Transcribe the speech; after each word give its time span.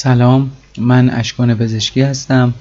سلام 0.00 0.50
من 0.78 1.10
اشکان 1.10 1.54
پزشکی 1.54 2.00
هستم. 2.00 2.54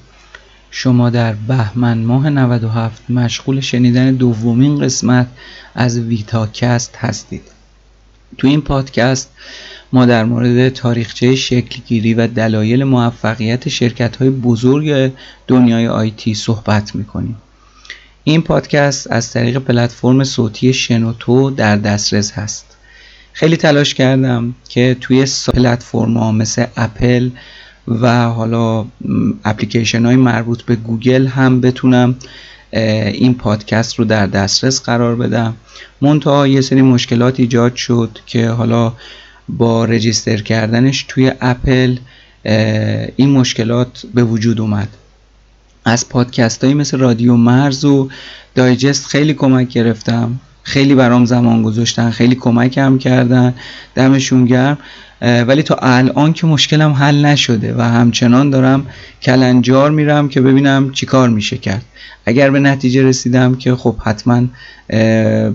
شما 0.71 1.09
در 1.09 1.33
بهمن 1.33 1.97
ماه 1.97 2.29
97 2.29 3.01
مشغول 3.09 3.59
شنیدن 3.59 4.11
دومین 4.11 4.79
قسمت 4.79 5.27
از 5.75 5.99
ویتاکست 5.99 6.95
هستید. 6.95 7.41
تو 8.37 8.47
این 8.47 8.61
پادکست 8.61 9.29
ما 9.93 10.05
در 10.05 10.25
مورد 10.25 10.69
تاریخچه 10.69 11.35
شکلگیری 11.35 12.13
و 12.13 12.27
دلایل 12.27 12.83
موفقیت 12.83 13.69
شرکت 13.69 14.15
های 14.15 14.29
بزرگ 14.29 15.11
دنیای 15.47 15.87
آیتی 15.87 16.33
صحبت 16.33 16.95
می‌کنیم. 16.95 17.37
این 18.23 18.41
پادکست 18.41 19.11
از 19.11 19.31
طریق 19.31 19.57
پلتفرم 19.57 20.23
صوتی 20.23 20.73
شنوتو 20.73 21.49
در 21.49 21.75
دسترس 21.77 22.31
هست. 22.31 22.76
خیلی 23.37 23.57
تلاش 23.57 23.93
کردم 23.93 24.55
که 24.69 24.97
توی 25.01 25.25
پلتفرم 25.53 26.17
ها 26.17 26.31
مثل 26.31 26.65
اپل 26.77 27.29
و 27.87 28.23
حالا 28.23 28.85
اپلیکیشن 29.45 30.05
های 30.05 30.15
مربوط 30.15 30.61
به 30.61 30.75
گوگل 30.75 31.27
هم 31.27 31.61
بتونم 31.61 32.15
این 32.71 33.33
پادکست 33.33 33.95
رو 33.95 34.05
در 34.05 34.27
دسترس 34.27 34.81
قرار 34.81 35.15
بدم. 35.15 35.55
منتها 36.01 36.47
یه 36.47 36.61
سری 36.61 36.81
مشکلات 36.81 37.39
ایجاد 37.39 37.75
شد 37.75 38.19
که 38.25 38.49
حالا 38.49 38.93
با 39.49 39.85
register 39.85 40.37
کردنش 40.37 41.05
توی 41.07 41.31
اپل 41.41 41.97
این 43.15 43.29
مشکلات 43.31 44.05
به 44.13 44.23
وجود 44.23 44.61
اومد. 44.61 44.89
از 45.85 46.09
پادکست 46.09 46.63
هایی 46.63 46.73
مثل 46.75 46.97
رادیو 46.97 47.35
مرز 47.35 47.85
و 47.85 48.09
دایجست 48.55 49.05
خیلی 49.05 49.33
کمک 49.33 49.69
گرفتم. 49.69 50.39
خیلی 50.67 50.95
برام 50.95 51.25
زمان 51.25 51.63
گذاشتن 51.63 52.09
خیلی 52.09 52.35
کمکم 52.35 52.97
کردن 52.97 53.53
دمشون 53.95 54.45
گرم. 54.45 54.77
ولی 55.21 55.63
تا 55.63 55.75
الان 55.81 56.33
که 56.33 56.47
مشکلم 56.47 56.91
حل 56.91 57.25
نشده 57.25 57.75
و 57.77 57.81
همچنان 57.81 58.49
دارم 58.49 58.85
کلنجار 59.21 59.91
میرم 59.91 60.29
که 60.29 60.41
ببینم 60.41 60.91
چیکار 60.91 61.29
میشه 61.29 61.57
کرد. 61.57 61.85
اگر 62.25 62.49
به 62.49 62.59
نتیجه 62.59 63.03
رسیدم 63.03 63.55
که 63.55 63.75
خب 63.75 63.95
حتما 63.99 64.43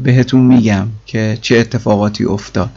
بهتون 0.03 0.41
میگم 0.41 0.87
که 1.07 1.39
چه 1.43 1.59
اتفاقاتی 1.59 2.25
افتاد. 2.25 2.71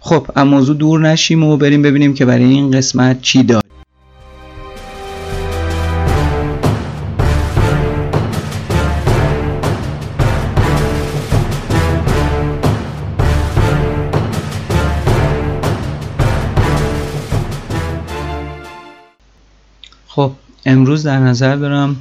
خب 0.00 0.26
اما 0.36 0.56
موضوع 0.56 0.76
دور 0.76 1.00
نشیم 1.00 1.44
و 1.44 1.56
بریم 1.56 1.82
ببینیم 1.82 2.14
که 2.14 2.24
برای 2.24 2.44
این 2.44 2.70
قسمت 2.70 3.22
چی 3.22 3.42
داریم. 3.42 3.73
امروز 20.66 21.02
در 21.02 21.18
نظر 21.18 21.56
دارم 21.56 21.96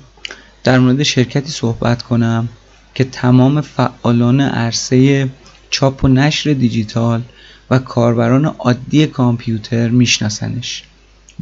در 0.63 0.79
مورد 0.79 1.03
شرکتی 1.03 1.51
صحبت 1.51 2.01
کنم 2.01 2.49
که 2.95 3.03
تمام 3.03 3.61
فعالان 3.61 4.41
عرصه 4.41 5.29
چاپ 5.69 6.03
و 6.03 6.07
نشر 6.07 6.53
دیجیتال 6.53 7.21
و 7.69 7.79
کاربران 7.79 8.45
عادی 8.45 9.07
کامپیوتر 9.07 9.89
میشناسنش. 9.89 10.83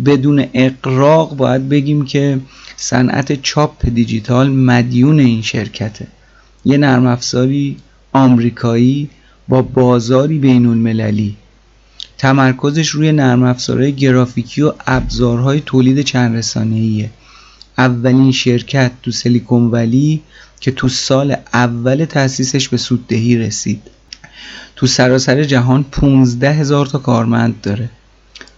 بدون 0.06 0.46
اقراق 0.54 1.36
باید 1.36 1.70
بگیم 1.70 2.06
که 2.06 2.40
صنعت 2.76 3.42
چاپ 3.42 3.86
دیجیتال 3.86 4.50
مدیون 4.50 5.20
این 5.20 5.42
شرکته. 5.42 6.08
یه 6.66 6.78
نرم 6.78 7.06
افزاری 7.06 7.78
آمریکایی 8.14 9.10
با 9.48 9.62
بازاری 9.62 10.40
بین 10.40 10.66
المللی 10.66 11.38
تمرکزش 12.22 12.90
روی 12.90 13.12
نرم 13.12 13.44
افزارهای 13.44 13.94
گرافیکی 13.94 14.62
و 14.62 14.74
ابزارهای 14.88 15.62
تولید 15.66 16.02
چند 16.02 16.36
رسانه‌ایه 16.36 17.10
اولین 17.78 18.32
شرکت 18.32 18.92
تو 19.04 19.12
سیلیکون 19.12 19.72
ولی 19.72 20.22
که 20.60 20.72
تو 20.72 20.90
سال 20.90 21.36
اول 21.54 22.06
تأسیسش 22.06 22.70
به 22.70 22.78
سوددهی 22.78 23.38
رسید. 23.38 23.82
تو 24.76 24.88
سراسر 24.88 25.44
جهان 25.44 25.84
15 25.84 26.52
هزار 26.52 26.86
تا 26.86 26.98
کارمند 27.00 27.62
داره. 27.62 27.90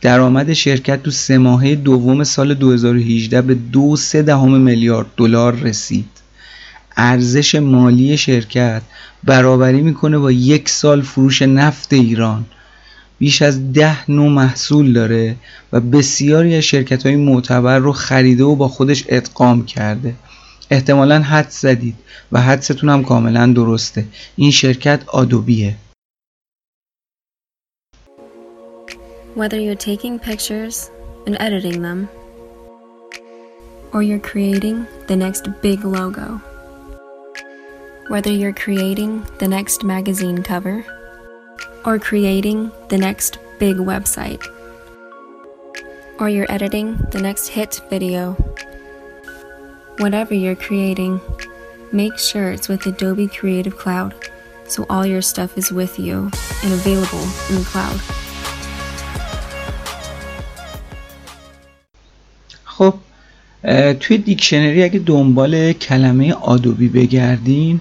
درآمد 0.02 0.54
شرکت 0.54 1.04
تو 1.04 1.12
سه 1.12 1.38
ماهه 1.38 1.76
دوم 1.76 2.24
سال 2.24 2.54
2018 2.54 3.42
به 3.42 3.54
دو 3.56 3.96
سه 3.96 4.22
دهم 4.22 4.62
میلیارد 4.62 5.08
دلار 5.18 5.56
رسید. 5.56 6.10
ارزش 6.98 7.56
مالی 7.56 8.18
شرکت 8.18 8.82
برابری 9.24 9.82
می‌کنه 9.82 10.18
با 10.18 10.32
یک 10.32 10.70
سال 10.70 11.02
فروش 11.02 11.42
نفت 11.42 11.94
ایران. 11.94 12.46
بیش 13.24 13.42
از 13.42 13.74
ده 13.74 14.12
نوع 14.12 14.30
محصول 14.30 14.94
داره 14.94 15.36
و 15.74 15.80
بسیاری 15.80 16.56
از 16.56 16.64
شرکت 16.64 17.06
های 17.06 17.16
معتبر 17.16 17.80
رو 17.80 17.92
خریده 17.92 18.44
و 18.44 18.56
با 18.56 18.68
خودش 18.68 19.06
ادغام 19.08 19.66
کرده 19.66 20.14
احتمالا 20.72 21.20
حد 21.20 21.50
زدید 21.50 21.96
و 22.32 22.42
حدستون 22.42 22.90
هم 22.90 23.04
کاملا 23.04 23.54
درسته 23.56 24.06
این 24.36 24.52
شرکت 24.52 25.04
آدوبیه 25.08 25.76
Whether 29.36 29.60
you're 29.66 29.84
taking 29.92 30.20
pictures 30.30 30.78
and 31.28 31.36
editing 31.48 31.82
them, 31.88 32.00
or 33.94 34.02
you're 34.08 34.26
creating 34.32 34.78
the 35.08 35.16
next 35.26 35.44
big 35.62 35.80
logo, 35.98 36.28
whether 38.12 38.34
you're 38.40 38.58
creating 38.66 39.12
the 39.42 39.48
next 39.58 39.80
magazine 39.94 40.40
cover, 40.52 40.78
or 41.85 41.99
creating 41.99 42.71
the 42.89 42.99
next 42.99 43.39
big 43.59 43.77
website, 43.77 44.43
or 46.19 46.29
you're 46.29 46.51
editing 46.57 46.97
the 47.13 47.21
next 47.21 47.49
hit 47.49 47.81
video. 47.91 48.37
Whatever 49.99 50.35
you're 50.35 50.63
creating, 50.69 51.21
make 51.93 52.17
sure 52.19 52.53
it's 52.53 52.69
with 52.69 52.87
Adobe 52.87 53.29
Creative 53.29 53.77
Cloud 53.77 54.15
so 54.69 54.87
all 54.91 55.07
your 55.07 55.23
stuff 55.23 55.57
is 55.57 55.73
with 55.73 55.99
you 55.99 56.31
and 56.63 56.73
available 56.81 57.27
in 57.49 57.55
the 57.61 57.67
cloud. 57.73 58.01
خب 62.65 62.95
توی 64.01 64.19
دیکشنری 64.19 64.83
اگه 64.83 64.99
دنبال 64.99 65.73
کلمه 65.73 66.35
آدوبی 66.35 66.89
بگردین 66.89 67.81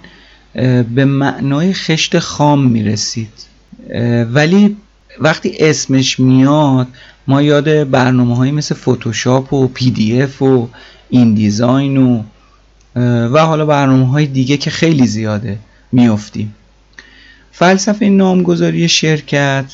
به 0.95 1.05
معنای 1.05 1.73
خشت 1.73 2.19
خام 2.19 2.67
میرسید 2.67 3.33
ولی 4.32 4.76
وقتی 5.20 5.56
اسمش 5.60 6.20
میاد 6.20 6.88
ما 7.26 7.42
یاد 7.42 7.91
برنامه 7.91 8.36
های 8.36 8.50
مثل 8.50 8.75
فوتوشاپ 8.75 9.53
و 9.53 9.69
PDF 9.69 10.42
و 10.42 10.69
InDesign 11.10 11.97
و 11.97 12.22
و 13.28 13.38
حالا 13.38 13.66
برنامه 13.66 14.08
های 14.08 14.26
دیگه 14.26 14.56
که 14.56 14.70
خیلی 14.70 15.06
زیاده 15.06 15.58
میافتیم. 15.92 16.54
فلسفه 17.53 18.09
نامگذاری 18.09 18.89
شرکت 18.89 19.65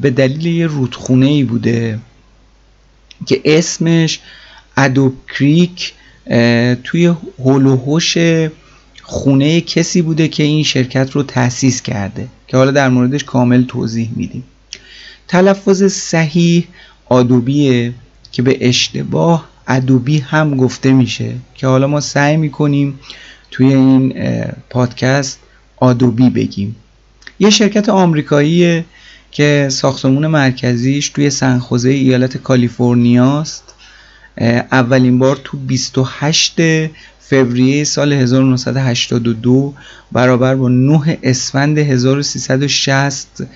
به 0.00 0.10
دلیل 0.10 0.46
یه 0.46 0.66
رودخونه 0.66 1.26
ای 1.26 1.44
بوده 1.44 1.98
که 3.26 3.40
اسمش 3.44 4.20
Adobe 4.76 5.14
Creek 5.28 5.92
توی 6.84 7.14
هلوهوش 7.44 8.16
خونه 9.02 9.60
کسی 9.60 10.02
بوده 10.02 10.28
که 10.28 10.42
این 10.42 10.64
شرکت 10.64 11.10
رو 11.12 11.22
تأسیس 11.22 11.82
کرده. 11.82 12.28
که 12.50 12.56
حالا 12.56 12.70
در 12.70 12.88
موردش 12.88 13.24
کامل 13.24 13.62
توضیح 13.62 14.10
میدیم. 14.16 14.44
تلفظ 15.28 15.82
صحیح 15.82 16.68
آدوبیه 17.06 17.92
که 18.32 18.42
به 18.42 18.68
اشتباه 18.68 19.48
ادوبی 19.68 20.18
هم 20.18 20.56
گفته 20.56 20.92
میشه 20.92 21.34
که 21.54 21.66
حالا 21.66 21.86
ما 21.86 22.00
سعی 22.00 22.36
می‌کنیم 22.36 22.98
توی 23.50 23.74
این 23.74 24.14
پادکست 24.70 25.38
آدوبی 25.76 26.30
بگیم. 26.30 26.76
یه 27.40 27.50
شرکت 27.50 27.88
آمریکاییه 27.88 28.84
که 29.30 29.68
ساختمون 29.70 30.26
مرکزیش 30.26 31.08
توی 31.08 31.30
سنخوزه 31.30 31.90
ایالت 31.90 32.36
کالیفرنیاست 32.36 33.74
اولین 34.72 35.18
بار 35.18 35.40
تو 35.44 35.56
28 35.56 36.56
فوریه 37.30 37.84
سال 37.84 38.12
1982 38.12 39.74
برابر 40.12 40.54
با 40.54 40.68
9 40.68 41.18
اسفند 41.22 41.78
1360 41.78 43.46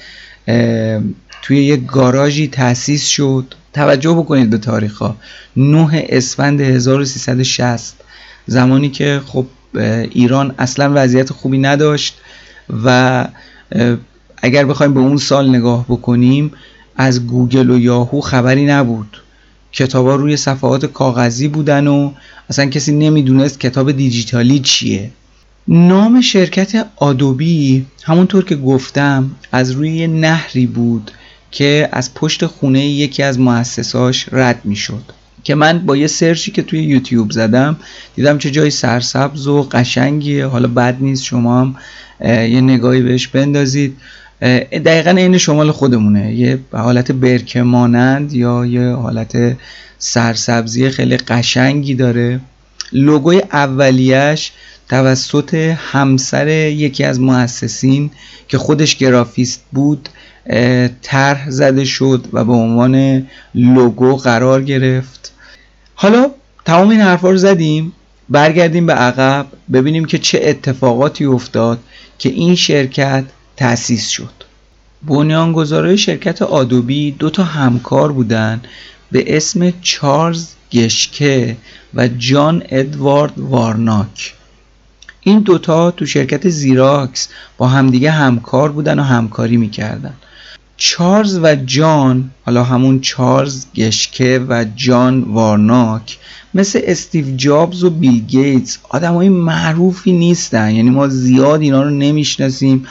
توی 1.43 1.65
یک 1.65 1.87
گاراژی 1.87 2.49
تأسیس 2.49 3.07
شد. 3.07 3.55
توجه 3.73 4.13
بکنید 4.15 4.51
به 4.51 4.59
تاریخ 4.59 4.99
ها 4.99 5.17
9 5.57 6.07
اسفند 6.09 6.61
1360 6.61 7.95
زمانی 8.47 8.91
که 8.91 9.21
خب 9.27 9.47
ایران 10.11 10.55
اصلا 10.59 10.93
وضعیت 10.95 11.33
خوبی 11.33 11.59
نداشت 11.59 12.21
و 12.85 13.29
اگر 14.43 14.65
بخوایم 14.65 14.95
به 14.95 15.01
اون 15.01 15.17
سال 15.17 15.49
نگاه 15.49 15.85
بکنیم 15.89 16.53
از 16.97 17.27
گوگل 17.27 17.71
و 17.71 17.79
یاهو 17.79 18.21
خبری 18.21 18.67
نبود. 18.67 19.24
کتابا 19.75 20.15
روی 20.15 20.37
صفحات 20.37 20.87
کاغذی 20.87 21.49
بودن 21.49 21.87
و 21.87 22.13
اصلا 22.51 22.67
کسی 22.67 22.93
نمی‌دونست 22.93 23.61
کتاب 23.61 23.93
دیجیتالی 23.93 24.59
چیه. 24.59 25.11
نام 25.69 26.21
شرکت 26.21 26.87
آدوبی 26.97 27.87
همونطور 28.03 28.45
که 28.45 28.57
گفتم 28.57 29.31
از 29.53 29.71
روی 29.71 30.07
نهری 30.07 30.67
بود 30.67 31.11
که 31.51 31.89
از 31.93 32.15
پشت 32.15 32.47
خونه 32.47 32.87
یکی 32.87 33.23
از 33.23 33.41
مؤسساش 33.41 34.27
رد 34.33 34.61
می‌شد. 34.65 35.03
که 35.45 35.55
من 35.55 35.79
با 35.79 35.97
یه 35.97 36.07
سرچی 36.07 36.51
که 36.51 36.63
توی 36.63 36.83
یوتیوب 36.83 37.31
زدم 37.31 37.77
دیدم 38.17 38.39
چه 38.39 38.51
جای 38.51 38.71
سرسبز 38.71 39.47
و 39.47 39.63
قشنگیه. 39.63 40.47
حالا 40.47 40.69
بد 40.69 40.97
نیست 41.01 41.25
شما 41.25 41.61
هم 41.61 41.77
یه 42.25 42.61
نگاهی 42.61 43.03
بهش 43.03 43.29
بندازید. 43.29 43.97
دقیقا 44.85 45.11
این 45.11 45.39
شمال 45.39 45.71
خودمونه. 45.71 46.35
یه 46.35 46.59
حالت 46.73 47.13
برکه 47.13 47.63
مانند 47.63 48.33
یا 48.33 48.67
یه 48.67 48.89
حالت 48.89 49.57
سرسبزی 49.99 50.91
خیلی 50.91 51.17
قشنگی 51.17 51.95
داره. 51.95 52.41
لوگوی 52.93 53.43
اولیش 53.53 54.53
توسط 54.89 55.55
همسر 55.77 56.49
یکی 56.49 57.05
از 57.05 57.21
مؤسسین 57.21 58.11
که 58.49 58.59
خودش 58.59 58.97
گرافیست 58.97 59.65
بود 59.73 60.09
طرح 61.03 61.51
زده 61.51 61.85
شد 61.85 62.27
و 62.33 62.45
به 62.45 62.53
عنوان 62.53 63.27
لوگو 63.55 64.17
قرار 64.17 64.63
گرفت. 64.63 65.33
حالا 65.95 66.31
تمام 66.65 66.89
این 66.89 67.01
حرفا 67.01 67.31
رو 67.31 67.37
زدیم 67.37 67.93
برگردیم 68.29 68.87
به 68.87 68.93
عقب 68.93 69.47
ببینیم 69.73 70.05
که 70.05 70.19
چه 70.19 70.41
اتفاقاتی 70.43 71.25
افتاد 71.25 71.79
که 72.19 72.29
این 72.29 72.55
شرکت 72.55 73.25
تأسیس 73.57 74.09
شد. 74.09 74.45
بنیانگذارای 75.03 75.99
شرکت 75.99 76.43
آدوبی 76.43 77.11
دو 77.11 77.31
تا 77.31 77.45
همکار 77.45 78.13
بودن 78.13 78.61
به 79.13 79.37
اسم 79.37 79.73
چارلز 79.83 80.47
گشکه 80.73 81.57
و 81.95 82.09
جان 82.09 82.63
ادوارد 82.69 83.33
وارناک. 83.39 84.35
این 85.21 85.41
دوتا 85.41 85.91
تو 85.91 86.07
شرکت 86.07 86.49
زیراکس 86.49 87.29
با 87.59 87.69
همدیگه 87.69 88.11
همکار 88.11 88.73
بودن 88.73 88.99
و 88.99 89.03
همکاری 89.03 89.57
می‌کردن. 89.57 90.15
چارلز 90.77 91.39
و 91.43 91.55
جان 91.55 92.31
حالا 92.47 92.65
همون 92.65 93.01
چارلز 93.01 93.67
گشکه 93.75 94.47
و 94.49 94.65
جان 94.77 95.23
وارناک 95.23 96.19
مثل 96.55 96.81
استیو 96.85 97.37
جابز 97.37 97.85
و 97.85 97.91
بیل 97.91 98.21
گیتس 98.27 98.79
آدم 98.89 99.15
های 99.15 99.29
معروفی 99.29 100.13
نیستن. 100.13 100.71
یعنی 100.71 100.91
ما 100.91 101.09
زیاد 101.09 101.61
اینا 101.61 101.83
رو 101.83 101.91
نمی‌شناسیم. 101.91 102.87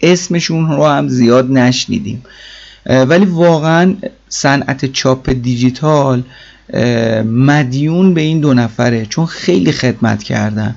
اسمشون 0.00 0.68
رو 0.68 0.86
هم 0.86 1.08
زیاد 1.08 1.50
نشنیدیم. 1.50 2.22
ولی 2.86 3.24
واقعا 3.24 3.94
صنعت 4.28 4.92
چاپ 4.92 5.30
دیجیتال 5.30 6.22
مدیون 7.24 8.14
به 8.14 8.20
این 8.20 8.40
دو 8.40 8.54
نفره 8.54 9.06
چون 9.06 9.26
خیلی 9.26 9.72
خدمت 9.72 10.22
کردن. 10.22 10.74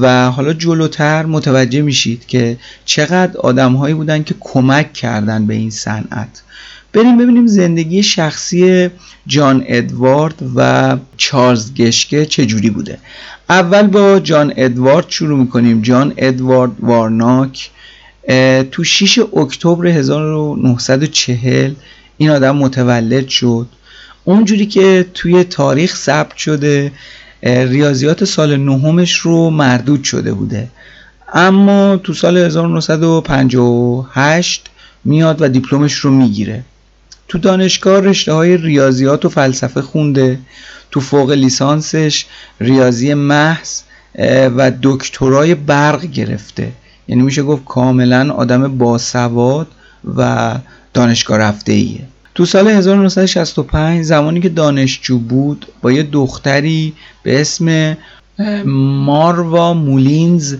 و 0.00 0.30
حالا 0.30 0.52
جلوتر 0.52 1.26
متوجه 1.26 1.82
میشید 1.82 2.26
که 2.26 2.56
چقدر 2.84 3.38
آدمهایی 3.38 3.94
بودن 3.94 4.22
که 4.22 4.34
کمک 4.40 4.92
کردن 4.92 5.46
به 5.46 5.54
این 5.54 5.70
صنعت. 5.70 6.42
بریم 6.92 7.18
ببینیم 7.18 7.46
زندگی 7.46 8.02
شخصی 8.02 8.90
جان 9.26 9.64
ادوارد 9.66 10.34
و 10.56 10.96
چارلز 11.16 11.74
گشکه 11.74 12.26
چجوری 12.26 12.70
بوده. 12.70 12.98
اول 13.48 13.86
با 13.86 14.20
جان 14.20 14.52
ادوارد 14.56 15.06
شروع 15.08 15.38
می‌کنیم. 15.38 15.82
جان 15.82 16.14
ادوارد 16.16 16.72
وارناک 16.80 17.70
تو 18.70 18.84
6 18.84 19.18
اکتبر 19.36 19.86
1940 19.86 21.72
این 22.16 22.30
آدم 22.30 22.56
متولد 22.56 23.28
شد. 23.28 23.66
اونجوری 24.24 24.66
که 24.66 25.06
توی 25.14 25.44
تاریخ 25.44 25.96
ثبت 25.96 26.36
شده 26.36 26.92
ریاضیات 27.42 28.24
سال 28.24 28.56
نهمش 28.56 29.16
رو 29.16 29.50
مردود 29.50 30.04
شده 30.04 30.32
بوده. 30.32 30.68
اما 31.32 31.96
تو 31.96 32.14
سال 32.14 32.36
1958 32.36 34.66
میاد 35.04 35.42
و 35.42 35.48
دیپلمش 35.48 35.94
رو 35.94 36.10
می‌گیره. 36.10 36.64
تو 37.28 37.38
دانشگاه 37.38 38.00
رشته 38.00 38.32
های 38.32 38.56
ریاضیات 38.56 39.24
و 39.24 39.28
فلسفه 39.28 39.82
خونده. 39.82 40.38
تو 40.90 41.00
فوق 41.00 41.30
لیسانسش 41.30 42.26
ریاضی 42.60 43.14
محض 43.14 43.80
و 44.56 44.72
دکترای 44.82 45.54
برق 45.54 46.04
گرفته. 46.04 46.72
یعنی 47.08 47.22
میشه 47.22 47.42
گفت 47.42 47.64
کاملا 47.64 48.32
آدم 48.32 48.78
باسواد 48.78 49.66
و 50.16 50.54
دانشگاه 50.94 51.38
رفته 51.38 51.72
ایه 51.72 52.00
تو 52.34 52.44
سال 52.44 52.68
1965 52.68 54.04
زمانی 54.04 54.40
که 54.40 54.48
دانشجو 54.48 55.18
بود 55.18 55.66
با 55.82 55.92
یه 55.92 56.02
دختری 56.02 56.92
به 57.22 57.40
اسم 57.40 57.96
ماروا 59.04 59.74
مولینز 59.74 60.56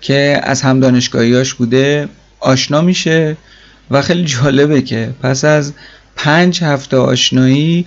که 0.00 0.40
از 0.42 0.62
هم 0.62 0.80
دانشگاهیاش 0.80 1.54
بوده 1.54 2.08
آشنا 2.40 2.80
میشه 2.80 3.36
و 3.90 4.02
خیلی 4.02 4.24
جالبه 4.24 4.82
که 4.82 5.10
پس 5.22 5.44
از 5.44 5.72
پنج 6.16 6.64
هفته 6.64 6.96
آشنایی 6.96 7.86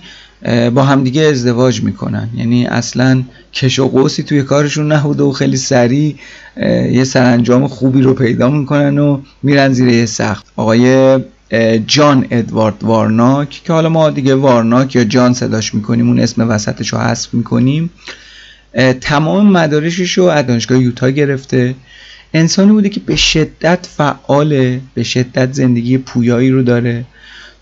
با 0.74 0.82
همدیگه 0.82 1.22
ازدواج 1.22 1.82
می‌کنن. 1.82 2.28
یعنی 2.36 2.66
اصلا 2.66 3.22
کش 3.52 3.78
و 3.78 3.88
قوسی 3.88 4.22
توی 4.22 4.42
کارشون 4.42 4.92
نبوده 4.92 5.22
و 5.22 5.32
خیلی 5.32 5.56
سریع 5.56 6.16
یه 6.92 7.04
سرانجام 7.04 7.66
خوبی 7.66 8.02
رو 8.02 8.14
پیدا 8.14 8.50
می‌کنن 8.50 8.98
و 8.98 9.20
میرن 9.42 9.72
زیر 9.72 9.88
یه 9.88 10.06
سخت. 10.06 10.46
آقای 10.56 11.18
جان 11.86 12.26
ادوارد 12.30 12.74
وارناک 12.82 13.48
که 13.64 13.72
حالا 13.72 13.88
ما 13.88 14.10
دیگه 14.10 14.34
وارناک 14.34 14.96
یا 14.96 15.04
جان 15.04 15.32
صداش 15.32 15.74
می‌کنیم 15.74 16.08
اون 16.08 16.20
اسم 16.20 16.48
وسطش 16.48 16.92
رو 16.92 16.98
حذف 16.98 17.34
می‌کنیم. 17.34 17.90
تمام 19.00 19.52
مدارشش 19.52 20.18
رو 20.18 20.24
از 20.24 20.46
دانشگاه 20.46 20.78
یوتا 20.78 21.10
گرفته. 21.10 21.74
انسانی 22.34 22.72
بوده 22.72 22.88
که 22.88 23.00
به 23.00 23.16
شدت 23.16 23.86
فعاله 23.96 24.80
به 24.94 25.02
شدت 25.02 25.52
زندگی 25.52 25.98
پویایی 25.98 26.50
رو 26.50 26.62
داره. 26.62 27.04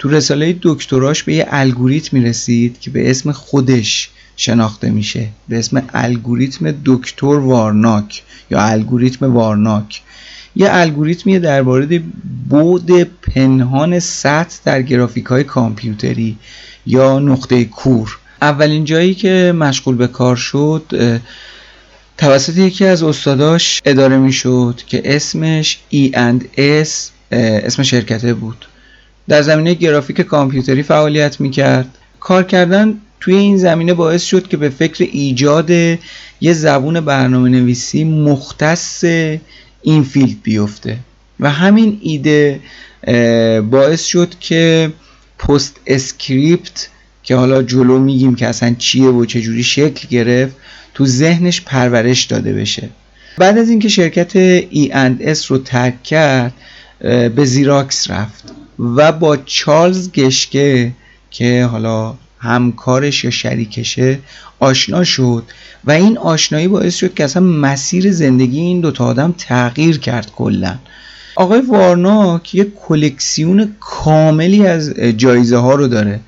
تو 0.01 0.09
رساله 0.09 0.59
دکتراش 0.63 1.23
به 1.23 1.35
یه 1.35 1.47
الگوریتم 1.51 2.17
می‌رسید 2.17 2.81
که 2.81 2.91
به 2.91 3.11
اسم 3.11 3.33
خودش 3.33 4.11
شناخته 4.37 4.91
میشه. 4.91 5.29
به 5.49 5.59
اسم 5.59 5.83
الگوریتم 5.95 6.75
دکتر 6.85 7.27
وارناک 7.27 8.23
یا 8.51 8.63
الگوریتم 8.63 9.33
وارناک. 9.35 10.03
یه 10.57 10.69
الگوریتمی 10.71 11.39
درباره 11.39 12.03
بود 12.49 12.91
پنهان 13.03 13.99
سطح 13.99 14.57
در 14.65 14.83
گرافیک 14.83 15.27
های 15.27 15.45
کامپیوتری 15.45 16.37
یا 16.87 17.19
نقطه 17.19 17.65
کور. 17.65 18.19
اولین 18.43 18.85
جایی 18.85 19.15
که 19.15 19.55
مشغول 19.57 19.95
به 19.95 20.07
کار 20.07 20.37
شد 20.37 20.83
توسط 22.19 22.57
یکی 22.57 22.85
از 22.85 23.03
استاداش 23.03 23.81
اداره 23.85 24.19
می‌شد 24.19 24.81
که 24.87 25.03
اسمش 25.05 25.79
E&S 25.93 26.89
اسم 27.33 27.83
شرکته 27.83 28.35
بود. 28.35 28.67
در 29.31 29.43
زمینه 29.43 29.75
گرافیک 29.75 30.21
کامپیوتری 30.21 30.83
فعالیت 30.83 31.41
می‌کرد. 31.41 31.87
کار 32.21 32.43
کردن 32.43 32.95
توی 33.21 33.35
این 33.35 33.57
زمینه 33.57 33.95
باعث 33.95 34.25
شد 34.25 34.49
که 34.49 34.57
به 34.57 34.69
فکر 34.69 35.09
ایجاد 35.13 35.71
یه 36.41 36.53
زبون 36.53 37.01
برنامه 37.01 37.49
نویسی 37.49 38.05
مختص 38.05 39.05
این 39.83 40.03
فیلد 40.03 40.43
بیفته. 40.43 40.97
و 41.41 41.51
همین 41.51 41.99
ایده 42.03 42.61
باعث 43.71 44.05
شد 44.05 44.35
که 44.41 44.93
PostScript 45.39 46.89
که 47.23 47.37
حالا 47.37 47.63
جلو 47.63 47.99
میگیم 47.99 48.35
که 48.35 48.47
اصلا 48.47 48.75
چیه 48.79 49.09
و 49.09 49.25
چجوری 49.25 49.63
شکل 49.63 50.09
گرفت 50.09 50.57
تو 50.95 51.07
ذهنش 51.07 51.61
پرورش 51.61 52.25
داده 52.25 52.53
بشه. 52.53 52.89
بعد 53.39 53.59
از 53.59 53.69
اینکه 53.69 53.89
شرکت 53.89 54.61
E&S 54.71 55.47
رو 55.47 55.59
ترک 55.59 56.03
کرد 56.03 56.53
به 57.37 57.45
زیراکس 57.45 58.11
رفت. 58.11 58.45
و 58.81 59.13
با 59.13 59.37
چارلز 59.37 60.13
گشکه 60.13 60.93
که 61.31 61.65
حالا 61.65 62.15
همکارش 62.39 63.25
یا 63.25 63.31
شریکشه 63.31 64.19
آشنا 64.59 65.05
شد 65.05 65.45
و 65.85 65.91
این 65.91 66.19
آشنایی 66.19 66.69
باعث 66.69 66.95
شد 66.97 67.15
که 67.15 67.25
اصلا 67.25 67.43
مسیر 67.43 68.13
زندگی 68.13 68.61
این 68.61 68.81
دوتا 68.81 69.05
آدم 69.05 69.35
تغییر 69.39 69.99
کرد 69.99 70.33
کلا. 70.33 70.79
آقای 71.37 71.61
وارناک 71.61 72.55
یک 72.55 72.75
کلکسیون 72.75 73.77
کاملی 73.81 74.67
از 74.67 74.91
جایزه 74.91 75.57
ها 75.57 75.75
رو 75.75 75.89
داره 75.89 76.21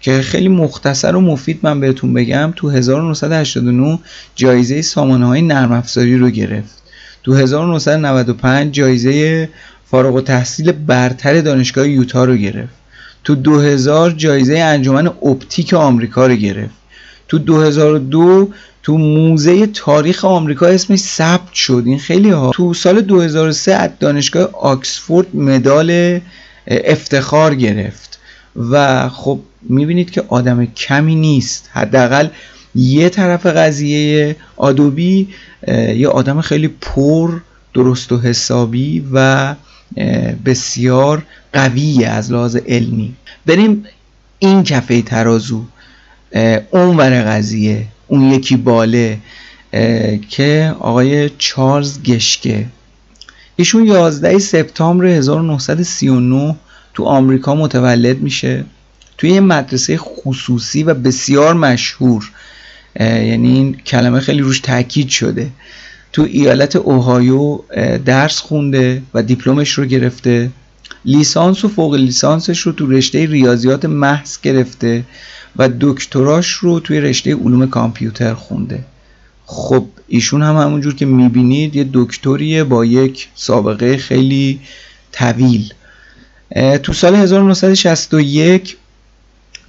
که 0.00 0.22
خیلی 0.22 0.48
مختصر 0.48 1.16
و 1.16 1.20
مفید 1.20 1.60
من 1.62 1.80
بهتون 1.80 2.14
بگم 2.14 2.52
تو 2.56 2.70
1989 2.70 3.98
جایزه 4.34 4.82
سامانه 4.82 5.26
های 5.26 5.42
نرم 5.42 5.72
افزاری 5.72 6.16
رو 6.16 6.30
گرفت. 6.30 6.82
تو 7.22 7.34
1995 7.34 8.74
جایزه 8.74 9.48
فارغ 9.90 10.14
و 10.14 10.20
تحصیل 10.20 10.72
برتر 10.72 11.40
دانشگاه 11.40 11.88
یوتا 11.88 12.24
رو 12.24 12.36
گرفت. 12.36 12.74
تو 13.24 13.34
2000 13.34 14.10
جایزه 14.10 14.58
انجمن 14.58 15.06
اپتیک 15.06 15.74
آمریکا 15.74 16.26
رو 16.26 16.34
گرفت. 16.34 16.74
تو 17.28 17.38
2002 17.38 18.50
تو 18.82 18.98
موزه 18.98 19.66
تاریخ 19.66 20.24
آمریکا 20.24 20.66
اسمش 20.66 20.98
ثبت 20.98 21.52
شد. 21.52 21.82
این 21.86 21.98
خیلی 21.98 22.30
ها. 22.30 22.50
تو 22.54 22.74
سال 22.74 23.00
2003 23.00 23.74
از 23.74 23.90
دانشگاه 24.00 24.48
آکسفورد 24.52 25.36
مدال 25.36 26.20
افتخار 26.66 27.54
گرفت. 27.54 28.18
و 28.70 29.08
خب 29.08 29.40
می‌بینید 29.62 30.10
که 30.10 30.24
آدم 30.28 30.66
کمی 30.66 31.14
نیست. 31.14 31.70
حداقل 31.72 32.28
یه 32.74 33.08
طرف 33.08 33.46
قضیه 33.46 34.36
آدوبی 34.56 35.28
یه 35.96 36.08
آدم 36.08 36.40
خیلی 36.40 36.68
پر 36.68 37.30
درست 37.74 38.12
و 38.12 38.20
حسابی 38.20 39.04
و 39.12 39.54
بسیار 40.44 41.22
قویه 41.52 42.08
از 42.08 42.32
لحاظ 42.32 42.56
علمی. 42.56 43.14
بریم 43.46 43.84
این 44.38 44.62
کفه 44.62 45.02
ترازو 45.02 45.64
اون 46.70 46.96
ور 46.96 47.22
قضیه 47.22 47.86
اون 48.06 48.32
یکی 48.32 48.56
باله 48.56 49.18
که 50.28 50.74
آقای 50.80 51.30
چارلز 51.38 52.02
گشکه. 52.02 52.66
ایشون 53.56 53.86
11 53.86 54.38
سپتامبر 54.38 55.06
1939 55.06 56.56
تو 56.94 57.04
آمریکا 57.04 57.54
متولد 57.54 58.18
میشه. 58.18 58.64
توی 59.18 59.30
یه 59.30 59.40
مدرسه 59.40 59.96
خصوصی 59.98 60.82
و 60.82 60.94
بسیار 60.94 61.54
مشهور. 61.54 62.30
یعنی 63.00 63.52
این 63.52 63.74
کلمه 63.74 64.20
خیلی 64.20 64.40
روش 64.40 64.60
تاکید 64.60 65.08
شده. 65.08 65.50
تو 66.16 66.22
ایالت 66.22 66.76
اوهایو 66.76 67.58
درس 68.04 68.38
خونده 68.38 69.02
و 69.14 69.22
دیپلمش 69.22 69.70
رو 69.70 69.84
گرفته. 69.84 70.50
لیسانس 71.04 71.64
و 71.64 71.68
فوق 71.68 71.94
لیسانسش 71.94 72.60
رو 72.60 72.72
تو 72.72 72.86
رشته 72.86 73.26
ریاضیات 73.26 73.84
محض 73.84 74.38
گرفته 74.42 75.04
و 75.56 75.68
دکتراش 75.80 76.50
رو 76.50 76.80
توی 76.80 77.00
رشته 77.00 77.34
علوم 77.34 77.66
کامپیوتر 77.66 78.34
خونده. 78.34 78.84
خب 79.46 79.86
ایشون 80.08 80.42
هم 80.42 80.56
همونجور 80.56 80.94
که 80.94 81.06
می‌بینید 81.06 81.76
یه 81.76 81.88
دکتریه 81.92 82.64
با 82.64 82.84
یک 82.84 83.28
سابقه 83.34 83.96
خیلی 83.96 84.60
طویل. 85.12 85.72
تو 86.82 86.92
سال 86.92 87.14
1961 87.14 88.76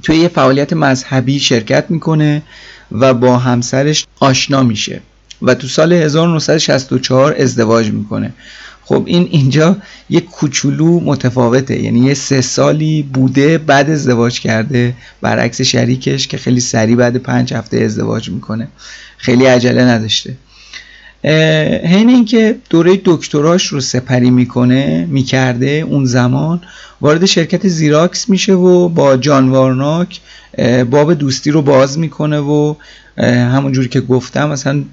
توی 0.04 0.18
یه 0.18 0.28
فعالیت 0.28 0.74
مذهبی 0.74 1.40
شرکت 1.40 1.86
می‌کنه 1.90 2.42
و 2.92 3.14
با 3.14 3.38
همسرش 3.38 4.06
آشنا 4.20 4.64
میشه. 4.64 5.02
و 5.42 5.54
تو 5.54 5.68
سال 5.68 5.94
1964 5.94 7.36
ازدواج 7.40 7.92
می‌کنه. 7.92 8.34
خب 8.84 9.04
این 9.06 9.28
اینجا 9.32 9.78
یه 10.10 10.22
کوچولو 10.22 11.00
متفاوته. 11.00 11.82
یعنی 11.82 12.00
یه 12.00 12.14
سه 12.14 12.42
سالی 12.42 13.04
بوده 13.04 13.58
بعد 13.58 13.90
ازدواج 13.90 14.40
کرده 14.40 14.94
برعکس 15.22 15.62
شریکش 15.62 16.28
که 16.28 16.38
خیلی 16.38 16.60
سریع 16.60 16.96
بعد 16.96 17.18
پنج 17.18 17.54
هفته 17.54 17.78
ازدواج 17.78 18.30
می‌کنه. 18.30 18.68
خیلی 19.18 19.46
عجله 19.46 19.84
نداشته. 19.84 20.38
حین 21.24 22.10
اینکه 22.10 22.56
دوره 22.70 23.02
دکتراش 23.06 23.68
رو 23.68 23.82
سپری 23.82 24.30
می‌کنه 24.30 25.06
می‌کرده 25.10 25.68
اون 25.68 26.06
زمان 26.06 26.62
وارد 27.02 27.26
شرکت 27.26 27.68
زیراکس 27.68 28.30
میشه 28.30 28.54
و 28.54 28.90
با 28.90 29.18
جان 29.18 29.50
وارناک 29.50 30.20
باب 30.92 31.14
دوستی 31.14 31.52
رو 31.52 31.62
باز 31.62 32.00
می‌کنه 32.00 32.40
و 32.40 32.76
همونجوری 33.24 33.88
که 33.90 34.02
گفتم 34.02 34.50
مثلا 34.50 34.84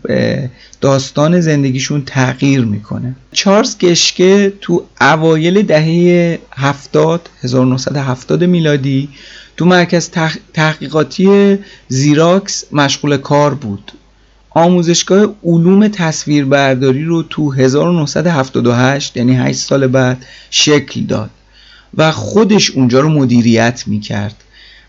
داستان 0.80 1.40
زندگیشون 1.40 2.02
تغییر 2.06 2.60
می‌کنه. 2.60 3.16
چارلز 3.32 3.78
گشکه 3.78 4.52
تو 4.60 4.84
اوایل 5.00 5.62
دهه 5.62 6.38
70 6.56 7.28
1970 7.42 8.44
میلادی 8.44 9.08
تو 9.56 9.64
مرکز 9.64 10.10
تحقیقاتی 10.54 11.58
زیراکس 11.88 12.64
مشغول 12.72 13.16
کار 13.16 13.54
بود. 13.54 13.92
آموزشگاه 14.54 15.34
علوم 15.44 15.88
تصویربرداری 15.88 17.04
رو 17.04 17.22
تو 17.22 17.50
1978 17.50 19.16
یعنی 19.16 19.36
8 19.36 19.58
سال 19.58 19.86
بعد 19.86 20.26
شکل 20.50 21.00
داد 21.00 21.30
و 21.96 22.12
خودش 22.12 22.70
اونجا 22.70 23.00
رو 23.00 23.08
مدیریت 23.08 23.84
می‌کرد. 23.86 24.34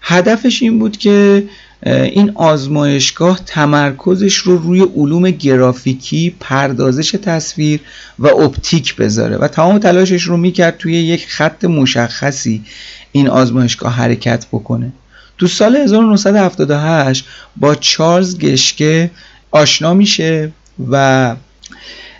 هدفش 0.02 0.62
این 0.62 0.80
بود 0.80 0.98
که 0.98 1.44
این 1.86 2.32
آزمایشگاه 2.36 3.40
تمرکزش 3.46 4.36
رو 4.36 4.58
روی 4.58 4.82
علوم 4.82 5.30
گرافیکی 5.30 6.36
پردازش 6.40 7.12
تصویر 7.12 7.80
و 8.20 8.28
اپتیک 8.28 8.96
بذاره 8.96 9.38
و 9.38 9.48
تمام 9.48 9.78
تلاشش 9.78 10.24
رو 10.24 10.38
می‌کرد 10.38 10.78
توی 10.78 10.94
یک 10.94 11.28
خط 11.28 11.66
مشخصی 11.66 12.64
این 13.12 13.28
آزمایشگاه 13.28 13.94
حرکت 13.94 14.46
بکنه. 14.52 14.94
تو 15.38 15.48
سال 15.48 15.76
1978 15.76 17.26
با 17.58 17.76
چارلز 17.76 18.38
گشکه 18.38 19.12
آشنا 19.56 19.94
میشه 19.94 20.52
و 20.92 21.36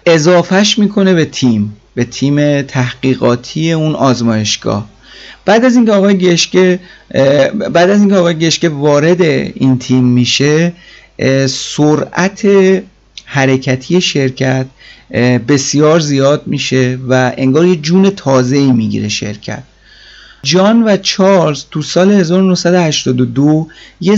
اضافهش 0.06 0.80
می‌کنه 0.80 1.14
به 1.14 1.26
تیم 1.26 1.78
به 1.96 2.04
تیم 2.04 2.62
تحقیقاتی 2.62 3.72
اون 3.72 3.96
آزمایشگاه. 3.96 4.90
بعد 5.46 5.66
از 5.66 5.76
اینکه 5.76 5.92
آقای 5.92 6.18
گشکه 6.18 6.80
بعد 7.70 7.90
از 7.90 8.00
اینکه 8.00 8.16
آقای 8.16 8.40
گشکه 8.40 8.70
وارد 8.70 9.22
این 9.22 9.80
تیم 9.80 10.04
میشه 10.04 10.74
سرعت 11.50 12.48
حرکتی 13.26 14.02
شرکت 14.02 14.66
بسیار 15.48 16.00
زیاد 16.00 16.48
میشه 16.48 17.00
و 17.10 17.34
انگار 17.38 17.66
یه 17.66 17.76
جون 17.76 18.10
تازه 18.10 18.58
ای 18.58 18.72
می‌گیره 18.72 19.10
شرکت. 19.10 19.64
جان 20.46 20.84
و 20.84 20.98
چارلز 20.98 21.64
تو 21.72 21.82
سال 21.82 22.12
1982 22.12 23.68
یه 24.02 24.16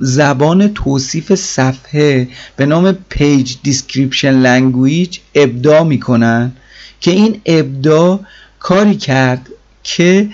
زبان 0.00 0.74
توصیف 0.74 1.34
صفحه 1.34 2.28
به 2.56 2.66
نام 2.66 2.92
page 3.08 3.56
description 3.62 4.30
language 4.30 5.18
ابداع 5.34 5.82
می‌کنن 5.82 6.52
که 7.00 7.10
این 7.10 7.40
ابداع 7.46 8.20
کاری 8.58 8.94
کرد 8.94 9.48
که 9.82 10.28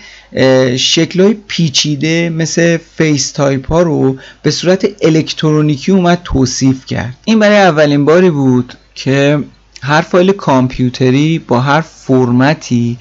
شکلهای 0.76 1.36
پیچیده 1.48 2.30
مثل 2.30 2.78
face 2.96 3.32
type 3.32 3.68
ها 3.68 3.82
رو 3.82 4.16
به 4.42 4.50
صورت 4.50 4.86
الکترونیکی 5.02 5.92
اومد 5.92 6.20
توصیف 6.24 6.86
کرد. 6.86 7.16
این 7.24 7.38
برای 7.38 7.56
اولین 7.56 8.04
باری 8.04 8.30
بود 8.30 8.74
که 8.94 9.38
هر 9.82 10.00
فایل 10.00 10.32
کامپیوتری 10.32 11.38
با 11.38 11.60
هر 11.60 11.80
فرمتی 11.80 12.98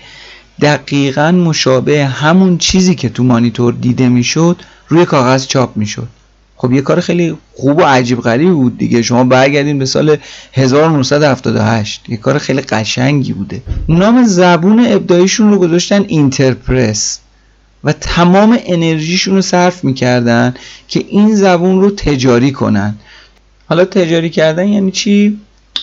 دقیقا 0.61 1.31
مشابه 1.31 2.05
همون 2.05 2.57
چیزی 2.57 2.95
که 2.95 3.09
تو 3.09 3.23
مانیتور 3.23 3.73
دیده 3.73 4.09
می‌شد 4.09 4.61
روی 4.87 5.05
کاغذ 5.05 5.47
چاپ 5.47 5.77
می‌شد. 5.77 6.07
خب 6.55 6.71
یه 6.71 6.81
کار 6.81 6.99
خیلی 6.99 7.37
خوب 7.53 7.77
و 7.77 7.81
عجیب 7.81 8.21
غریبی 8.21 8.51
بود 8.51 8.77
دیگه. 8.77 9.01
شما 9.01 9.23
برگردین 9.23 9.79
به 9.79 9.85
سال 9.85 10.17
1978 10.53 12.09
یه 12.09 12.17
کار 12.17 12.37
خیلی 12.37 12.61
قشنگی 12.61 13.33
بوده. 13.33 13.61
نام 13.89 14.23
زبون 14.23 14.85
ابداعیشون 14.87 15.51
رو 15.51 15.59
گذاشتن 15.59 16.05
اینترپرس. 16.07 17.19
و 17.83 17.93
تمام 17.93 18.57
انرژیشون 18.65 19.35
رو 19.35 19.41
صرف 19.41 19.83
می‌کردن 19.83 20.53
که 20.87 21.05
این 21.09 21.35
زبون 21.35 21.81
رو 21.81 21.91
تجاری 21.91 22.51
کنن. 22.51 22.95
حالا 23.69 23.85
تجاری 23.85 24.29
کردن 24.29 24.67
یعنی 24.67 24.91
چی؟ 24.91 25.37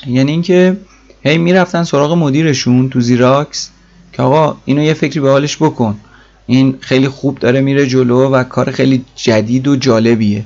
یعنی 0.06 0.30
اینکه 0.30 0.76
هی 1.22 1.38
می‌رفتن 1.38 1.84
سراغ 1.84 2.12
مدیرشون 2.12 2.88
تو 2.88 3.00
زیراکس 3.00 3.70
که 4.18 4.22
آقا 4.22 4.56
اینو 4.64 4.82
یه 4.82 4.94
فکری 4.94 5.20
به 5.20 5.30
حالش 5.30 5.56
بکن. 5.56 5.96
این 6.46 6.74
خیلی 6.80 7.08
خوب 7.08 7.38
داره 7.38 7.60
میره 7.60 7.86
جلو 7.86 8.30
و 8.30 8.44
کار 8.44 8.70
خیلی 8.70 9.04
جدید 9.16 9.68
و 9.68 9.76
جالبیه. 9.76 10.44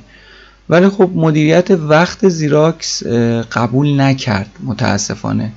ولی 0.69 0.89
خب 0.89 1.11
مدیریت 1.15 1.71
وقت 1.71 2.29
زیراکس 2.29 3.07
قبول 3.53 4.01
نکرد 4.01 4.51
متاسفانه. 4.65 5.53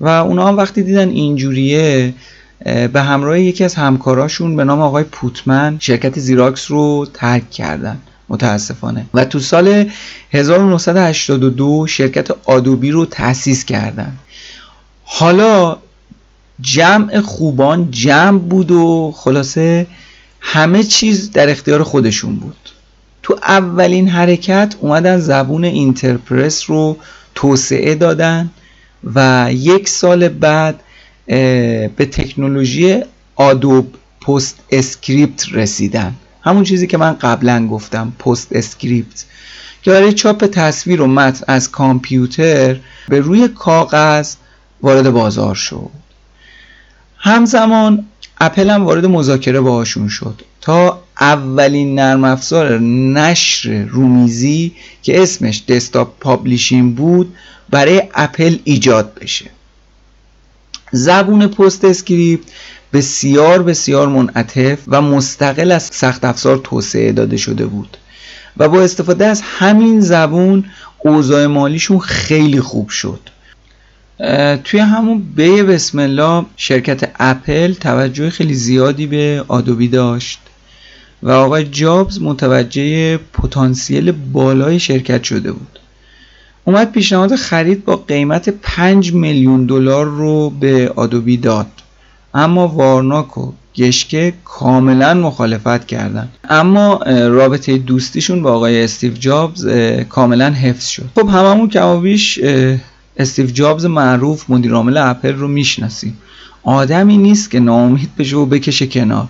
و 0.00 0.08
اونا 0.08 0.48
هم 0.48 0.56
وقتی 0.56 0.82
دیدن 0.82 1.08
اینجوریه 1.08 2.14
به 2.92 3.02
همراه 3.02 3.40
یکی 3.40 3.64
از 3.64 3.74
همکاراشون 3.74 4.56
به 4.56 4.64
نام 4.64 4.80
آقای 4.80 5.04
پوتمن 5.04 5.76
شرکت 5.80 6.18
زیراکس 6.18 6.70
رو 6.70 7.06
ترک 7.14 7.50
کردن 7.50 7.98
متاسفانه. 8.28 9.06
و 9.14 9.24
تو 9.24 9.38
سال 9.38 9.90
1982 10.32 11.86
شرکت 11.86 12.28
آدوبی 12.44 12.90
رو 12.90 13.06
تأسیس 13.06 13.64
کردن. 13.64 14.12
حالا 15.04 15.76
جمع 16.62 17.20
خوبان 17.20 17.90
جمع 17.90 18.38
بود 18.38 18.70
و 18.70 19.12
خلاصه 19.16 19.86
همه 20.40 20.82
چیز 20.82 21.32
در 21.32 21.50
اختیار 21.50 21.82
خودشون 21.82 22.36
بود. 22.36 22.56
تو 23.22 23.38
اولین 23.42 24.08
حرکت 24.08 24.74
اومدن 24.80 25.18
زبون 25.18 25.64
Interpress 25.64 26.70
رو 26.70 26.96
توسعه 27.34 27.94
دادن 27.94 28.50
و 29.14 29.48
یک 29.52 29.88
سال 29.88 30.28
بعد 30.28 30.80
به 31.96 32.08
تکنولوژی 32.12 33.02
Adobe 33.36 33.94
PostScript 34.26 35.44
رسیدن. 35.52 36.14
همون 36.42 36.64
چیزی 36.64 36.86
که 36.86 36.98
من 36.98 37.12
قبلا 37.12 37.66
گفتم 37.66 38.12
PostScript. 38.18 39.24
که 39.82 39.90
برای 39.90 40.12
چاپ 40.12 40.46
تصویر 40.46 41.02
و 41.02 41.06
متن 41.06 41.44
از 41.48 41.70
کامپیوتر 41.70 42.76
به 43.08 43.20
روی 43.20 43.48
کاغذ 43.48 44.34
وارد 44.82 45.10
بازار 45.10 45.54
شد. 45.54 45.90
همزمان 47.20 48.06
اپل 48.38 48.70
هم 48.70 48.84
وارد 48.84 49.06
مذاکره 49.06 49.60
باهاشون 49.60 50.08
شد. 50.08 50.42
تا 50.60 51.02
اولین 51.20 51.94
نرم 51.94 52.24
افزار 52.24 52.78
نشر 52.78 53.84
رومیزی 53.84 54.72
که 55.02 55.22
اسمش 55.22 55.62
desktop 55.68 56.18
publishing 56.20 56.94
بود 56.94 57.34
برای 57.70 58.02
اپل 58.14 58.58
ایجاد 58.64 59.14
بشه. 59.14 59.50
زبون 60.92 61.46
PostScript 61.46 62.44
بسیار 62.92 63.62
بسیار 63.62 64.08
منعطف 64.08 64.78
و 64.88 65.02
مستقل 65.02 65.72
از 65.72 65.82
سخت 65.92 66.24
افزار 66.24 66.60
توسعه 66.64 67.12
داده 67.12 67.36
شده 67.36 67.66
بود 67.66 67.96
و 68.56 68.68
با 68.68 68.82
استفاده 68.82 69.26
از 69.26 69.42
همین 69.44 70.00
زبون 70.00 70.64
اوضاع 70.98 71.46
مالیشون 71.46 71.98
خیلی 71.98 72.60
خوب 72.60 72.88
شد. 72.88 73.20
توی 74.64 74.80
همون 74.80 75.22
بی 75.36 75.62
بسم 75.62 75.98
الله 75.98 76.44
شرکت 76.56 77.10
اپل 77.18 77.72
توجه 77.72 78.30
خیلی 78.30 78.54
زیادی 78.54 79.06
به 79.06 79.44
آدوبی 79.48 79.88
داشت 79.88 80.38
و 81.22 81.30
آقای 81.30 81.64
جابز 81.64 82.20
متوجه 82.22 83.16
پتانسیل 83.16 84.12
بالای 84.12 84.80
شرکت 84.80 85.24
شده 85.24 85.52
بود. 85.52 85.78
اومد 86.64 86.92
پیشنهاد 86.92 87.36
خرید 87.36 87.84
با 87.84 87.96
قیمت 87.96 88.48
5 88.48 89.12
میلیون 89.12 89.66
دلار 89.66 90.06
رو 90.06 90.50
به 90.50 90.92
آدوبی 90.96 91.36
داد. 91.36 91.66
اما 92.34 92.68
وارناک 92.68 93.38
و 93.38 93.52
گشکه 93.76 94.32
کاملا 94.44 95.14
مخالفت 95.14 95.86
کردن. 95.86 96.28
اما 96.48 97.00
رابطه 97.06 97.78
دوستیشون 97.78 98.42
با 98.42 98.52
آقای 98.52 98.84
استیو 98.84 99.12
جابز 99.12 99.68
کاملا 100.08 100.50
حفظ 100.50 100.86
شد. 100.86 101.10
خب 101.14 101.28
هممون 101.28 101.68
کمابیش 101.68 102.38
استیو 103.20 103.46
جابز 103.46 103.84
معروف 103.84 104.50
مدیر 104.50 104.72
عامل 104.72 104.96
اپل 104.96 105.34
رو 105.34 105.48
می‌شناسیم 105.48 106.18
آدمی 106.62 107.16
نیست 107.16 107.50
که 107.50 107.60
ناامید 107.60 108.16
بشه 108.18 108.36
و 108.36 108.46
بکشه 108.46 108.86
کنار. 108.86 109.28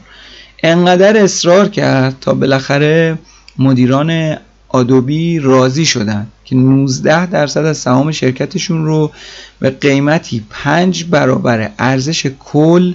انقدر 0.63 1.25
اصرار 1.25 1.69
کرد 1.69 2.17
تا 2.21 2.35
بالاخره 2.35 3.19
مدیران 3.59 4.37
آدوبی 4.69 5.39
راضی 5.39 5.87
شدن 5.87 6.27
که 6.45 6.57
19 6.57 7.27
درصد 7.27 7.65
از 7.65 7.79
سهام 7.79 8.13
شرکتشون 8.13 8.85
رو 8.85 9.11
به 9.61 9.71
قیمتی 9.71 10.45
5 10.51 11.05
برابر 11.05 11.71
ارزش 11.79 12.27
کل 12.39 12.95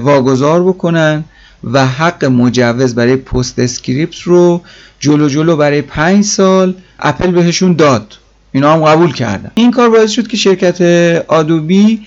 واگذار 0.00 0.64
بکنن 0.64 1.24
و 1.64 1.86
حق 1.86 2.24
مجوز 2.24 2.94
برای 2.94 3.16
PostScript 3.16 4.20
رو 4.20 4.62
جلو 5.00 5.28
جلو 5.28 5.56
برای 5.56 5.82
5 5.82 6.24
سال 6.24 6.74
اپل 6.98 7.30
بهشون 7.30 7.72
داد. 7.72 8.14
اینا 8.56 8.72
هم 8.72 8.84
قبول 8.84 9.12
کردن. 9.12 9.50
این 9.54 9.70
کار 9.70 9.90
باعث 9.90 10.10
شد 10.10 10.26
که 10.26 10.36
شرکت 10.36 10.80
آدوبی 11.28 12.00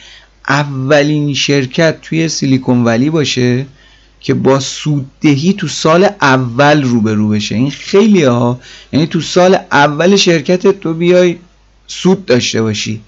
اولین 0.48 1.34
شرکت 1.34 2.02
توی 2.02 2.28
سیلیکون 2.30 2.84
ولی 2.84 3.10
باشه 3.10 3.66
که 4.20 4.34
با 4.34 4.60
سوددهی 4.60 5.54
تو 5.54 5.68
سال 5.68 6.10
اول 6.22 6.84
روبرو 6.84 7.30
بشه. 7.30 7.56
این 7.56 7.72
خیلی 7.72 8.24
ها 8.24 8.60
یعنی 8.94 9.08
تو 9.08 9.22
سال 9.22 9.58
اول 9.72 10.16
شرکت 10.16 10.80
تو 10.80 10.94
بیای 10.94 11.38
سود 11.88 12.26
داشته 12.26 12.62
باشی. 12.62 13.02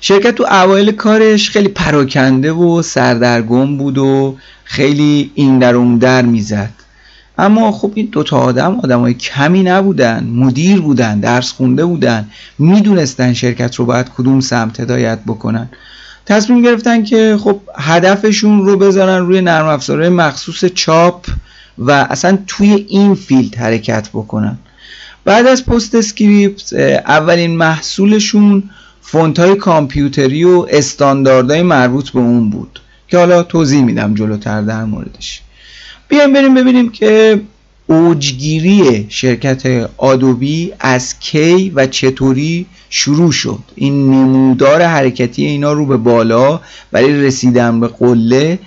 شرکت 0.00 0.34
تو 0.34 0.46
اوایل 0.50 0.92
کارش 0.92 1.50
خیلی 1.50 1.68
پراکنده 1.68 2.52
و 2.52 2.82
سردرگم 2.82 3.76
بود 3.76 3.98
و 3.98 4.36
خیلی 4.64 5.30
این 5.34 5.58
در 5.58 5.74
اون 5.74 5.98
در 5.98 6.22
می‌زد. 6.22 6.72
اما 7.38 7.72
خب 7.72 7.92
این 7.94 8.08
دوتا 8.12 8.38
آدم 8.38 8.80
آدم 8.82 9.00
های 9.00 9.14
کمی 9.14 9.62
نبودن 9.62 10.24
مدیر 10.24 10.80
بودن 10.80 11.20
درس 11.20 11.52
خونده 11.52 11.84
بودن 11.84 12.28
می‌دونستن 12.58 13.32
شرکت 13.32 13.74
رو 13.74 13.84
باید 13.84 14.08
کدوم 14.08 14.40
سمت 14.40 14.80
هدایت 14.80 15.18
بکنن. 15.26 15.68
تصمیم 16.26 16.62
گرفتن 16.62 17.04
که 17.04 17.36
خب 17.40 17.60
هدفشون 17.76 18.64
رو 18.64 18.76
بذارن 18.76 19.26
روی 19.26 19.40
نرم 19.40 19.66
افزارهای 19.66 20.08
مخصوص 20.08 20.64
چاپ 20.64 21.26
و 21.78 21.90
اصلا 21.90 22.38
توی 22.46 22.86
این 22.88 23.14
field 23.14 23.54
حرکت 23.54 24.08
بکنن. 24.08 24.58
بعد 25.24 25.46
از 25.46 25.64
PostScript 25.64 26.72
اولین 27.06 27.56
محصولشون 27.56 28.62
فونت 29.00 29.38
های 29.38 29.54
کامپیوتری 29.54 30.44
و 30.44 30.66
استانداردهای 30.70 31.62
مربوط 31.62 32.10
به 32.10 32.18
اون 32.18 32.50
بود 32.50 32.80
که 33.08 33.18
حالا 33.18 33.42
توضیح 33.42 33.84
میدم 33.84 34.14
جلوتر 34.14 34.62
در 34.62 34.84
موردش. 34.84 35.42
بیایم 36.08 36.32
بریم 36.32 36.54
ببینیم 36.54 36.90
که 36.90 37.40
اوجگیری 37.86 39.06
شرکت 39.08 39.90
آدوبی 39.96 40.72
از 40.80 41.18
کی 41.18 41.70
و 41.70 41.86
چطوری 41.86 42.66
شروع 42.90 43.32
شد. 43.32 43.58
این 43.74 44.10
نمودار 44.10 44.82
حرکتی 44.82 45.44
اینا 45.44 45.72
رو 45.72 45.86
به 45.86 45.96
بالا 45.96 46.60
برای 46.92 47.22
رسیدن 47.22 47.80
به 47.80 47.88
قله 47.88 48.58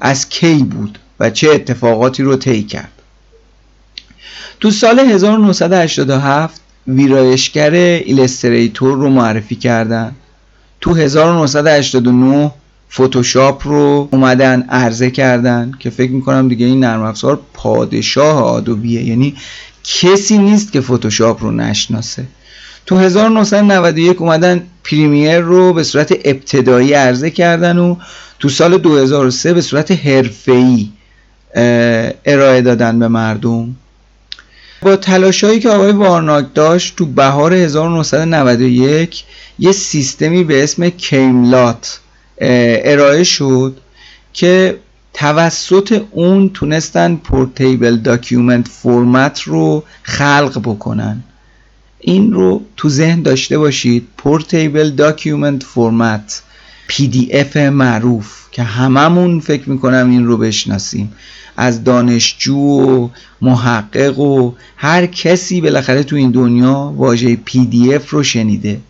از 0.00 0.28
کی 0.28 0.54
بود 0.54 0.98
و 1.20 1.30
چه 1.30 1.50
اتفاقاتی 1.50 2.22
رو 2.22 2.36
طی 2.36 2.62
کرد. 2.62 2.92
تو 4.60 4.70
سال 4.70 4.98
1987 4.98 6.60
ویرایشگر 6.86 7.70
Illustrator 7.70 8.98
رو 8.98 9.08
معرفی 9.08 9.54
کردن. 9.54 10.14
تو 10.80 10.94
1989 10.94 12.50
فتوشاپ 12.96 13.68
رو 13.68 14.08
اومدن 14.12 14.62
عرضه 14.62 15.10
کردن 15.10 15.72
که 15.78 15.90
فکر 15.90 16.12
می‌کنم 16.12 16.48
دیگه 16.48 16.66
این 16.66 16.80
نرم 16.80 17.02
افزار 17.02 17.40
پادشاه 17.54 18.42
آدوبیه. 18.42 19.02
یعنی 19.02 19.34
کسی 19.84 20.38
نیست 20.38 20.72
که 20.72 20.80
فتوشاپ 20.80 21.42
رو 21.42 21.52
نشناسه. 21.52 22.24
تو 22.86 22.98
1991 22.98 24.20
اومدن 24.20 24.62
Premiere 24.84 25.38
رو 25.38 25.72
به 25.72 25.82
صورت 25.82 26.12
ابتدایی 26.24 26.92
عرضه 26.92 27.30
کردن 27.30 27.78
و 27.78 27.96
تو 28.38 28.48
سال 28.48 28.78
2003 28.78 29.54
به 29.54 29.60
صورت 29.60 29.90
حرفه‌ای 29.90 30.88
ارائه 32.24 32.62
دادن 32.62 32.98
به 32.98 33.08
مردم. 33.08 33.76
با 34.82 34.96
تلاشایی 34.96 35.60
که 35.60 35.68
آقای 35.68 35.92
وارناک 35.92 36.46
داشت 36.54 36.96
تو 36.96 37.06
بهار 37.06 37.54
1991 37.54 39.24
یه 39.58 39.72
سیستمی 39.72 40.44
به 40.44 40.62
اسم 40.62 40.88
Camelot 40.88 42.00
ارائه 42.40 43.24
شد 43.24 43.76
که 44.32 44.78
توسط 45.14 46.02
اون 46.10 46.48
تونستن 46.48 47.16
Portable 47.16 47.96
Document 47.96 48.68
Format 48.68 49.40
رو 49.40 49.84
خلق 50.02 50.60
بکنن. 50.64 51.22
این 52.00 52.32
رو 52.32 52.62
تو 52.76 52.88
ذهن 52.88 53.22
داشته 53.22 53.58
باشید 53.58 54.06
Portable 54.16 54.90
Document 54.90 55.62
Format 55.62 56.42
PDF 56.88 57.56
معروف 57.56 58.46
که 58.52 58.62
هممون 58.62 59.40
فکر 59.40 59.70
می‌کنم 59.70 60.10
این 60.10 60.26
رو 60.26 60.36
بشناسیم. 60.36 61.12
از 61.56 61.84
دانشجو 61.84 62.56
و 62.56 63.08
محقق 63.40 64.18
و 64.18 64.52
هر 64.76 65.06
کسی 65.06 65.60
بالاخره 65.60 66.02
تو 66.02 66.16
این 66.16 66.30
دنیا 66.30 66.94
واژه 66.96 67.38
PDF 67.46 68.08
رو 68.08 68.22
شنیده. 68.22 68.80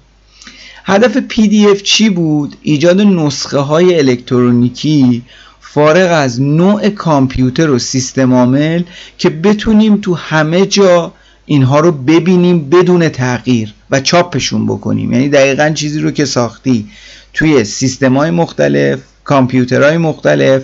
هدف 0.89 1.19
PDF 1.31 1.83
چی 1.83 2.09
بود؟ 2.09 2.57
ایجاد 2.63 3.01
نسخه 3.01 3.59
های 3.59 3.99
الکترونیکی 3.99 5.23
فارغ 5.61 6.13
از 6.13 6.41
نوع 6.41 6.89
کامپیوتر 6.89 7.71
و 7.71 7.79
سیستم 7.79 8.35
عامل 8.35 8.83
که 9.19 9.31
بتونیم 9.31 9.97
تو 9.97 10.15
همه 10.15 10.67
جا 10.67 11.13
اینها 11.47 11.81
رو 11.81 11.93
ببینیم 11.93 12.71
بدون 12.71 13.09
تغییر 13.09 13.75
و 13.91 14.01
چاپشون 14.01 14.67
بکنیم 14.67 15.13
یعنی 15.13 15.29
دقیقا 15.29 15.71
چیزی 15.71 16.01
رو 16.01 16.11
که 16.11 16.25
ساختی 16.25 16.89
توی 17.35 17.65
سیستم 17.65 18.17
های 18.17 18.31
مختلف 18.31 19.01
کامپیوترهای 19.25 19.99
مختلف 19.99 20.63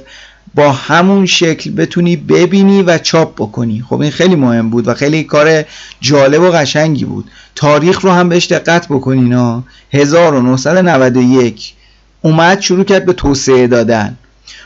با 0.55 0.73
همون 0.73 1.27
شکل 1.27 1.71
بتونی 1.71 2.17
ببینی 2.17 2.83
و 2.83 2.99
چاپ 2.99 3.35
بکنی. 3.35 3.85
خب 3.89 4.01
این 4.01 4.11
خیلی 4.11 4.35
مهم 4.35 4.71
بود 4.71 4.89
و 4.89 4.95
خیلی 4.95 5.25
کار 5.25 5.65
جالب 6.01 6.43
و 6.43 6.51
قشنگی 6.51 7.05
بود. 7.05 7.31
تاریخ 7.55 8.01
رو 8.01 8.11
هم 8.11 8.29
بهش 8.29 8.47
دقت 8.47 8.89
بکنین 8.89 9.33
ها. 9.33 9.65
1991 9.93 11.75
اومد 12.23 12.61
شروع 12.61 12.85
کرد 12.85 13.07
به 13.07 13.13
توسعه 13.13 13.67
دادن. 13.67 14.19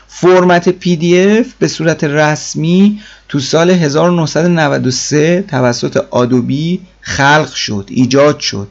فرمت 0.07 0.69
PDF 0.69 1.47
به 1.59 1.67
صورت 1.67 2.03
رسمی 2.03 2.99
تو 3.29 3.39
سال 3.39 3.69
1993 3.69 5.41
توسط 5.47 6.05
آدوبی 6.11 6.81
خلق 7.01 7.53
شد 7.53 7.85
ایجاد 7.89 8.39
شد. 8.39 8.67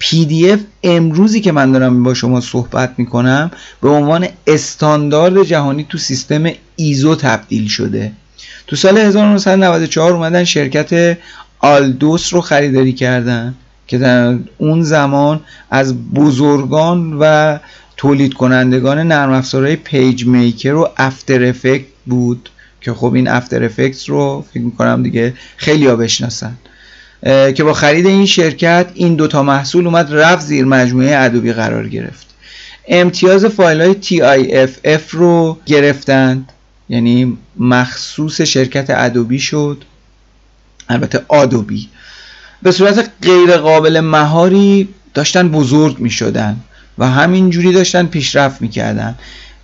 PDF 0.00 0.60
امروزی 0.82 1.40
که 1.40 1.52
من 1.52 1.72
دارم 1.72 2.02
با 2.02 2.14
شما 2.14 2.40
صحبت 2.40 2.94
می‌کنم 2.96 3.50
به 3.82 3.88
عنوان 3.88 4.26
استاندارد 4.46 5.42
جهانی 5.42 5.86
تو 5.88 5.98
سیستم 5.98 6.44
ایزو 6.76 7.14
تبدیل 7.14 7.68
شده. 7.68 8.12
تو 8.66 8.76
سال 8.76 8.98
1994 8.98 10.12
اومدن 10.12 10.44
شرکت 10.44 11.18
آلدوس 11.58 12.34
رو 12.34 12.40
خریداری 12.40 12.92
کردن 12.92 13.54
که 13.86 13.98
در 13.98 14.38
اون 14.58 14.82
زمان 14.82 15.40
از 15.70 16.10
بزرگان 16.10 17.16
و 17.20 17.58
تولید 17.96 18.34
کنندگان 18.34 18.98
نرم 18.98 19.32
افزارهای 19.32 19.76
PageMaker 19.76 20.74
و 20.74 20.88
After 20.96 21.44
Effect 21.44 21.86
بود 22.06 22.50
که 22.80 22.92
خب 22.92 23.14
این 23.14 23.28
After 23.28 23.64
Effect 23.64 24.08
رو 24.08 24.44
فکر 24.50 24.62
می‌کنم 24.62 25.02
دیگه 25.02 25.34
خیلی 25.56 25.86
ها 25.86 25.96
بشناسن. 25.96 26.56
که 27.26 27.64
با 27.64 27.72
خرید 27.72 28.06
این 28.06 28.26
شرکت 28.26 28.86
این 28.94 29.14
دوتا 29.14 29.42
محصول 29.42 29.86
اومد 29.86 30.14
رفت 30.14 30.46
زیر 30.46 30.64
مجموعه 30.64 31.16
Adobe 31.18 31.52
قرار 31.52 31.88
گرفت. 31.88 32.26
امتیاز 32.88 33.44
فایل 33.44 33.80
های 33.80 33.94
TIFF 34.02 35.10
رو 35.10 35.58
گرفتند. 35.66 36.52
یعنی 36.88 37.38
مخصوص 37.58 38.40
شرکت 38.40 38.86
Adobe 38.88 39.38
شد. 39.38 39.84
البته 40.88 41.24
Adobe. 41.28 41.88
به 42.62 42.72
صورت 42.72 43.10
غیر 43.22 43.56
قابل 43.56 44.00
مهاری 44.00 44.88
داشتن 45.14 45.48
بزرگ 45.48 45.98
می 45.98 46.10
شدن 46.10 46.56
و 46.98 47.10
همینجوری 47.10 47.72
داشتن 47.72 48.06
پیشرفت 48.06 48.62
می‌کردن. 48.62 49.14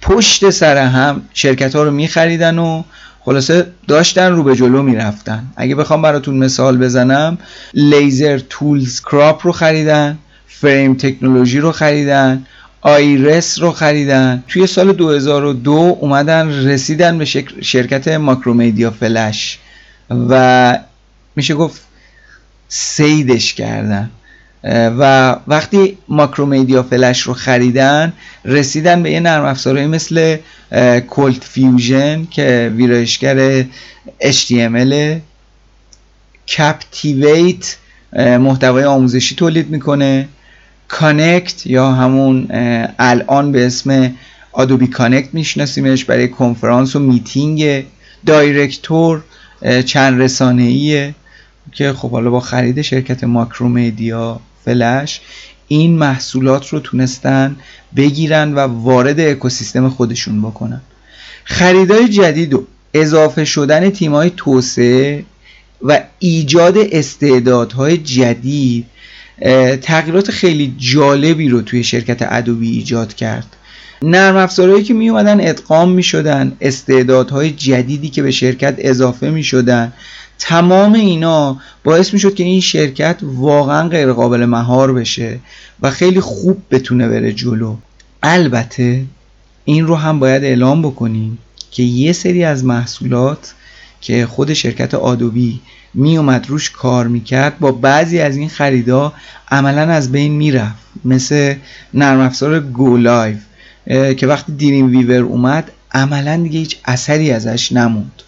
پشت 0.00 0.50
سر 0.50 0.76
هم 0.76 1.22
شرکت 1.34 1.76
ها 1.76 1.82
رو 1.82 1.90
می 1.90 2.08
خریدن 2.08 2.58
و 2.58 2.82
خلاصه 3.24 3.66
داشتن 3.88 4.32
رو 4.32 4.42
به 4.42 4.56
جلو 4.56 4.82
می‌رفتن. 4.82 5.46
اگه 5.56 5.74
بخوام 5.74 6.02
براتون 6.02 6.36
مثال 6.36 6.78
بزنم 6.78 7.38
لیزر 7.74 8.40
تولز 8.50 9.00
کراپ 9.00 9.46
رو 9.46 9.52
خریدن 9.52 10.18
فریم 10.46 10.94
تکنولوژی 10.94 11.60
رو 11.60 11.72
خریدن 11.72 12.46
آیرس 12.80 13.58
رو 13.60 13.70
خریدن. 13.70 14.44
توی 14.48 14.66
سال 14.66 14.92
2002 14.92 15.72
اومدن 16.00 16.66
رسیدن 16.66 17.18
به 17.18 17.24
شرکت 17.60 18.08
ماکرومیدیا 18.08 18.90
فلش. 18.90 19.58
و 20.10 20.78
میشه 21.36 21.54
گفت 21.54 21.80
صیدش 22.68 23.54
کردن. 23.54 24.10
و 24.64 25.36
وقتی 25.46 25.98
Macromedia 26.08 26.82
Flash 26.82 27.20
رو 27.20 27.34
خریدن 27.34 28.12
رسیدن 28.44 29.02
به 29.02 29.10
یه 29.10 29.20
نرم 29.20 29.44
افزارهایی 29.44 29.88
مثل 29.88 30.36
ColdFusion 31.08 32.26
که 32.30 32.72
ویرایشگر 32.76 33.62
HTML 34.22 34.94
Captivate 36.56 37.76
محتوای 38.16 38.84
آموزشی 38.84 39.34
تولید 39.34 39.70
می‌کنه. 39.70 40.28
Connect 40.88 41.66
یا 41.66 41.92
همون 41.92 42.46
الان 42.98 43.52
به 43.52 43.66
اسم 43.66 44.14
Adobe 44.52 44.86
Connect 44.86 45.28
میشناسیمش 45.34 46.04
برای 46.04 46.28
کنفرانس 46.28 46.96
و 46.96 46.98
میتینگ 46.98 47.84
دایرکتور 48.26 49.22
چند 49.84 50.22
رسانه 50.22 51.14
که 51.72 51.92
خب 51.92 52.10
حالا 52.10 52.30
با 52.30 52.40
خرید 52.40 52.82
شرکت 52.82 53.24
ماکرومیدیا 53.24 54.40
فلش 54.64 55.20
این 55.68 55.98
محصولات 55.98 56.68
رو 56.68 56.80
تونستن 56.80 57.56
بگیرن 57.96 58.54
و 58.54 58.58
وارد 58.58 59.20
اکوسیستم 59.20 59.88
خودشون 59.88 60.42
بکنن. 60.42 60.80
خریدای 61.44 62.08
جدید 62.08 62.54
و 62.54 62.66
اضافه 62.94 63.44
شدن 63.44 63.90
تیمای 63.90 64.30
توسعه 64.36 65.24
و 65.82 66.00
ایجاد 66.18 66.74
استعدادهای 66.78 67.96
جدید 67.96 68.86
تغییرات 69.82 70.30
خیلی 70.30 70.74
جالبی 70.78 71.48
رو 71.48 71.62
توی 71.62 71.84
شرکت 71.84 72.18
ادوبی 72.20 72.70
ایجاد 72.70 73.14
کرد. 73.14 73.56
نرم 74.02 74.36
افزارهایی 74.36 74.84
که 74.84 74.94
می 74.94 75.08
اومدن 75.08 75.48
ادغام 75.48 75.92
می 75.92 76.02
شدن 76.02 76.56
استعدادهای 76.60 77.50
جدیدی 77.50 78.08
که 78.08 78.22
به 78.22 78.30
شرکت 78.30 78.74
اضافه 78.78 79.30
می 79.30 79.44
شدن 79.44 79.92
تمام 80.38 80.92
اینا 80.92 81.60
باعث 81.84 82.14
می 82.14 82.20
شد 82.20 82.34
که 82.34 82.44
این 82.44 82.60
شرکت 82.60 83.18
واقعا 83.22 83.88
غیر 83.88 84.12
قابل 84.12 84.44
مهار 84.44 84.92
بشه 84.92 85.38
و 85.82 85.90
خیلی 85.90 86.20
خوب 86.20 86.62
بتونه 86.70 87.08
بره 87.08 87.32
جلو. 87.32 87.76
البته 88.22 89.04
این 89.64 89.86
رو 89.86 89.96
هم 89.96 90.18
باید 90.18 90.44
اعلام 90.44 90.82
بکنیم 90.82 91.38
که 91.70 91.82
یه 91.82 92.12
سری 92.12 92.44
از 92.44 92.64
محصولات 92.64 93.54
که 94.00 94.26
خود 94.26 94.52
شرکت 94.52 94.94
آدوبی 94.94 95.60
می 95.94 96.16
اومد 96.16 96.46
روش 96.48 96.70
کار 96.70 97.06
می‌کرد 97.06 97.58
با 97.58 97.72
بعضی 97.72 98.18
از 98.18 98.36
این 98.36 98.48
خریدا 98.48 99.12
عملا 99.50 99.92
از 99.92 100.12
بین 100.12 100.32
می‌رفت. 100.32 100.82
مثل 101.04 101.54
نرم 101.94 102.20
افزار 102.20 102.60
GoLive 102.60 103.36
که 104.16 104.26
وقتی 104.26 104.52
Dreamweaver 104.52 105.22
اومد 105.22 105.70
عملا 105.92 106.36
دیگه 106.36 106.58
هیچ 106.58 106.76
اثری 106.84 107.30
ازش 107.30 107.72
نموند. 107.72 108.22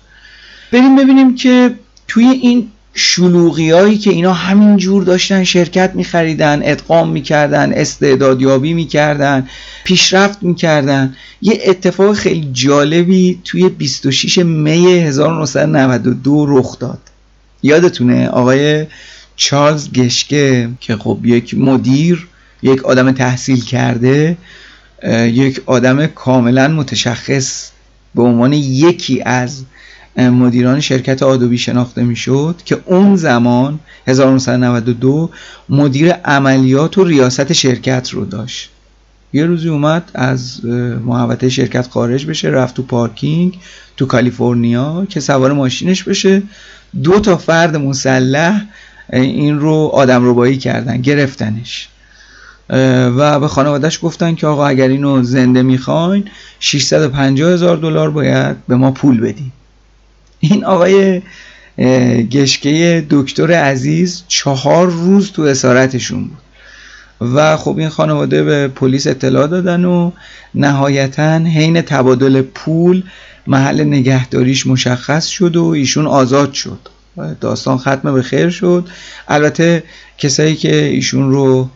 بریم 0.72 0.96
ببینیم 0.96 1.34
که 1.34 1.74
توی 2.08 2.24
این 2.24 2.70
شلوغی 2.94 3.70
هایی 3.70 3.98
که 3.98 4.10
اینا 4.10 4.32
همین 4.32 4.76
جور 4.76 5.04
داشتن 5.04 5.44
شرکت 5.44 5.90
میخریدن 5.94 6.60
ادغام 6.64 7.08
می‌کردن 7.10 7.72
استعدادیابی 7.72 8.72
می‌کردن 8.72 9.48
پیشرفت 9.84 10.42
می‌کردن 10.42 11.16
یه 11.42 11.60
اتفاق 11.66 12.14
خیلی 12.14 12.48
جالبی 12.52 13.40
توی 13.44 13.68
26 13.68 14.38
می 14.38 14.86
1992 14.86 16.46
رخ 16.48 16.78
داد. 16.78 16.98
یادتونه 17.62 18.28
آقای 18.28 18.86
چارلز 19.36 19.92
گشکه 19.92 20.68
که 20.80 20.96
خب 20.96 21.18
یک 21.24 21.58
مدیر 21.58 22.28
یک 22.62 22.84
آدم 22.84 23.12
تحصیل 23.12 23.64
کرده 23.64 24.36
یک 25.26 25.60
آدم 25.66 26.06
کاملا 26.06 26.68
متشخص 26.68 27.70
به 28.14 28.22
عنوان 28.22 28.52
یکی 28.52 29.22
از 29.22 29.64
مدیران 30.16 30.80
شرکت 30.80 31.22
آدوبی 31.22 31.58
شناخته 31.58 32.02
می‌شد 32.02 32.56
که 32.64 32.78
اون 32.86 33.16
زمان 33.16 33.80
1992 34.06 35.30
مدیر 35.68 36.12
عملیات 36.12 36.98
و 36.98 37.04
ریاست 37.04 37.52
شرکت 37.52 38.10
رو 38.10 38.24
داشت. 38.24 38.70
یه 39.32 39.46
روزی 39.46 39.68
اومد 39.68 40.10
از 40.14 40.64
محوطه 41.04 41.48
شرکت 41.48 41.88
خارج 41.90 42.26
بشه 42.26 42.48
رفت 42.48 42.74
تو 42.74 42.82
پارکینگ 42.82 43.58
تو 43.96 44.06
کالیفرنیا 44.06 45.06
که 45.08 45.20
سوار 45.20 45.52
ماشینش 45.52 46.02
بشه. 46.02 46.42
دو 47.02 47.20
تا 47.20 47.36
فرد 47.36 47.76
مسلح 47.76 48.64
این 49.12 49.58
رو 49.58 49.90
آدم 49.92 50.30
ربایی 50.30 50.56
کردن 50.56 51.00
گرفتنش. 51.00 51.88
و 53.16 53.40
به 53.40 53.48
خانوادهش 53.48 53.98
گفتن 54.02 54.34
که 54.34 54.46
آقا 54.46 54.66
اگر 54.66 54.88
اینو 54.88 55.22
زنده 55.22 55.62
می‌خواین 55.62 56.24
650 56.60 57.52
هزار 57.52 57.76
دلار 57.76 58.10
باید 58.10 58.66
به 58.66 58.76
ما 58.76 58.90
پول 58.90 59.20
بدین. 59.20 59.52
این 60.50 60.64
آقای 60.64 61.22
گشکه 62.30 63.06
دکتر 63.10 63.52
عزیز 63.52 64.22
چهار 64.28 64.86
روز 64.86 65.32
تو 65.32 65.42
اسارتشون 65.42 66.24
بود. 66.24 66.38
و 67.34 67.56
خب 67.56 67.78
این 67.78 67.88
خانواده 67.88 68.42
به 68.42 68.68
پلیس 68.68 69.06
اطلاع 69.06 69.46
دادن 69.46 69.84
و 69.84 70.10
نهایتا 70.54 71.38
حین 71.38 71.80
تبادل 71.80 72.42
پول 72.42 73.02
محل 73.46 73.84
نگهداریش 73.84 74.66
مشخص 74.66 75.26
شد 75.26 75.56
و 75.56 75.64
ایشون 75.64 76.06
آزاد 76.06 76.52
شد. 76.52 76.78
داستان 77.40 77.78
ختم 77.78 78.14
به 78.14 78.22
خیر 78.22 78.50
شد. 78.50 78.88
البته 79.28 79.82
کسایی 80.18 80.56
که 80.56 80.84
ایشون 80.84 81.30
رو 81.30 81.68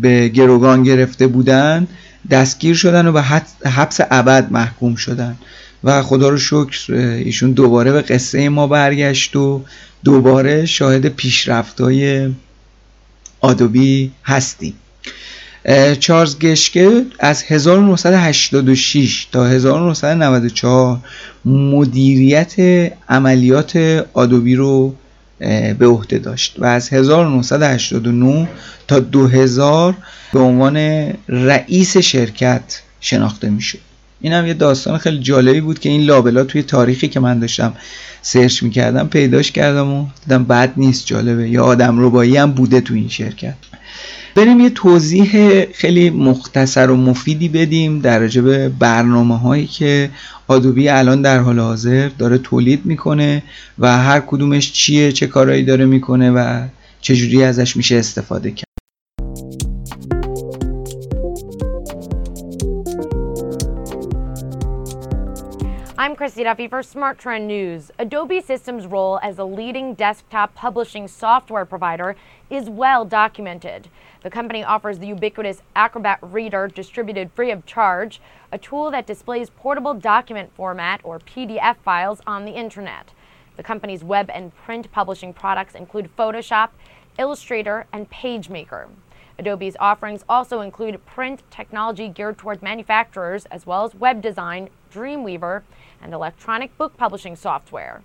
به 0.00 0.28
گروگان 0.28 0.82
گرفته 0.82 1.26
بودن 1.26 1.86
دستگیر 2.30 2.74
شدن 2.74 3.06
و 3.06 3.12
به 3.12 3.22
حبس 3.70 4.00
ابد 4.10 4.48
محکوم 4.50 4.94
شدن. 4.94 5.36
و 5.86 6.02
خدا 6.02 6.28
رو 6.28 6.38
شکر 6.38 6.94
ایشون 6.94 7.52
دوباره 7.52 7.92
به 7.92 8.02
قصه 8.02 8.48
ما 8.48 8.66
برگشت 8.66 9.36
و 9.36 9.64
دوباره 10.04 10.66
شاهد 10.66 11.08
پیشرفتهای 11.08 12.30
آدوبی 13.40 14.12
هستیم. 14.24 14.74
چارلز 16.00 16.38
گشکه 16.38 17.02
از 17.18 17.42
1986 17.42 19.26
تا 19.32 19.46
1994 19.46 20.98
مدیریت 21.44 22.54
عملیات 23.08 23.76
آدوبی 24.12 24.54
رو 24.54 24.94
به 25.78 25.86
عهده 25.86 26.18
داشت 26.18 26.54
و 26.58 26.64
از 26.64 26.92
1989 26.92 28.48
تا 28.88 29.00
2000 29.00 29.94
به 30.32 30.38
عنوان 30.38 30.76
رئیس 31.28 31.96
شرکت 31.96 32.82
شناخته 33.00 33.50
می‌شد. 33.50 33.85
این 34.20 34.32
هم 34.32 34.46
یه 34.46 34.54
داستان 34.54 34.98
خیلی 34.98 35.18
جالبی 35.18 35.60
بود 35.60 35.78
که 35.78 35.88
این 35.88 36.02
لابلا 36.02 36.44
توی 36.44 36.62
تاریخی 36.62 37.08
که 37.08 37.20
من 37.20 37.38
داشتم 37.38 37.72
سرچ 38.22 38.62
می‌کردم 38.62 39.08
پیداش 39.08 39.52
کردم 39.52 39.92
و 39.92 40.06
دیدم 40.24 40.44
بد 40.44 40.72
نیست 40.76 41.06
جالبه. 41.06 41.48
یا 41.48 41.64
آدم 41.64 42.06
ربایی 42.06 42.36
هم 42.36 42.52
بوده 42.52 42.80
تو 42.80 42.94
این 42.94 43.08
شرکت. 43.08 43.54
بریم 44.34 44.60
یه 44.60 44.70
توضیح 44.70 45.64
خیلی 45.64 46.10
مختصر 46.10 46.90
و 46.90 46.96
مفیدی 46.96 47.48
بدیم 47.48 48.00
در 48.00 48.18
به 48.18 48.68
برنامه 48.68 49.38
هایی 49.38 49.66
که 49.66 50.10
آدوبی 50.48 50.88
الان 50.88 51.22
در 51.22 51.38
حال 51.38 51.58
حاضر 51.58 52.08
داره 52.18 52.38
تولید 52.38 52.86
می‌کنه 52.86 53.42
و 53.78 53.98
هر 53.98 54.20
کدومش 54.20 54.72
چیه 54.72 55.12
چه 55.12 55.26
کارهایی 55.26 55.62
داره 55.62 55.84
می‌کنه 55.86 56.30
و 56.30 56.66
چجوری 57.00 57.44
ازش 57.44 57.76
میشه 57.76 57.96
استفاده 57.96 58.50
کرد. 58.50 58.65
I'm 65.98 66.14
Christy 66.14 66.42
Duffy 66.42 66.68
for 66.68 66.82
Smart 66.82 67.18
Trend 67.18 67.48
News. 67.48 67.90
Adobe 67.98 68.42
Systems' 68.42 68.86
role 68.86 69.18
as 69.22 69.38
a 69.38 69.44
leading 69.44 69.94
desktop 69.94 70.54
publishing 70.54 71.08
software 71.08 71.64
provider 71.64 72.16
is 72.50 72.68
well 72.68 73.06
documented. 73.06 73.88
The 74.22 74.28
company 74.28 74.62
offers 74.62 74.98
the 74.98 75.06
ubiquitous 75.06 75.62
Acrobat 75.74 76.18
Reader 76.20 76.68
distributed 76.68 77.32
free 77.32 77.50
of 77.50 77.64
charge, 77.64 78.20
a 78.52 78.58
tool 78.58 78.90
that 78.90 79.06
displays 79.06 79.48
portable 79.48 79.94
document 79.94 80.52
format 80.54 81.00
or 81.02 81.18
PDF 81.18 81.76
files 81.78 82.20
on 82.26 82.44
the 82.44 82.52
internet. 82.52 83.14
The 83.56 83.62
company's 83.62 84.04
web 84.04 84.28
and 84.28 84.54
print 84.54 84.92
publishing 84.92 85.32
products 85.32 85.74
include 85.74 86.14
Photoshop, 86.14 86.68
Illustrator, 87.18 87.86
and 87.90 88.10
PageMaker. 88.10 88.88
Adobe's 89.38 89.76
offerings 89.78 90.24
also 90.28 90.60
include 90.60 91.04
print 91.04 91.42
technology 91.50 92.08
geared 92.08 92.38
toward 92.38 92.62
manufacturers, 92.62 93.46
as 93.46 93.66
well 93.66 93.84
as 93.84 93.94
web 93.94 94.22
design, 94.22 94.70
Dreamweaver, 94.92 95.62
and 96.06 96.14
electronic 96.14 96.70
book 96.78 96.92
publishing 96.96 97.36
software. 97.48 97.96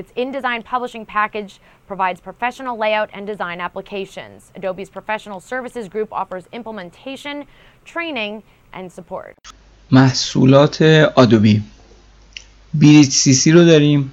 Its 0.00 0.10
InDesign 0.22 0.60
publishing 0.64 1.04
package 1.18 1.52
provides 1.86 2.18
professional 2.28 2.74
layout 2.84 3.10
and 3.16 3.22
design 3.32 3.58
applications. 3.68 4.36
Adobe's 4.58 4.90
professional 4.98 5.40
services 5.52 5.86
group 5.94 6.08
offers 6.20 6.44
implementation, 6.58 7.36
training, 7.84 8.42
and 8.72 8.86
support. 8.98 9.34
محصولات 9.92 10.82
آدوبی 11.14 11.62
بیریچ 12.74 13.10
سی 13.10 13.32
سی 13.32 13.52
رو 13.52 13.64
داریم 13.64 14.12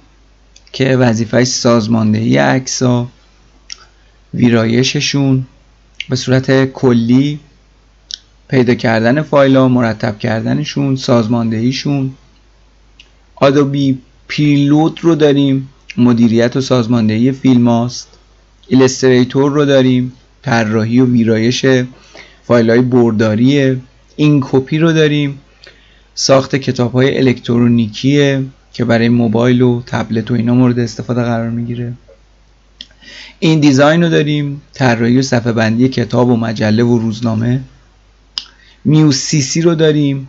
که 0.72 0.96
وظیفه 0.96 1.44
سازماندهی 1.44 2.38
عکسا 2.38 3.06
ویرایششون 4.34 5.46
به 6.08 6.16
صورت 6.16 6.64
کلی 6.64 7.40
پیدا 8.48 8.74
کردن 8.74 9.22
فایل 9.22 9.56
ها 9.56 9.68
مرتب 9.68 10.18
کردنشون 10.18 10.96
سازماندهیشون 10.96 12.14
Adobe 13.40 13.98
Prelude 14.28 15.00
رو 15.00 15.14
داریم 15.14 15.68
مدیریت 15.96 16.56
و 16.56 16.60
سازماندهی 16.60 17.32
فیلم 17.32 17.68
هاست. 17.68 18.08
Illustrator 18.68 19.52
رو 19.52 19.64
داریم 19.64 20.12
طراحی 20.42 21.00
و 21.00 21.06
ویرایش 21.06 21.66
فایل 22.44 22.70
های 22.70 22.80
برداریه. 22.80 23.76
InCopy 24.16 24.78
رو 24.78 24.92
داریم 24.92 25.40
ساخت 26.14 26.56
کتاب 26.56 26.92
های 26.92 27.18
الکترونیکیه 27.18 28.44
که 28.72 28.84
برای 28.84 29.08
موبایل 29.08 29.62
و 29.62 29.82
تبلت 29.86 30.30
و 30.30 30.34
اینا 30.34 30.54
مورد 30.54 30.78
استفاده 30.78 31.22
قرار 31.22 31.50
می‌گیره. 31.50 31.92
InDesign 33.38 34.02
رو 34.02 34.08
داریم 34.08 34.62
طراحی 34.72 35.18
و 35.18 35.22
صفحه 35.22 35.52
بندی 35.52 35.88
کتاب 35.88 36.28
و 36.28 36.36
مجله 36.36 36.84
و 36.84 36.98
روزنامه. 36.98 37.60
میوسیسی 38.84 39.60
رو 39.60 39.74
داریم 39.74 40.28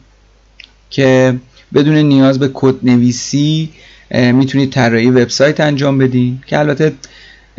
که 0.90 1.40
بدون 1.74 1.96
نیاز 1.96 2.40
به 2.40 2.50
کد 2.54 2.76
نویسی 2.84 3.70
می‌تونید 4.12 4.72
طراحی 4.72 5.10
وبسایت 5.10 5.60
انجام 5.60 5.98
بدین 5.98 6.40
که 6.48 6.60
البته 6.60 6.94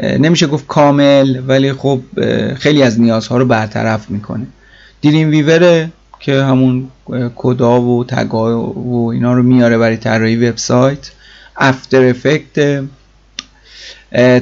نمیشه 0.03 0.47
گفت 0.47 0.67
کامل 0.67 1.41
ولی 1.47 1.73
خب 1.73 2.01
خیلی 2.59 2.83
از 2.83 3.01
نیازها 3.01 3.39
رو 3.39 3.45
برطرف 3.45 4.11
می‌کنه. 4.11 4.47
دیرین 5.01 5.29
ویوره 5.29 5.91
که 6.21 6.43
همون 6.43 6.89
کدا 7.37 7.83
و 7.83 8.05
تگا 8.05 8.63
و 8.63 9.11
اینا 9.11 9.35
رو 9.35 9.43
میاره 9.43 9.79
برای 9.79 9.97
طراحی 9.97 10.37
وبسایت. 10.49 11.11
افتر 11.57 12.05
افکت 12.05 12.85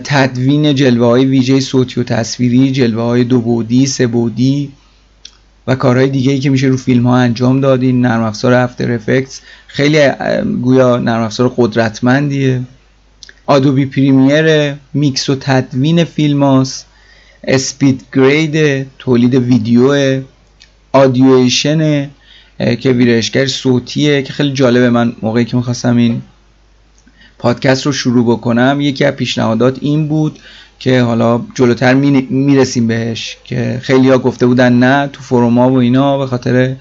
تدوین 0.05 0.75
جلوه 0.75 1.07
های 1.07 1.25
ویژه 1.25 1.61
صوتی 1.61 2.01
و 2.01 2.05
تصویری 2.05 2.73
جلوه 2.73 3.03
های 3.03 3.25
دو 3.25 3.41
بودی 3.41 3.87
سه 3.87 4.07
بودی 4.07 4.73
و 5.69 5.75
کارهای 5.75 6.09
دیگه 6.09 6.33
ای 6.33 6.39
که 6.39 6.51
میشه 6.51 6.67
رو 6.67 6.77
فیلم 6.77 7.07
ها 7.07 7.17
انجام 7.17 7.61
دادین. 7.61 8.01
نرم 8.01 8.23
افزار 8.23 8.55
After 8.55 8.93
Effects 8.93 9.41
خیلی 9.67 10.09
گویا 10.63 10.97
نرم 10.97 11.23
افزار 11.23 11.53
قدرتمندیه. 11.57 12.61
Adobe 13.47 13.87
Premiere 13.87 14.75
میکس 14.95 15.31
و 15.31 15.37
تدوین 15.41 16.05
فیلم 16.05 16.43
هاست. 16.43 16.87
SpeedGrade 17.45 18.87
تولید 18.99 19.35
ویدیو. 19.35 20.21
Audition 20.93 22.11
که 22.59 22.91
ویرایشگر 22.91 23.47
صوتیه 23.47 24.23
که 24.23 24.33
خیلی 24.33 24.53
جالبه. 24.53 24.91
من 24.91 25.13
موقعی 25.23 25.45
که 25.45 25.57
می‌خواستم 25.57 25.97
این 25.97 26.23
پادکست 27.39 27.87
رو 27.87 27.93
شروع 27.93 28.37
بکنم 28.37 28.81
یکی 28.81 29.05
از 29.05 29.15
پیشنهادات 29.15 29.79
این 29.81 30.09
بود 30.09 30.39
که 30.79 31.03
حالا 31.03 31.41
جلوتر 31.55 31.95
می‌رسیم 32.31 32.87
بهش 32.87 33.37
که 33.45 33.81
خیلی 33.83 34.11
ها 34.11 34.19
گفته 34.19 34.47
بودن 34.47 34.73
نه 34.73 35.11
تو 35.13 35.23
فروما 35.23 35.71
و 35.71 35.77
اینا 35.77 36.19
به 36.19 36.27
خاطر 36.27 36.77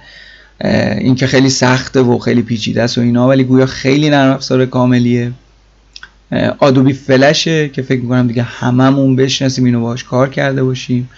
اینکه 0.98 1.28
خیلی 1.28 1.50
سخته 1.50 2.00
و 2.02 2.18
خیلی 2.18 2.42
پیچیده 2.42 2.84
است 2.84 2.98
و 2.98 3.02
اینا 3.02 3.28
ولی 3.28 3.44
گویا 3.44 3.66
خیلی 3.66 4.10
نرم 4.10 4.34
افزار 4.34 4.66
کاملیه 4.66 5.32
آدوبی 6.60 6.94
فلشه 6.94 7.70
که 7.70 7.82
فکر 7.82 8.02
می‌کنم 8.02 8.28
دیگه 8.28 8.44
هممون 8.44 9.16
بشناسیم 9.16 9.66
اینو 9.66 9.82
باش 9.82 10.04
کار 10.04 10.30
کرده 10.30 10.64
باشیم. 10.64 11.10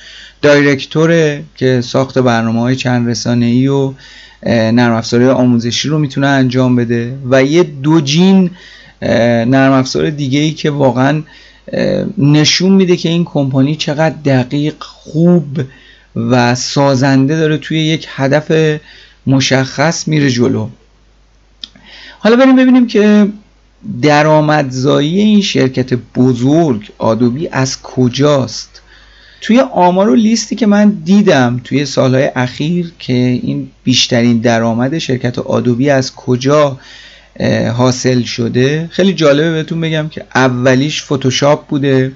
دایرکتوره 0.42 1.44
که 1.56 1.82
ساخت 1.82 2.20
برنامه 2.20 2.60
های 2.60 2.76
چند 2.76 3.10
رسانه 3.10 3.46
ای 3.46 3.68
و 3.68 3.94
نرم 4.46 4.94
افزار 4.94 5.24
آموزشی 5.24 5.90
رو 5.90 6.00
می‌تونه 6.00 6.28
انجام 6.28 6.76
بده. 6.76 7.18
و 7.30 7.44
یه 7.44 7.64
دو 7.64 8.02
جین 8.02 8.52
نرم 9.02 9.72
افزار 9.72 10.10
دیگه 10.10 10.40
ای 10.40 10.52
که 10.52 10.70
واقعا 10.70 11.22
نشون 12.18 12.72
میده 12.72 12.98
که 12.98 13.10
این 13.10 13.26
کمپانی 13.26 13.76
چقدر 13.76 14.16
دقیق 14.26 14.76
خوب 14.80 15.62
و 16.16 16.56
سازنده 16.56 17.40
داره 17.40 17.58
توی 17.58 17.80
یک 17.80 18.08
هدف 18.10 18.80
مشخص 19.28 20.08
میره 20.08 20.30
جلو. 20.30 20.70
حالا 22.20 22.36
بریم 22.36 22.56
ببینیم 22.56 22.88
که 22.88 23.28
درآمدزایی 24.02 25.20
این 25.20 25.42
شرکت 25.42 25.94
بزرگ 25.94 26.90
آدوبی 26.98 27.48
از 27.48 27.82
کجاست. 27.82 28.82
توی 29.42 29.60
آمار 29.60 30.10
و 30.10 30.16
لیستی 30.16 30.56
که 30.56 30.66
من 30.66 30.90
دیدم 30.90 31.62
توی 31.64 31.86
سالهای 31.86 32.32
اخیر 32.36 32.92
که 33.00 33.14
این 33.14 33.70
بیشترین 33.84 34.38
درآمد 34.38 34.98
شرکت 34.98 35.40
آدوبی 35.40 35.90
از 35.90 36.16
کجا 36.16 36.80
حاصل 37.78 38.22
شده. 38.22 38.88
خیلی 38.92 39.14
جالبه 39.14 39.52
بهتون 39.52 39.82
بگم 39.82 40.10
که 40.10 40.26
اولیش 40.36 41.04
فتوشاپ 41.04 41.68
بوده. 41.68 42.12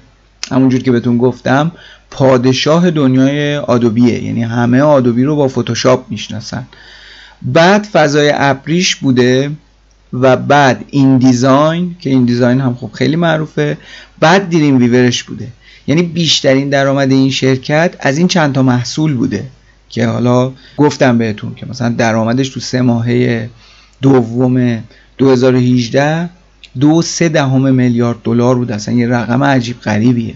همونجور 0.50 0.82
که 0.82 0.90
بهتون 0.90 1.18
گفتم 1.18 1.72
پادشاه 2.10 2.90
دنیای 2.90 3.56
آدوبیه. 3.56 4.24
یعنی 4.24 4.42
همه 4.42 4.80
آدوبی 4.80 5.24
رو 5.24 5.36
با 5.36 5.48
فتوشاپ 5.48 6.04
می‌شناسن. 6.10 6.66
بعد 7.42 7.84
فضای 7.84 8.32
ابریش 8.34 8.96
بوده 8.96 9.50
و 10.12 10.36
بعد 10.36 10.84
این 10.90 11.18
دیزاین 11.18 11.96
که 12.00 12.10
این 12.10 12.24
دیزاین 12.24 12.60
هم 12.60 12.74
خب 12.80 12.90
خیلی 12.92 13.16
معروفه. 13.16 13.78
بعد 14.20 14.48
دیرین 14.48 14.78
ویورش 14.78 15.22
بوده. 15.22 15.48
یعنی 15.86 16.02
بیشترین 16.02 16.68
درآمد 16.68 17.10
این 17.10 17.30
شرکت 17.30 17.96
از 18.00 18.18
این 18.18 18.28
چند 18.28 18.54
تا 18.54 18.62
محصول 18.62 19.14
بوده 19.14 19.44
که 19.88 20.06
حالا 20.06 20.52
گفتم 20.76 21.18
بهتون 21.18 21.54
که 21.54 21.66
مثلا 21.66 21.88
درآمدش 21.88 22.48
تو 22.48 22.60
سه 22.60 22.80
ماهه 22.80 23.50
دوم 24.02 24.82
2018 25.18 26.30
دو 26.80 27.02
سه 27.02 27.28
دهم 27.28 27.74
میلیارد 27.74 28.18
دلار 28.24 28.54
بود. 28.54 28.72
اصلا 28.72 28.94
یه 28.94 29.08
رقم 29.08 29.44
عجیب 29.44 29.80
غریبیه. 29.80 30.34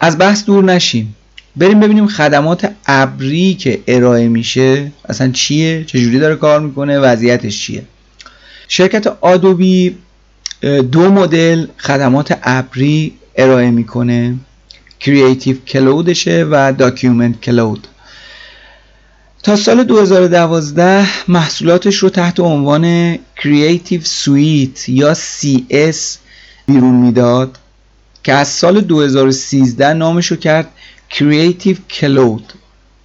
از 0.00 0.18
بحث 0.18 0.44
دور 0.44 0.64
نشیم. 0.64 1.16
بریم 1.56 1.80
ببینیم 1.80 2.06
خدمات 2.06 2.72
ابری 2.86 3.54
که 3.54 3.80
ارائه 3.86 4.28
میشه 4.28 4.92
اصلا 5.08 5.30
چیه؟ 5.30 5.84
چجوری 5.84 6.18
داره 6.18 6.36
کار 6.36 6.60
می‌کنه؟ 6.60 6.98
وضعیتش 6.98 7.62
چیه؟ 7.62 7.82
شرکت 8.68 9.06
Adobe 9.20 9.96
دو 10.92 11.10
مدل 11.10 11.66
خدمات 11.76 12.38
ابری 12.42 13.12
ارائه 13.36 13.70
می‌کنه. 13.70 14.34
Creative 15.00 15.56
Cloud 15.66 16.16
شه 16.16 16.46
و 16.50 16.72
Document 16.78 17.40
Cloud. 17.40 17.88
تا 19.42 19.56
سال 19.56 19.84
2012 19.84 21.06
محصولاتش 21.28 21.96
رو 21.96 22.10
تحت 22.10 22.40
عنوان 22.40 23.18
Creative 23.36 24.00
Suite 24.04 24.88
یا 24.88 25.14
CS 25.14 25.96
بیرون 26.66 26.94
می‌داد 26.94 27.58
که 28.22 28.32
از 28.32 28.48
سال 28.48 28.80
2013 28.80 29.92
نامش 29.92 30.26
رو 30.26 30.36
کرد 30.36 30.68
Creative 31.10 31.76
Cloud 31.90 32.52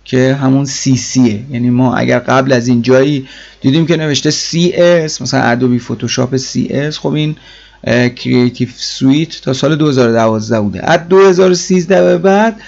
که 0.05 0.35
همون 0.41 0.65
CC 0.65 1.17
یعنی 1.51 1.69
ما 1.69 1.95
اگر 1.95 2.19
قبل 2.19 2.51
از 2.51 2.67
این 2.67 2.81
جایی 2.81 3.27
دیدیم 3.61 3.85
که 3.85 3.97
نوشته 3.97 4.31
CS 4.31 5.21
مثلا 5.21 5.41
Adobe 5.41 5.79
Photoshop 5.79 6.37
CS 6.37 6.97
خب 6.97 7.13
این 7.13 7.35
Creative 8.15 8.69
Suite 8.75 9.41
تا 9.41 9.53
سال 9.53 9.75
2012 9.75 10.59
بوده. 10.59 10.89
از 10.89 11.07
2013 11.09 12.01
به 12.01 12.17
بعد 12.17 12.61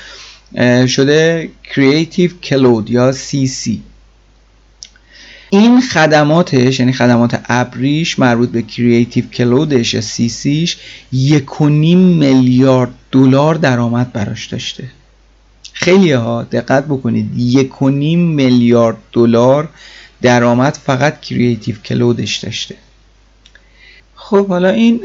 شده 0.88 1.50
Creative 1.63 2.32
Cloud 2.43 2.89
یا 2.89 3.13
CC 3.13 3.70
این 5.50 5.82
خدماتش 5.82 6.80
یعنی 6.80 6.94
خدمات 6.94 7.41
ابریش 7.50 8.20
مربوط 8.20 8.50
به 8.50 8.62
Creative 8.62 9.26
Cloud 9.26 9.74
ش 9.74 9.93
یا 9.94 10.02
CC 10.02 10.69
یک 11.12 11.62
میلیارد 11.62 12.89
دلار 13.12 13.56
درآمد 13.56 14.13
براش 14.13 14.46
داشته. 14.46 14.84
خیلی 15.74 16.12
ها 16.12 16.44
دقت 16.44 16.86
بکنید 16.86 17.38
یک 17.38 17.84
میلیارد 17.84 18.98
دلار 19.12 19.70
درآمد 20.22 20.74
فقط 20.86 21.22
Creative 21.21 21.76
Cloud 21.76 22.18
ش 22.18 22.36
داشته. 22.38 22.76
خب 24.15 24.48
حالا 24.48 24.70
این 24.70 25.00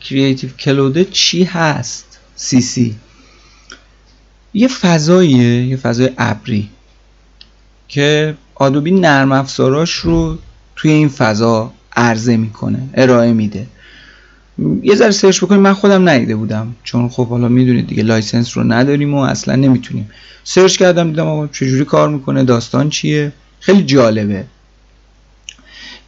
Creative 0.00 0.50
Cloud 0.50 1.10
چی 1.10 1.44
هست؟ 1.44 2.18
CC 2.36 2.96
یه 4.56 4.68
فضاییه 4.68 5.66
یه 5.66 5.76
فضای 5.76 6.10
ابری 6.18 6.68
که 7.88 8.34
Adobe 8.54 8.90
نرم 8.90 9.32
افزاراش 9.32 9.92
رو 9.92 10.38
توی 10.76 10.90
این 10.90 11.08
فضا 11.08 11.72
عرضه 11.96 12.36
می‌کنه 12.36 12.78
ارائه 12.94 13.32
میده. 13.32 13.66
یه 14.82 14.94
ذره 14.94 15.10
search 15.10 15.44
بکنیم. 15.44 15.60
من 15.60 15.72
خودم 15.72 16.08
ندیده 16.08 16.36
بودم 16.36 16.74
چون 16.84 17.08
خب 17.08 17.28
حالا 17.28 17.48
می‌دونید 17.48 17.86
دیگه 17.86 18.02
license 18.02 18.56
رو 18.56 18.64
نداریم 18.64 19.14
و 19.14 19.18
اصلا 19.18 19.54
نمی‌تونیم. 19.54 20.10
search 20.44 20.76
کردم 20.76 21.10
دیدم 21.10 21.26
آقا 21.26 21.46
چجوری 21.46 21.84
کار 21.84 22.08
می‌کنه 22.08 22.44
داستان 22.44 22.90
چیه؟ 22.90 23.32
خیلی 23.60 23.82
جالبه 23.82 24.44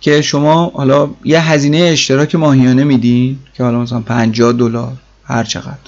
که 0.00 0.22
شما 0.22 0.72
حالا 0.74 1.10
یه 1.24 1.40
هزینه 1.40 1.78
اشتراک 1.78 2.34
ماهیانه 2.34 2.84
میدین 2.84 3.38
که 3.54 3.64
حالا 3.64 3.80
مثلا 3.80 4.00
50 4.00 4.52
دلار 4.52 4.92
هر 5.24 5.44
چقدر 5.44 5.78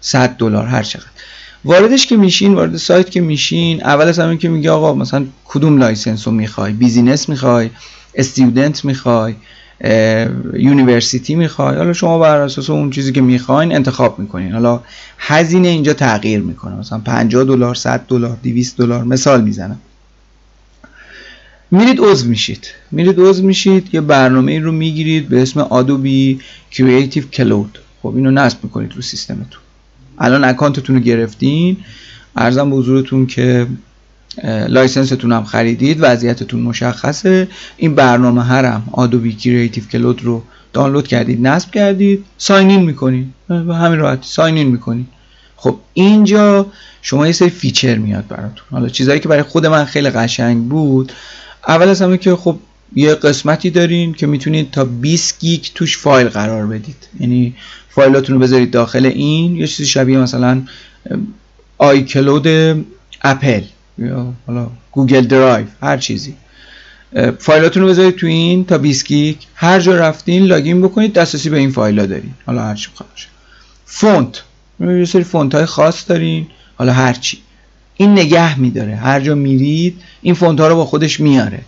100 0.00 0.36
دلار 0.36 0.66
هر 0.66 0.82
چقدر. 0.82 1.06
واردش 1.64 2.06
که 2.06 2.16
میشین 2.16 2.54
وارد 2.54 2.76
سایت 2.76 3.10
که 3.10 3.20
میشین 3.20 3.82
اول 3.82 4.08
از 4.08 4.18
همین 4.18 4.38
که 4.38 4.48
میگه 4.48 4.70
آقا 4.70 4.94
مثلا 4.94 5.26
کدوم 5.44 5.78
license 5.78 6.28
رو 6.28 6.34
می‌خوای؟ 6.34 6.72
business 6.72 7.28
می‌خوای؟ 7.28 7.70
student 8.14 8.84
می‌خوای؟ 8.84 9.34
university 10.54 11.34
می‌خوای؟ 11.34 11.76
حالا 11.76 11.92
شما 11.92 12.18
بر 12.18 12.40
اساس 12.40 12.70
اون 12.70 12.90
چیزی 12.90 13.12
که 13.12 13.20
می‌خواین 13.20 13.74
انتخاب 13.74 14.18
می‌کنین. 14.18 14.52
حالا 14.52 14.80
هزینه 15.18 15.68
اینجا 15.68 15.92
تغییر 15.92 16.40
می‌کنه. 16.40 16.76
مثلا 16.76 16.98
50 16.98 17.44
دلار 17.44 17.74
100 17.74 18.04
دلار 18.08 18.38
200 18.42 18.76
دلار 18.76 19.04
مثال 19.04 19.40
می‌زنم. 19.40 19.78
میرید 21.70 22.00
عضو 22.00 22.28
میشید. 22.28 22.66
میرید 22.90 23.20
عضو 23.20 23.42
میشید 23.42 23.94
یه 23.94 24.00
برنامه 24.00 24.60
رو 24.60 24.72
می‌گیرید 24.72 25.28
به 25.28 25.42
اسم 25.42 25.60
Adobe 25.60 26.40
Creative 26.70 27.24
Cloud 27.24 27.78
خب 28.02 28.12
اینو 28.16 28.30
نصب 28.30 28.58
می‌کنید 28.62 28.92
رو 28.96 29.02
سیستمتون. 29.02 29.61
الان 30.22 30.44
account 30.44 30.80
تون 30.80 30.96
رو 30.96 31.02
گرفتین. 31.02 31.76
عرضم 32.36 32.70
به 32.70 32.76
حضورتون 32.76 33.26
که 33.26 33.66
license 34.68 35.13
تون 35.13 35.32
هم 35.32 35.44
خریدید 35.44 35.98
وضعیتتون 36.00 36.60
مشخصه. 36.60 37.48
این 37.76 37.94
برنامه 37.94 38.44
هم 38.44 38.88
Adobe 38.92 39.32
Creative 39.32 39.84
Cloud 39.84 40.24
رو 40.24 40.42
دانلود 40.72 41.08
کردید 41.08 41.46
نصب 41.46 41.70
کردید 41.70 42.24
sign 42.38 42.70
in 42.70 42.82
می‌کنید 42.82 43.34
به 43.48 43.74
همین 43.74 43.98
راحتی 43.98 44.28
sign 44.28 44.56
in 44.56 44.68
می‌کنید 44.68 45.06
خب 45.56 45.78
اینجا 45.94 46.66
شما 47.02 47.26
یه 47.26 47.32
سری 47.32 47.50
feature 47.50 47.98
میاد 47.98 48.28
براتون. 48.28 48.66
حالا 48.70 48.88
چیزایی 48.88 49.20
که 49.20 49.28
برای 49.28 49.42
خود 49.42 49.66
من 49.66 49.84
خیلی 49.84 50.10
قشنگ 50.10 50.68
بود 50.68 51.12
اول 51.68 51.88
از 51.88 52.02
همه 52.02 52.18
که 52.18 52.36
خب 52.36 52.58
یه 52.96 53.14
قسمتی 53.14 53.70
دارین 53.70 54.14
که 54.14 54.26
می‌تونید 54.26 54.70
تا 54.70 54.84
20 54.84 55.40
گیگ 55.40 55.62
توش 55.74 55.98
فایل 55.98 56.28
قرار 56.28 56.66
بدید. 56.66 57.08
یعنی 57.20 57.54
فایلاتون 57.88 58.34
رو 58.36 58.42
بذارید 58.42 58.70
داخل 58.70 59.06
این. 59.06 59.56
یه 59.56 59.66
چیزی 59.66 59.86
شبیه 59.86 60.18
مثلا 60.18 60.62
iCloud 61.78 62.46
اپل 63.22 63.62
یا 63.98 64.32
حالا 64.46 64.70
Google 64.92 65.26
Drive 65.26 65.66
هر 65.82 65.98
چیزی. 65.98 66.34
فایلاتون 67.38 67.82
رو 67.82 67.88
بذارید 67.88 68.16
تو 68.16 68.26
این 68.26 68.64
تا 68.64 68.78
20 68.78 69.06
گیگ. 69.06 69.36
هر 69.54 69.80
جا 69.80 69.96
رفتین 69.96 70.42
login 70.42 70.82
بکنید 70.82 71.12
دسترسی 71.12 71.50
به 71.50 71.58
این 71.58 71.70
فایل 71.70 72.06
دارین. 72.06 72.34
حالا 72.46 72.62
هر 72.62 72.74
چی 72.74 72.88
فونت. 73.86 74.42
یه 74.80 75.04
سری 75.04 75.24
فونت 75.24 75.54
های 75.54 75.66
خاص 75.66 76.04
دارین. 76.08 76.46
حالا 76.76 76.92
هر 76.92 77.12
چی. 77.12 77.38
این 77.96 78.12
نگه 78.12 78.58
میداره. 78.58 78.96
هر 78.96 79.20
جا 79.20 79.34
میرید 79.34 80.00
این 80.22 80.34
فونت 80.34 80.60
ها 80.60 80.68
رو 80.68 80.76
با 80.76 80.84
خودش 80.84 81.20
میاره. 81.20 81.60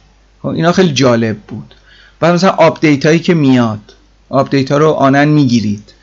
اینا 0.50 0.72
خیلی 0.72 0.92
جالب 0.92 1.36
بود. 1.36 1.74
بعد 2.20 2.34
مثلا 2.34 2.50
update 2.50 3.06
هایی 3.06 3.18
که 3.18 3.34
میاد 3.34 3.80
update 4.28 4.72
ها 4.72 4.78
رو 4.78 4.90
آناً 4.90 5.28
می‌گیرید. 5.28 5.94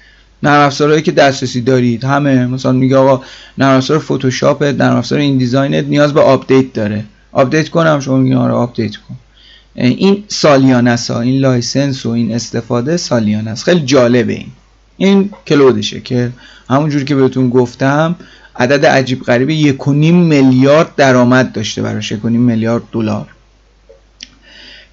نرم 0.44 0.66
افزارهایی 0.66 1.02
که 1.02 1.12
دسترسی 1.12 1.62
دارید 1.62 2.04
همه. 2.04 2.48
مثلا 2.48 2.72
میگه 2.72 2.98
آقا 2.98 3.24
نرم 3.58 3.78
افزار 3.78 4.00
فتوشاپ 4.00 4.64
نرم 4.64 4.96
افزار 4.96 5.20
InDesign 5.20 5.38
ت 5.38 5.86
نیاز 5.86 6.14
به 6.14 6.22
update 6.22 6.74
داره. 6.74 7.04
update 7.32 7.70
کنم 7.70 8.00
شما 8.00 8.18
میگین 8.18 8.38
آره 8.38 8.54
update 8.54 8.96
کن. 8.96 9.16
این 9.76 10.24
سالیانه 10.28 10.92
است 10.92 11.12
این 11.12 11.40
license 11.40 12.06
و 12.06 12.10
این 12.10 12.36
استفاده 12.36 12.98
سالیانه 12.98 13.52
است 13.52 13.64
خیلی 13.64 13.82
جالبه 13.82 14.34
این. 14.34 14.48
این 14.98 15.30
cloud 15.48 15.80
شه 15.80 16.00
که 16.00 16.32
همونجوری 16.70 17.06
که 17.06 17.16
بهتون 17.16 17.50
گفتم 17.50 18.16
عدد 18.56 18.86
عجیب 18.86 19.24
غریب 19.24 19.78
1.5 19.78 19.88
میلیارد 19.88 20.96
درآمد 20.96 21.52
داشته 21.52 21.82
براش 21.82 22.14
1.5 22.14 22.26
میلیارد 22.26 22.84
دلار. 22.92 23.28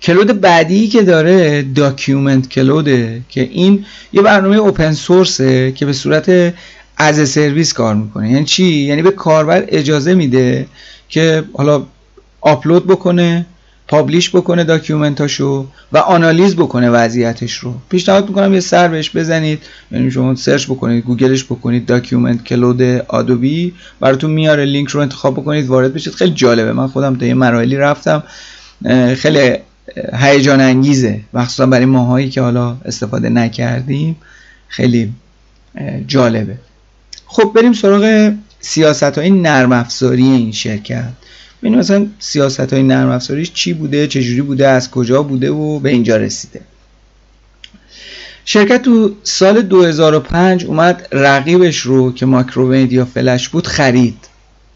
cloud 0.03 0.41
بعدی 0.41 0.89
که 0.89 1.03
داره 1.03 1.63
Document 1.63 2.49
Cloud 2.49 3.09
ه 3.09 3.21
که 3.29 3.41
این 3.41 3.85
یه 4.13 4.23
برنامه 4.23 4.57
open 4.57 4.93
source 4.93 5.61
ه 5.61 5.73
که 5.73 5.87
به 5.87 5.93
صورت 5.93 6.55
as 6.97 7.29
service 7.29 7.73
کار 7.73 7.95
می‌کنه. 7.95 8.31
یعنی 8.31 8.45
چی؟ 8.45 8.65
یعنی 8.65 9.03
به 9.03 9.11
کاربر 9.11 9.65
اجازه 9.69 10.15
میده 10.15 10.67
که 11.09 11.45
حالا 11.53 11.83
آپلود 12.41 12.87
بکنه 12.87 13.47
publish 13.89 14.31
بکنه 14.31 14.65
document 14.65 15.39
اشو 15.39 15.67
و 15.93 15.99
آنالیز 15.99 16.57
بکنه 16.57 16.91
وضعیتش 16.91 17.55
رو. 17.55 17.75
پیشنهاد 17.89 18.29
می‌کنم 18.29 18.55
یه 18.55 18.61
سر 18.61 18.89
بهش 18.89 19.17
بزنید. 19.17 19.63
یعنی 19.93 20.11
شما 20.11 20.35
search 20.35 20.67
بکنید 20.67 21.05
گوگلش 21.05 21.45
بکنید 21.45 21.87
Document 21.87 22.45
Cloud 22.45 22.83
Adobe 23.09 23.75
براتون 24.01 24.31
میاره 24.31 24.65
لینک 24.65 24.89
رو 24.89 25.01
انتخاب 25.01 25.35
بکنید 25.35 25.67
وارد 25.67 25.95
بشید. 25.95 26.15
خیلی 26.15 26.31
جالبه. 26.31 26.73
من 26.73 26.87
خودم 26.87 27.17
تا 27.19 27.27
یه 27.27 27.35
مراحلی 27.35 27.77
رفتم. 27.77 28.23
خیلی 29.17 29.57
هیجان 30.15 30.61
انگیزه. 30.61 31.21
مخصوصا 31.33 31.67
برای 31.67 31.85
ماهایی 31.85 32.31
که 32.31 32.41
حالا 32.41 32.77
استفاده 32.85 33.29
نکردیم 33.29 34.17
خیلی 34.69 35.13
جالبه. 36.07 36.57
خب 37.27 37.53
بریم 37.55 37.73
سراغ 37.73 38.33
سیاست 38.61 39.19
های 39.19 39.31
نرم 39.31 39.73
افزاری 39.73 40.23
این 40.23 40.53
شرکت. 40.53 41.13
ببینیم 41.61 41.79
مثلا 41.79 42.07
سیاست 42.19 42.73
های 42.73 42.83
نرم 42.83 43.11
افزاریش 43.11 43.53
چی 43.53 43.73
بوده 43.73 44.07
چجوری 44.07 44.43
بوده 44.43 44.69
از 44.69 44.91
کجا 44.91 45.23
بوده 45.23 45.51
و 45.51 45.79
به 45.79 45.91
اینجا 45.91 46.17
رسیده. 46.17 46.61
شرکت 48.45 48.83
تو 48.83 49.15
سال 49.23 49.63
2005 49.63 50.65
اومد 50.65 51.09
رقیبش 51.13 51.79
رو 51.79 52.13
که 52.13 52.27
ماکرومدیا 52.27 53.05
فلش 53.05 53.49
بود 53.49 53.67
خرید. 53.67 54.19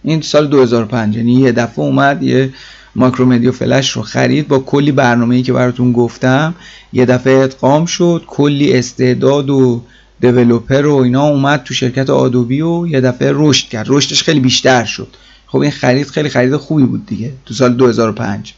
این 0.05 0.21
سال 0.21 0.47
2005 0.47 1.17
یعنی 1.17 1.33
یه 1.33 1.53
دفعه 1.53 1.79
اومد 1.79 2.23
یه 2.23 2.51
ماکرومدیا 2.97 3.53
فلش 3.53 3.91
رو 3.91 4.03
خرید 4.03 4.49
با 4.49 4.59
کلی 4.59 4.93
برنامه‌ای 4.93 5.43
که 5.43 5.53
براتون 5.53 5.93
گفتم. 5.93 6.55
یه 6.93 7.07
دفعه 7.07 7.43
ادغام 7.43 7.87
شد 7.87 8.25
کلی 8.27 8.73
استعداد 8.73 9.51
و 9.51 9.83
دیولوپر 10.21 10.87
و 10.87 10.97
اینا 10.97 11.29
اومد 11.29 11.63
تو 11.63 11.75
شرکت 11.75 12.11
آدوبی 12.11 12.61
و 12.61 12.87
یه 12.87 13.01
دفعه 13.01 13.31
رشد 13.35 13.69
کرد. 13.69 13.87
رشدش 13.89 14.23
خیلی 14.23 14.41
بیشتر 14.41 14.85
شد. 14.85 15.09
خب 15.47 15.59
این 15.59 15.71
خرید 15.71 16.07
خیلی 16.07 16.29
خرید 16.29 16.57
خوبی 16.57 16.83
بود 16.83 17.07
دیگه 17.07 17.33
تو 17.47 17.55
سال 17.55 17.75
2005 17.75 18.55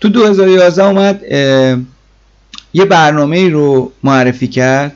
تو 0.00 0.08
2011 0.08 0.84
اومد 0.84 1.22
یه 2.74 2.84
برنامه 2.84 3.48
رو 3.48 3.92
معرفی 4.02 4.48
کرد 4.48 4.92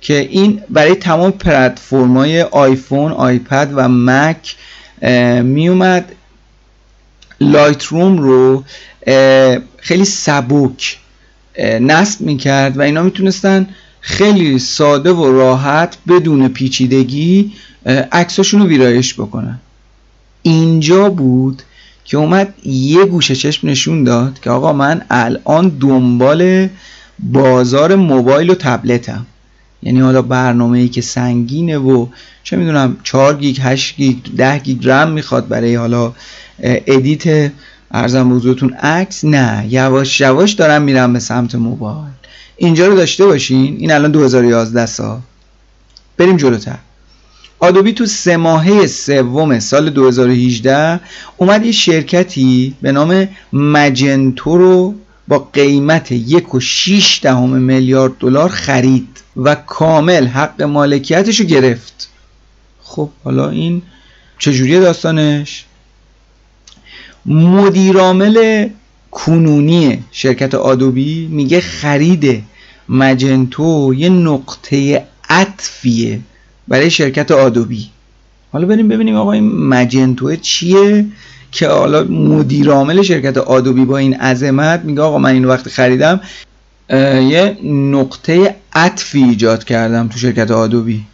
که 0.00 0.18
این 0.18 0.62
برای 0.70 0.94
تمام 0.94 1.30
پلتفرم‌های 1.30 2.42
آیفون، 2.42 3.12
آیپد 3.12 3.72
و 3.74 3.88
مک 3.88 4.56
می 5.42 5.68
اومد 5.68 6.12
لایت 7.42 7.84
روم 7.84 8.18
رو 8.18 8.64
خیلی 9.76 10.04
سبک 10.04 10.98
نصب 11.80 12.20
می‌کرد 12.20 12.76
و 12.76 12.80
اینا 12.80 13.02
می‌تونستن 13.02 13.68
خیلی 14.00 14.58
ساده 14.58 15.12
و 15.12 15.32
راحت 15.32 15.96
بدون 16.08 16.48
پیچیدگی 16.48 17.52
عکساشون 18.12 18.60
رو 18.60 18.66
ویرایش 18.66 19.14
بکنن. 19.14 19.60
اینجا 20.42 21.08
بود 21.10 21.62
که 22.04 22.16
اومد 22.16 22.54
یه 22.64 23.04
گوشه 23.04 23.34
چشم 23.34 23.68
نشون 23.68 24.04
داد 24.04 24.40
که 24.40 24.50
آقا 24.50 24.72
من 24.72 25.02
الان 25.10 25.68
دنبال 25.68 26.68
بازار 27.18 27.96
موبایل 27.96 28.50
و 28.50 28.54
تبلتم. 28.54 29.26
یعنی 29.82 30.00
حالا 30.00 30.22
برنامه 30.22 30.78
ای 30.78 30.88
که 30.88 31.00
سنگینه 31.00 31.78
و 31.78 32.06
چه 32.42 32.56
می‌دونم 32.56 32.96
4 33.04 33.36
گیگ 33.36 33.58
8 33.62 33.96
گیگ 33.96 34.16
10 34.36 34.58
گیگ 34.58 34.88
رم 34.88 35.10
می‌خواد 35.10 35.48
برای 35.48 35.74
حالا 35.74 36.12
edit 36.58 37.52
عرضم 37.90 38.30
به 38.30 38.40
حضورتون 38.40 38.74
عکس؟ 38.74 39.24
نه. 39.24 39.66
یواش 39.70 40.20
یواش 40.20 40.52
دارم 40.52 40.82
میرم 40.82 41.12
به 41.12 41.18
سمت 41.18 41.54
موبایل. 41.54 42.12
اینجا 42.56 42.86
رو 42.86 42.96
داشته 42.96 43.26
باشین. 43.26 43.76
این 43.78 43.92
الان 43.92 44.10
2011 44.10 44.86
سال 44.86 45.20
بریم 46.18 46.36
جلوتر. 46.36 46.78
Adobe 47.62 47.92
تو 47.92 48.06
سه 48.06 48.36
ماهه 48.36 48.86
سوم 48.86 49.58
سال 49.58 49.90
2018 49.90 51.00
اومد 51.36 51.66
یه 51.66 51.72
شرکتی 51.72 52.74
به 52.82 52.92
نام 52.92 53.28
Magento 53.52 54.58
رو 54.58 54.94
با 55.28 55.48
قیمت 55.52 56.12
یک 56.12 56.54
و 56.54 56.60
شیش 56.60 57.20
دهم 57.22 57.50
میلیارد 57.50 58.12
دلار 58.20 58.48
خرید 58.48 59.08
و 59.36 59.54
کامل 59.54 60.26
حق 60.26 60.62
مالکیتش 60.62 61.40
رو 61.40 61.46
گرفت. 61.46 62.08
خب 62.82 63.08
حالا 63.24 63.50
این 63.50 63.82
چجوری 64.38 64.80
داستانش؟ 64.80 65.64
مدیرعامل 67.26 68.68
کنونی 69.10 70.04
شرکت 70.10 70.54
آدوبی 70.54 71.28
میگه 71.30 71.60
خرید 71.60 72.42
مجنتو 72.88 73.94
یه 73.94 74.08
نقطه 74.08 75.04
عطفیه 75.28 76.20
برای 76.68 76.90
شرکت 76.90 77.30
آدوبی. 77.30 77.88
حالا 78.52 78.66
بریم 78.66 78.88
ببینیم 78.88 79.16
آقا 79.16 79.32
این 79.32 79.52
مجنتو 79.68 80.36
چیه 80.36 81.06
که 81.52 81.68
حالا 81.68 82.04
مدیر 82.04 82.70
عامل 82.70 83.02
شرکت 83.02 83.38
آدوبی 83.38 83.84
با 83.84 83.98
این 83.98 84.14
عظمت 84.14 84.80
میگه 84.84 85.02
آقا 85.02 85.18
من 85.18 85.30
این 85.30 85.44
وقت 85.44 85.68
خریدم 85.68 86.20
یه 86.90 87.58
نقطه 87.64 88.56
عطفی 88.72 89.22
ایجاد 89.22 89.64
کردم 89.64 90.08
تو 90.08 90.18
شرکت 90.18 90.50
آدوبی. 90.50 91.04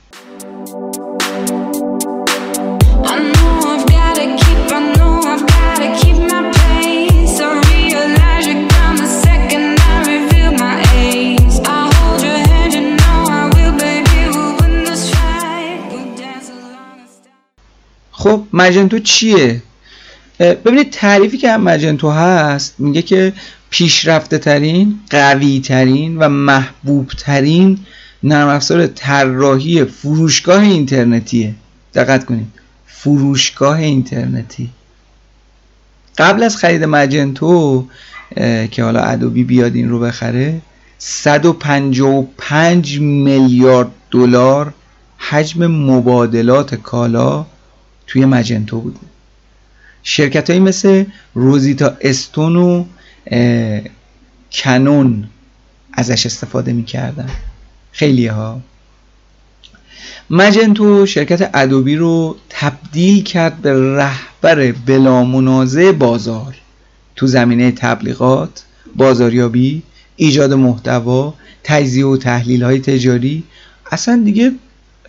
خب 18.28 18.42
مجنتو 18.52 18.98
چیه؟ 18.98 19.62
ببینید 20.40 20.90
تعریفی 20.90 21.38
که 21.38 21.52
هم 21.52 21.62
مجنتو 21.62 22.10
هست 22.10 22.74
میگه 22.78 23.02
که 23.02 23.32
پیشرفته 23.70 24.38
ترین 24.38 25.00
قوی 25.10 25.60
ترین 25.60 26.18
و 26.18 26.28
محبوب 26.28 27.08
ترین 27.08 27.78
نرم 28.22 28.48
افزار 28.48 28.86
طراحی 28.86 29.84
فروشگاه 29.84 30.62
اینترنتیه. 30.62 31.54
دقت 31.94 32.24
کنید 32.24 32.46
فروشگاه 32.86 33.78
اینترنتی. 33.78 34.70
قبل 36.18 36.42
از 36.42 36.56
خرید 36.56 36.84
مجنتو 36.84 37.86
که 38.70 38.84
حالا 38.84 39.00
ادوبی 39.00 39.44
بیاد 39.44 39.74
این 39.74 39.88
رو 39.88 40.00
بخره 40.00 40.60
155 40.98 43.00
میلیارد 43.00 43.88
دلار 44.10 44.74
حجم 45.18 45.66
مبادلات 45.66 46.74
کالا 46.74 47.46
توی 48.08 48.24
مجنتو 48.24 48.80
بوده 48.80 48.98
شرکت 50.02 50.50
هایی 50.50 50.62
مثل 50.62 51.04
روزیتا 51.34 51.96
استون 52.00 52.56
و 52.56 52.84
کنون 54.52 55.28
ازش 55.92 56.26
استفاده 56.26 56.72
می‌کردن. 56.72 57.30
خیلی 57.92 58.26
ها 58.26 58.60
مجنتو 60.30 61.06
شرکت 61.06 61.50
ادوبی 61.54 61.96
رو 61.96 62.36
تبدیل 62.48 63.22
کرد 63.22 63.62
به 63.62 63.96
رهبر 63.96 64.72
بلا 64.72 65.24
منازع 65.24 65.92
بازار. 65.92 66.54
تو 67.16 67.26
زمینه 67.26 67.70
تبلیغات 67.70 68.64
بازاریابی 68.96 69.82
ایجاد 70.16 70.52
محتوا 70.52 71.34
تجزیه 71.64 72.06
و 72.06 72.16
تحلیل 72.16 72.62
های 72.62 72.80
تجاری. 72.80 73.44
اصلا 73.92 74.22
دیگه 74.24 74.52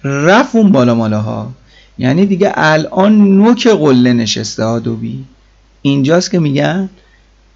رفت 0.04 0.56
اون 0.56 0.72
بالا 0.72 0.96
مالا 0.96 1.22
ها 1.22 1.54
یعنی 2.00 2.26
دیگه 2.26 2.52
الان 2.56 3.38
نوک 3.38 3.68
قله 3.68 4.14
نشسته 4.14 4.64
آدوبی. 4.64 5.26
اینجاست 5.82 6.32
که 6.32 6.40
میگن 6.40 6.90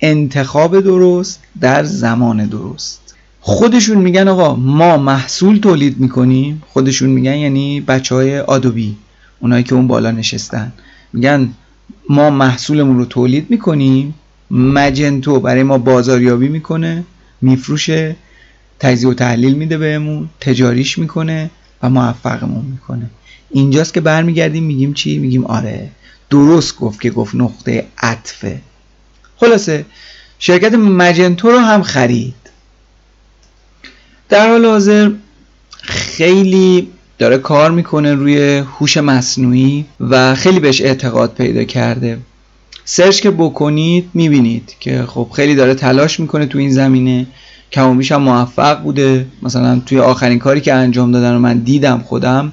انتخاب 0.01 0.79
درست 0.79 1.39
در 1.61 1.83
زمان 1.83 2.45
درست. 2.45 3.15
خودشون 3.39 3.97
میگن 3.97 4.27
آقا 4.27 4.55
ما 4.55 4.97
محصول 4.97 5.57
تولید 5.57 5.99
می‌کنیم. 5.99 6.63
خودشون 6.67 7.09
میگن 7.09 7.35
یعنی 7.35 7.81
بچه 7.81 8.15
های 8.15 8.39
آدوبی 8.39 8.95
اونایی 9.39 9.63
که 9.63 9.75
اون 9.75 9.87
بالا 9.87 10.11
نشستن. 10.11 10.73
میگن 11.13 11.49
ما 12.09 12.29
محصولمون 12.29 12.97
رو 12.97 13.05
تولید 13.05 13.45
می‌کنیم. 13.49 14.13
مجنتو 14.51 15.39
برای 15.39 15.63
ما 15.63 15.77
بازاریابی 15.77 16.47
می‌کنه 16.47 17.03
میفروشه 17.41 18.15
تجزیه 18.79 19.09
و 19.09 19.13
تحلیل 19.13 19.53
میده 19.53 19.77
بهمون 19.77 20.29
تجاریش 20.39 20.97
می‌کنه 20.97 21.49
و 21.83 21.89
موفقمون 21.89 22.65
می‌کنه. 22.65 23.09
اینجاست 23.53 23.93
که 23.93 24.01
برمیگردیم 24.01 24.63
میگیم 24.63 24.93
چی؟ 24.93 25.19
میگیم 25.19 25.45
آره. 25.45 25.89
درست 26.29 26.77
گفت 26.77 27.01
که 27.01 27.09
گفت 27.09 27.35
نقطه 27.35 27.87
عطفه. 27.97 28.61
خلاصه 29.37 29.85
شرکت 30.39 30.73
مجنتو 30.73 31.51
رو 31.51 31.59
هم 31.59 31.83
خرید. 31.83 32.33
در 34.29 34.49
حال 34.49 34.65
حاضر 34.65 35.11
خیلی 35.81 36.87
داره 37.19 37.37
کار 37.37 37.71
می‌کنه 37.71 38.13
روی 38.13 38.57
هوش 38.57 38.97
مصنوعی 38.97 39.85
و 39.99 40.35
خیلی 40.35 40.59
بهش 40.59 40.81
اعتقاد 40.81 41.33
پیدا 41.33 41.63
کرده. 41.63 42.17
سرچ 42.85 43.21
که 43.21 43.31
بکنید 43.31 44.09
می‌بینید 44.13 44.75
که 44.79 45.03
خب 45.07 45.27
خیلی 45.35 45.55
داره 45.55 45.75
تلاش 45.75 46.19
می‌کنه 46.19 46.45
تو 46.45 46.57
این 46.57 46.71
زمینه. 46.71 47.27
کم 47.71 48.01
هم 48.01 48.21
موفق 48.21 48.81
بوده. 48.81 49.25
مثلا 49.41 49.81
توی 49.85 49.99
آخرین 49.99 50.39
کاری 50.39 50.61
که 50.61 50.73
انجام 50.73 51.11
دادن 51.11 51.35
و 51.35 51.39
من 51.39 51.57
دیدم 51.57 51.99
خودم. 51.99 52.51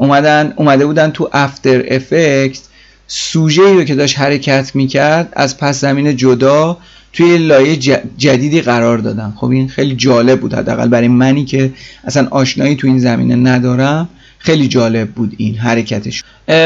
اومدن 0.00 0.52
اومده 0.56 0.86
بودن 0.86 1.10
تو 1.10 1.30
افتر 1.32 1.84
افکت 1.88 2.60
سوژه 3.06 3.72
رو 3.72 3.84
که 3.84 3.94
داشت 3.94 4.18
حرکت 4.18 4.70
می‌کرد 4.74 5.28
از 5.32 5.58
پس 5.58 5.80
زمین 5.80 6.16
جدا 6.16 6.76
توی 7.12 7.38
لایه 7.38 7.76
جدیدی 8.18 8.60
قرار 8.60 8.98
دادن. 8.98 9.32
خب 9.36 9.50
این 9.50 9.68
خیلی 9.68 9.94
جالب 9.94 10.40
بود. 10.40 10.54
حداقل 10.54 10.88
برای 10.88 11.08
منی 11.08 11.44
که 11.44 11.72
اصلا 12.04 12.28
آشنایی 12.30 12.76
تو 12.76 12.86
این 12.86 12.98
زمینه 12.98 13.36
ندارم 13.36 14.08
خیلی 14.38 14.68
جالب 14.68 15.08
بود 15.08 15.34
این 15.36 15.54
حرکتش. 15.54 16.24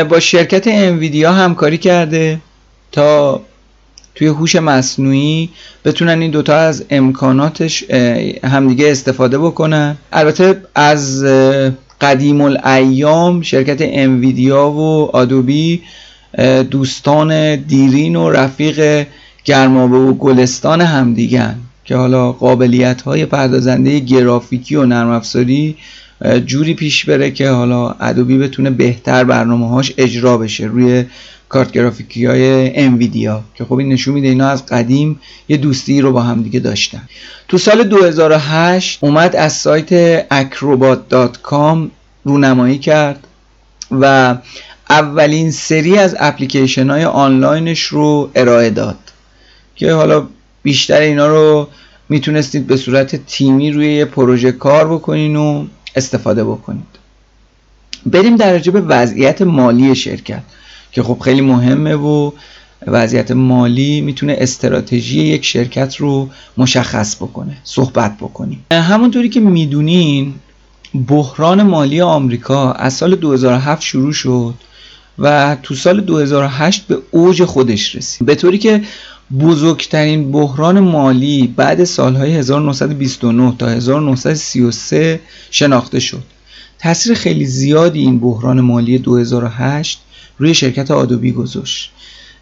با 0.09 0.21
شرکت 0.21 0.65
انویدیا 0.67 1.33
همکاری 1.33 1.79
کرده 1.79 2.39
تا 2.93 3.41
توی 4.15 4.27
هوش 4.27 4.57
مصنوعی 4.57 5.51
بتونن 5.85 6.21
این 6.21 6.31
دوتا 6.31 6.57
از 6.57 6.85
امکاناتش 6.91 7.91
همدیگه 8.45 8.91
استفاده 8.91 9.39
بکنن. 9.39 9.97
البته 10.13 10.63
از 10.75 11.25
قدیم 12.05 12.41
الایام 12.41 13.43
شرکت 13.43 13.77
انویدیا 13.81 14.71
و 14.71 15.11
آدوبی 15.17 15.83
دوستان 16.71 17.57
دیرین 17.57 18.17
و 18.17 18.31
رفیق 18.31 19.07
گرمابه 19.45 19.97
و 19.97 20.13
گلستان 20.13 20.81
همدیگن 20.81 21.57
که 21.85 21.97
حالا 21.97 22.33
قابلیت 22.33 23.03
های 23.03 23.27
پردازنده 23.27 23.99
گرافیکی 23.99 24.77
و 24.77 24.87
نرم 24.87 25.11
افزاری 25.11 25.77
جوری 26.47 26.75
پیش 26.75 27.05
بره 27.05 27.31
که 27.31 27.51
حالا 27.51 27.91
ادوبی 27.91 28.39
بتونه 28.39 28.71
بهتر 28.71 29.25
برنامه 29.25 29.69
هاش 29.69 29.93
اجرا 29.99 30.39
بشه. 30.39 30.65
روی 30.65 31.05
کارت 31.55 31.73
گرافیکی 31.73 32.27
های 32.27 32.77
انویدیا 32.77 33.45
که 33.55 33.65
خب 33.65 33.73
این 33.73 33.89
نشون 33.89 34.15
میده 34.15 34.29
اینا 34.29 34.49
از 34.49 34.67
قدیم 34.67 35.21
یه 35.49 35.57
دوستی 35.57 36.01
رو 36.01 36.13
با 36.13 36.23
هم 36.23 36.43
دیگه 36.43 36.61
داشتن. 36.61 37.03
تو 37.49 37.59
سال 37.59 37.83
2008 37.83 38.99
اومد 39.03 39.37
از 39.37 39.53
سایت 39.53 40.21
acrobat.com 40.29 41.79
رونمایی 42.25 42.79
کرد 42.79 43.27
و 43.91 44.37
اولین 44.91 45.51
سری 45.51 45.99
از 45.99 46.17
اپلیکیشن 46.19 46.91
های 46.91 47.05
آنلاینش 47.05 47.81
رو 47.81 48.31
ارائه 48.35 48.71
داد 48.71 48.99
که 49.77 49.93
حالا 49.93 50.27
بیشتر 50.63 51.01
اینا 51.01 51.27
رو 51.27 51.69
می‌تونستید 52.09 52.67
به 52.67 52.77
صورت 52.77 53.27
تیمی 53.27 53.71
روی 53.71 53.95
یه 53.95 54.05
پروژه 54.05 54.53
کار 54.53 54.89
بکنین 54.89 55.37
و 55.37 55.67
استفاده 55.97 56.45
بکنید. 56.45 56.99
بریم 58.07 58.37
در 58.37 58.59
به 58.59 58.81
وضعیت 58.81 59.43
مالی 59.43 59.95
شرکت. 59.95 60.43
که 60.95 61.03
خب 61.03 61.19
خیلی 61.19 61.41
مهمه 61.41 61.95
و 61.95 62.31
وضعیت 62.87 63.31
مالی 63.31 64.01
می‌تونه 64.01 64.37
استراتژی 64.39 65.23
یک 65.23 65.45
شرکت 65.45 65.97
رو 65.97 66.29
مشخص 66.57 67.17
بکنه 67.17 67.57
صحبت 67.65 68.17
بکنیم. 68.17 68.65
همونطوری 68.73 69.29
که 69.29 69.41
می‌دونین 69.41 70.35
بحران 71.09 71.63
مالی 71.63 72.01
آمریکا 72.01 72.73
از 72.73 72.95
سال 72.95 73.17
2007 73.17 73.83
شروع 73.83 74.13
شد 74.13 74.55
و 75.19 75.57
تو 75.63 75.75
سال 75.75 76.01
2008 76.01 76.87
به 76.87 76.99
اوج 77.11 77.45
خودش 77.45 77.97
رسید. 77.97 78.27
به 78.27 78.35
طوری 78.35 78.59
که 78.59 78.83
بزرگترین 79.41 80.33
بحران 80.33 80.81
مالی 80.81 81.47
بعد 81.57 81.85
سالهای 81.85 82.37
1929 82.37 83.55
تا 83.59 83.69
1933 83.69 85.21
شناخته 85.51 86.01
شد. 86.01 86.23
تاثیر 86.79 87.15
خیلی 87.15 87.47
زیادی 87.47 88.01
این 88.01 88.19
بحران 88.19 88.61
مالی 88.61 88.99
2008 88.99 90.01
روی 90.39 90.55
شرکت 90.55 90.91
آدوبی 90.91 91.33
گذاشت. 91.33 91.91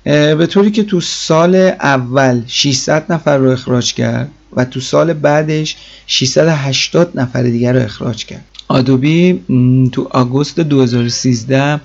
به 0.05 0.47
طوری 0.47 0.71
که 0.71 0.83
تو 0.83 1.01
سال 1.01 1.55
اول 1.81 2.43
600 2.47 3.13
نفر 3.13 3.37
رو 3.39 3.51
اخراج 3.51 3.95
کرد 3.95 4.31
و 4.57 4.65
تو 4.65 4.81
سال 4.81 5.13
بعدش 5.13 5.77
680 6.07 7.21
نفر 7.21 7.43
دیگر 7.43 7.73
رو 7.73 7.83
اخراج 7.83 8.25
کرد. 8.25 8.45
آدوبی 8.69 9.41
تو 9.93 10.09
آگوست 10.11 10.61
2013 10.61 11.81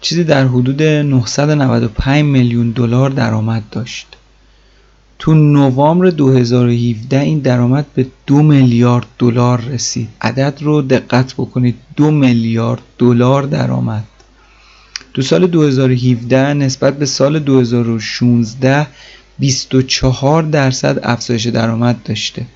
چیزی 0.00 0.24
در 0.24 0.46
حدود 0.46 0.82
995 0.82 2.24
میلیون 2.24 2.70
دلار 2.70 3.10
درآمد 3.10 3.62
داشت. 3.70 4.06
تو 5.18 5.34
نوامبر 5.34 6.10
2017 6.10 7.20
این 7.20 7.38
درآمد 7.38 7.86
به 7.94 8.06
دو 8.26 8.42
میلیارد 8.42 9.06
دلار 9.18 9.60
رسید. 9.60 10.08
عدد 10.20 10.58
رو 10.60 10.82
دقت 10.82 11.34
بکنید 11.34 11.74
دو 11.96 12.10
میلیارد 12.10 12.80
دلار 12.98 13.42
درآمد. 13.42 14.04
تو 15.18 15.22
سال 15.22 15.46
2017 15.46 16.54
نسبت 16.54 16.98
به 16.98 17.06
سال 17.06 17.38
2016 17.38 18.86
24 19.38 20.42
درصد 20.42 21.00
افزایش 21.02 21.46
درآمد 21.46 22.02
داشته. 22.04 22.46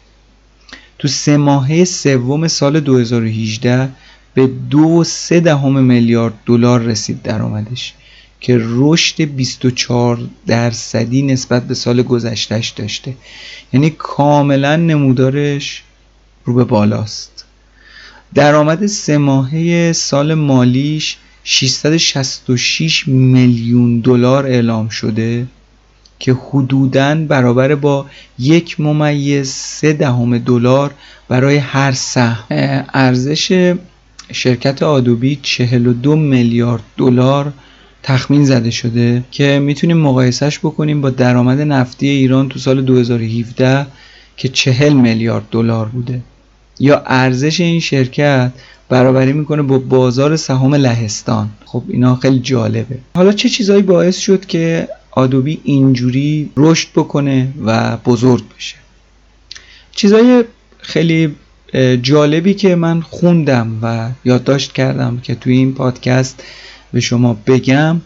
تو 0.99 1.09
سه 1.09 1.37
ماهه 1.37 1.85
سوم 1.85 2.49
سال 2.49 2.81
2018 2.81 3.89
به 4.35 4.47
دو 4.47 5.05
سه 5.05 5.41
دهم 5.41 5.85
میلیارد 5.85 6.35
دلار 6.47 6.81
رسید 6.81 7.23
درآمدش 7.23 7.95
که 8.41 8.59
رشد 8.61 9.23
24 9.23 10.19
درصدی 10.47 11.23
نسبت 11.23 11.63
به 11.63 11.75
سال 11.75 12.03
گذشتهش 12.03 12.69
داشته. 12.69 13.15
یعنی 13.73 13.91
کاملا 13.91 14.77
نمودارش 14.77 15.83
رو 16.45 16.55
به 16.55 16.65
بالاست. 16.65 17.45
درآمد 18.35 18.87
سه 18.87 19.19
ماهه 19.19 19.93
سال 19.93 20.35
مالیش 20.35 21.17
666 21.45 23.09
میلیون 23.09 24.01
دلار 24.01 24.47
اعلام 24.47 24.89
شده 24.89 25.47
که 26.19 26.33
حدوداً 26.33 27.15
برابر 27.15 27.75
با 27.75 28.07
یک 28.39 28.81
ممیز 28.81 29.49
سه 29.49 29.93
دهم 29.93 30.39
دلار 30.39 30.95
برای 31.29 31.57
هر 31.57 31.93
سهم. 31.93 32.45
ارزش 32.95 33.75
شرکت 34.33 34.83
آدوبی 34.83 35.39
42 35.43 36.17
میلیارد 36.17 36.83
دلار 36.97 37.53
تخمین 38.03 38.45
زده 38.45 38.71
شده 38.71 39.25
که 39.31 39.59
می‌تونیم 39.59 39.97
مقایسهش 39.97 40.59
بکنیم 40.59 41.01
با 41.01 41.11
درآمد 41.11 41.61
نفتی 41.61 42.09
ایران 42.09 42.49
تو 42.49 42.59
سال 42.59 42.83
2017 42.83 43.87
که 44.37 44.49
40 44.49 44.93
میلیارد 44.93 45.45
دلار 45.51 45.87
بوده. 45.87 46.21
یا 46.81 47.03
ارزش 47.07 47.61
این 47.61 47.81
شرکت 47.81 48.53
برابری 48.93 49.33
می‌کنه 49.33 49.63
با 49.63 49.79
بازار 49.79 50.37
سهام 50.37 50.75
لهستان. 50.75 51.49
خب 51.65 51.83
اینا 51.89 52.17
خیلی 52.17 52.39
جالبه. 52.39 52.99
حالا 53.15 53.33
چه 53.33 53.49
چیزهایی 53.49 53.83
باعث 53.83 54.19
شد 54.19 54.47
که 54.47 54.89
آدوبی 55.11 55.61
اینجوری 55.65 56.51
رشد 56.57 56.89
بکنه 56.95 57.49
و 57.65 57.97
بزرگ 57.97 58.43
بشه؟ 58.57 58.77
چیزهای 59.93 60.45
خیلی 60.79 61.35
جالبی 62.03 62.55
که 62.55 62.75
من 62.75 63.01
خوندم 63.01 63.79
و 63.83 64.11
یادداشت 64.25 64.73
کردم 64.73 65.19
که 65.23 65.35
توی 65.35 65.57
این 65.57 65.75
پادکست 65.75 66.43
به 66.93 67.01
شما 67.01 67.37
بگم 67.47 68.01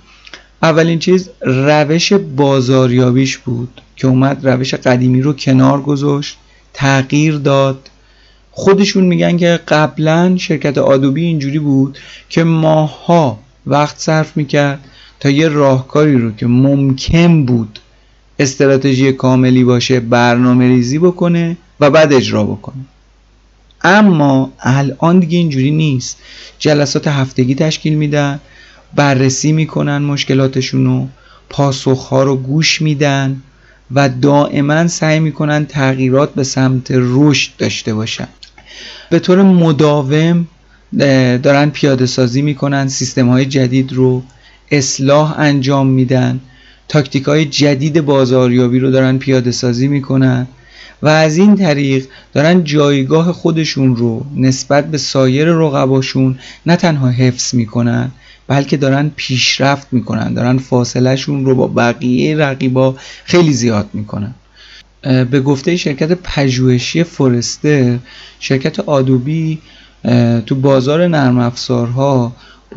اولین 0.63 0.99
چیز 0.99 1.31
روش 1.41 2.13
بازاریابیش 2.13 3.39
بود 3.39 3.81
که 3.97 4.07
اومد 4.07 4.49
روش 4.49 4.75
قدیمی 4.75 5.23
رو 5.23 5.33
کنار 5.33 5.81
گذاشت 5.81 6.39
تغییر 6.75 7.37
داد 7.37 7.91
خودشون 8.59 9.05
میگن 9.05 9.37
که 9.37 9.61
قبلا 9.69 10.37
شرکت 10.37 10.79
آدوبی 10.79 11.25
اینجوری 11.25 11.59
بود 11.59 11.99
که 12.29 12.45
ماها 12.45 13.39
وقت 13.67 13.99
صرف 13.99 14.37
می‌کرد 14.37 14.85
تا 15.21 15.31
یه 15.31 15.49
راهکاری 15.49 16.19
رو 16.19 16.33
که 16.33 16.47
ممکن 16.47 17.47
بود 17.47 17.79
استراتژی 18.39 19.13
کاملی 19.13 19.65
باشه 19.65 20.01
برنامه 20.01 20.69
ریزی 20.69 20.99
بکنه 20.99 21.57
و 21.81 21.91
بعد 21.91 22.13
اجرا 22.13 22.45
بکنه. 22.45 22.85
اما 23.83 24.53
الان 24.61 25.19
دیگه 25.19 25.39
اینجوری 25.39 25.71
نیست. 25.71 26.19
جلسات 26.59 27.09
هفتگی 27.09 27.55
تشکیل 27.55 27.95
میدن 27.95 28.41
بررسی 28.95 29.53
می‌کنن 29.53 29.99
مشکلاتشون 29.99 30.85
رو 30.85 31.09
پاسخها 31.51 32.23
رو 32.23 32.37
گوش 32.37 32.83
میدن 32.83 33.43
و 33.95 34.09
دائما 34.09 34.89
سعی 34.89 35.21
می‌کنن 35.21 35.67
تغییرات 35.67 36.35
به 36.35 36.45
سمت 36.45 36.87
رشد 36.91 37.51
داشته 37.59 37.95
باشن. 37.95 38.29
به 39.11 39.19
طور 39.19 39.43
مداوم 39.43 40.47
دارن 41.43 41.71
پیاده 41.71 42.07
سازی 42.07 42.43
می‌کنن 42.43 42.89
سیستم 42.89 43.29
های 43.29 43.45
جدید 43.45 43.93
رو 43.93 44.23
اصلاح 44.71 45.35
انجام 45.39 45.87
میدن. 45.87 46.41
تاکتیک 46.89 47.25
های 47.25 47.45
جدید 47.45 48.01
بازاریابی 48.01 48.79
رو 48.79 48.91
دارن 48.91 49.19
پیاده 49.19 49.51
سازی 49.51 49.89
می‌کنن. 49.89 50.47
و 51.03 51.09
از 51.09 51.37
این 51.37 51.57
طریق 51.57 52.07
دارن 52.33 52.65
جایگاه 52.65 53.33
خودشون 53.33 53.97
رو 53.97 54.27
نسبت 54.37 54.91
به 54.91 54.99
سایر 54.99 55.53
رقباشون 55.53 56.39
نه 56.67 56.77
تنها 56.77 57.09
حفظ 57.09 57.55
می‌کنن 57.55 58.11
بلکه 58.49 58.77
دارن 58.77 59.11
پیشرفت 59.17 59.87
می‌کنن. 59.93 60.35
دارن 60.35 60.59
فاصلهشون 60.59 61.45
رو 61.45 61.55
با 61.55 61.67
بقیه 61.67 62.37
رقیبا 62.37 62.97
خیلی 63.25 63.53
زیاد 63.53 63.89
می‌کنن. 63.93 64.35
به 65.31 65.41
گفته 65.41 65.77
شرکت 65.77 66.13
پژوهشی 66.13 67.05
فورستر 67.05 67.99
شرکت 68.41 68.81
آدوبی 68.81 69.59
تو 70.47 70.55
بازار 70.55 71.07
نرم 71.09 71.39
افزارها 71.39 72.33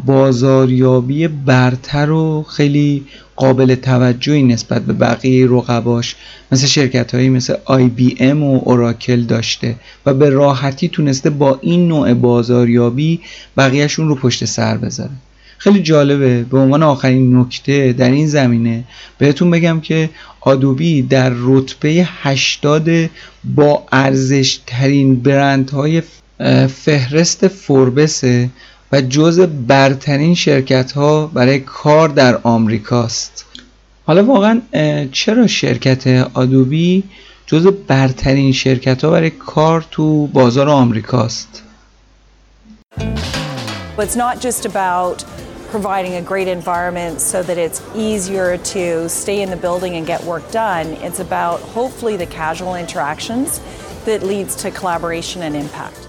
بازاریابی 0.06 1.28
برتر 1.28 2.12
و 2.12 2.44
خیلی 2.44 3.06
قابل 3.36 3.76
توجهی 3.76 4.44
نسبت 4.44 4.82
به 4.82 4.94
بقیه 4.94 5.46
رقباش 5.46 6.16
مثل 6.52 6.68
شرکت 6.68 7.16
هایی 7.16 7.30
مثل 7.30 7.56
ام 8.20 8.44
و 8.44 8.62
اوراکل 8.64 9.22
داشته 9.22 9.76
و 10.06 10.14
به 10.14 10.30
راحتی 10.30 10.88
تونسته 10.88 11.30
با 11.30 11.60
این 11.62 11.88
نوع 11.88 12.14
بازاریابی 12.14 13.20
بقیهشون 13.58 14.08
رو 14.08 14.16
پشت 14.16 14.46
سر 14.46 14.78
بذاره. 14.78 15.12
خیلی 15.60 15.82
جالبه. 15.82 16.44
به 16.44 16.58
عنوان 16.58 16.84
آخرین 16.84 17.38
نکته 17.38 17.94
در 17.94 18.12
این 18.12 18.28
زمینه 18.28 18.84
بهتون 19.18 19.52
بگم 19.52 19.80
که 19.80 20.10
آدوبی 20.42 21.02
در 21.02 21.32
رتبه 21.36 22.08
80 22.22 22.90
با 23.44 23.84
ارزش 23.92 24.60
ترین 24.68 25.16
برندهای 25.16 26.02
فهرست 26.68 27.48
فوربسه 27.48 28.50
و 28.92 29.02
جز 29.02 29.40
برترین 29.40 30.36
شرکت 30.36 30.92
ها 30.92 31.28
برای 31.28 31.60
کار 31.60 32.10
در 32.10 32.40
آمریکاست. 32.44 33.46
حالا 34.06 34.24
واقعا 34.26 34.62
چرا 35.12 35.48
شرکت 35.48 36.08
آدوبی 36.34 37.04
جز 37.48 37.68
برترین 37.68 38.52
شرکت 38.52 39.06
ها 39.06 39.12
برای 39.12 39.30
کار 39.30 39.86
تو 39.92 40.28
بازار 40.28 40.70
آمریکاست؟ 40.70 41.64
It's 44.00 44.16
not 44.16 44.40
just 44.40 44.66
about 44.66 45.26
providing 45.70 46.16
a 46.16 46.22
great 46.22 46.48
environment 46.48 47.22
so 47.22 47.42
that 47.44 47.58
it's 47.58 47.82
easier 47.96 48.58
to 48.58 49.08
stay 49.08 49.42
in 49.42 49.50
the 49.50 49.56
building 49.56 49.96
and 49.96 50.06
get 50.06 50.24
work 50.24 50.50
done. 50.52 50.88
It's 51.04 51.20
about 51.20 51.60
hopefully 51.62 52.18
the 52.18 52.26
casual 52.26 52.76
interactions 52.76 53.62
that 54.06 54.24
leads 54.24 54.56
to 54.58 54.72
collaboration 54.72 55.44
and 55.44 55.56
impact. 55.56 56.08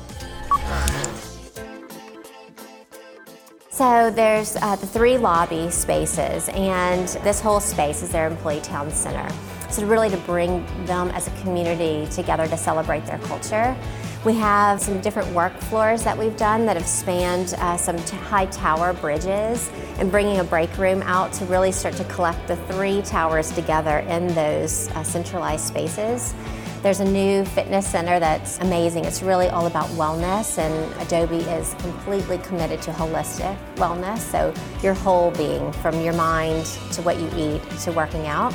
So 3.71 4.11
there's 4.11 4.57
uh, 4.57 4.77
the 4.77 4.87
three 4.87 5.17
lobby 5.17 5.71
spaces, 5.71 6.51
and 6.51 7.09
this 7.25 7.41
whole 7.41 7.61
space 7.61 8.03
is 8.03 8.11
their 8.11 8.27
employee 8.27 8.61
town 8.61 8.91
center. 8.91 9.27
So 9.71 9.87
really 9.87 10.11
to 10.11 10.19
bring 10.19 10.67
them 10.85 11.09
as 11.13 11.29
a 11.29 11.31
community 11.43 12.07
together 12.11 12.47
to 12.47 12.57
celebrate 12.59 13.07
their 13.07 13.19
culture. 13.21 13.77
We 14.23 14.35
have 14.35 14.83
some 14.83 15.01
different 15.01 15.33
work 15.35 15.57
floors 15.57 16.05
that 16.05 16.17
we've 16.17 16.37
done 16.37 16.67
that 16.67 16.77
have 16.77 16.87
spanned 16.87 17.55
uh, 17.55 17.79
some 17.79 17.97
high 17.97 18.45
tower 18.47 18.93
bridges 18.93 19.71
and 19.99 20.11
bringing 20.11 20.41
a 20.41 20.45
break 20.45 20.77
room 20.77 21.01
out 21.05 21.33
to 21.35 21.47
really 21.47 21.73
start 21.73 21.95
to 21.95 22.05
collect 22.05 22.47
the 22.47 22.57
three 22.57 23.01
towers 23.01 23.51
together 23.51 24.01
in 24.01 24.27
those 24.35 24.91
uh, 24.91 25.03
centralized 25.03 25.67
spaces. 25.67 26.35
There's 26.83 27.01
a 27.01 27.05
new 27.05 27.47
fitness 27.47 27.87
center 27.87 28.21
that's 28.21 28.59
amazing. 28.59 29.07
It's 29.07 29.23
really 29.23 29.49
all 29.49 29.67
about 29.67 29.87
wellness, 29.91 30.59
and 30.59 31.01
Adobe 31.01 31.37
is 31.37 31.73
completely 31.75 32.37
committed 32.39 32.83
to 32.83 32.91
holistic 32.91 33.57
wellness. 33.77 34.19
So, 34.19 34.53
your 34.83 34.95
whole 34.95 35.31
being, 35.31 35.73
from 35.73 35.99
your 36.03 36.15
mind 36.15 36.67
to 36.93 37.01
what 37.01 37.19
you 37.19 37.31
eat 37.37 37.63
to 37.81 37.93
working 37.93 38.27
out. 38.27 38.55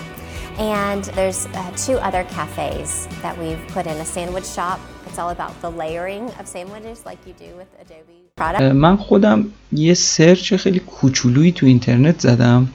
And 0.57 1.03
there's 1.17 1.47
uh, 1.47 1.71
two 1.85 1.97
other 1.97 2.23
cafes 2.23 3.07
that 3.21 3.37
we've 3.37 3.63
put 3.67 3.85
in 3.87 3.97
a 3.97 4.05
sandwich 4.05 4.47
shop. 4.47 4.79
It's 5.05 5.19
all 5.19 5.31
about 5.31 5.53
the 5.61 5.69
layering 5.69 6.29
of 6.39 6.47
sandwiches 6.47 7.05
like 7.05 7.19
you 7.27 7.33
do 7.33 7.55
with 7.57 7.67
Adobe 7.81 8.15
product. 8.35 8.73
من 8.75 8.97
خودم 8.97 9.45
یه 9.71 9.93
سرچ 9.93 10.53
خیلی 10.53 10.79
کوچولویی 10.79 11.51
تو 11.51 11.65
اینترنت 11.65 12.19
زدم 12.19 12.67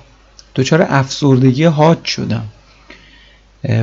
دچار 0.55 0.87
افسردگی 0.89 1.64
هات 1.64 2.05
شدم 2.05 2.45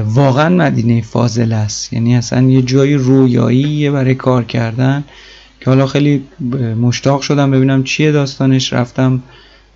واقعا 0.06 0.50
مدینه 0.50 1.02
فاضل 1.02 1.54
است 1.54 1.93
یعنی 1.93 2.16
اصلا 2.16 2.41
یه 2.41 2.62
جای 2.62 2.93
رویایی 2.93 3.89
برای 3.89 4.16
کار 4.16 4.43
کردن 4.43 5.04
که 5.60 5.70
حالا 5.70 5.88
خیلی 5.88 6.28
مشتاق 6.82 7.22
شدم 7.22 7.52
ببینم 7.52 7.84
چیه 7.84 8.12
داستانش 8.12 8.74
رفتم 8.74 9.24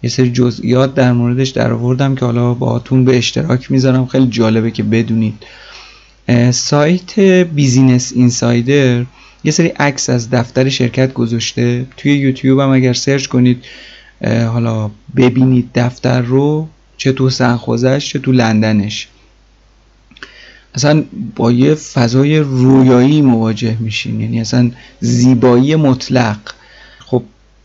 یه 0.03 0.09
سری 0.09 0.31
جزئیات 0.31 0.95
در 0.95 1.11
موردش 1.11 1.49
در 1.49 1.73
آوردم 1.73 2.15
که 2.15 2.25
حالا 2.25 2.53
باهاتون 2.53 3.05
به 3.05 3.17
اشتراک 3.17 3.71
می‌ذارم. 3.71 4.05
خیلی 4.05 4.27
جالبه 4.27 4.71
که 4.71 4.83
بدونید. 4.83 5.43
سایت 6.51 7.19
Business 7.19 8.11
Insider 8.15 9.05
یه 9.43 9.51
سری 9.51 9.67
عکس 9.67 10.09
از 10.09 10.29
دفتر 10.29 10.69
شرکت 10.69 11.13
گذاشته. 11.13 11.85
توی 11.97 12.13
یوتیوب 12.13 12.59
هم 12.59 12.69
اگر 12.69 12.93
search 12.93 13.25
کنید 13.25 13.63
حالا 14.25 14.91
ببینید 15.15 15.69
دفتر 15.75 16.21
رو 16.21 16.67
چه 16.97 17.11
تو 17.11 17.29
San 17.29 17.56
Jose 17.56 17.91
ش 17.91 18.09
چه 18.09 18.19
تو 18.19 18.31
لندنش. 18.31 19.07
اصلا 20.75 21.03
با 21.35 21.51
یه 21.51 21.75
فضای 21.75 22.39
رویایی 22.39 23.21
مواجه 23.21 23.77
میشین. 23.79 24.21
یعنی 24.21 24.41
اصلا 24.41 24.71
زیبایی 24.99 25.75
مطلق. 25.75 26.37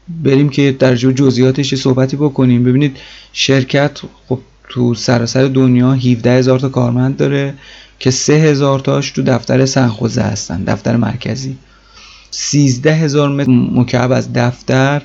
بریم 0.09 0.49
که 0.49 0.77
در 0.79 0.95
جزئیاتش 0.95 1.75
صحبتی 1.75 2.17
بکنیم. 2.17 2.65
ببینید 2.65 2.97
شرکت 3.33 3.99
خب 4.29 4.39
تو 4.69 4.95
سراسر 4.95 5.45
دنیا 5.45 5.93
17 5.93 6.31
هزار 6.31 6.59
تا 6.59 6.69
کارمند 6.69 7.17
داره 7.17 7.55
که 7.99 8.11
3 8.11 8.33
هزار 8.33 8.81
تاش 8.81 9.11
تو 9.11 9.23
دفتر 9.23 9.67
سنخوزه 9.67 10.23
هستن 10.23 10.65
دفتر 10.65 10.97
مرکزی. 10.97 11.57
13 12.31 12.95
هزار 12.95 13.29
متر 13.29 13.51
مکعب 13.51 14.13
از 14.13 14.33
دفتر 14.33 15.03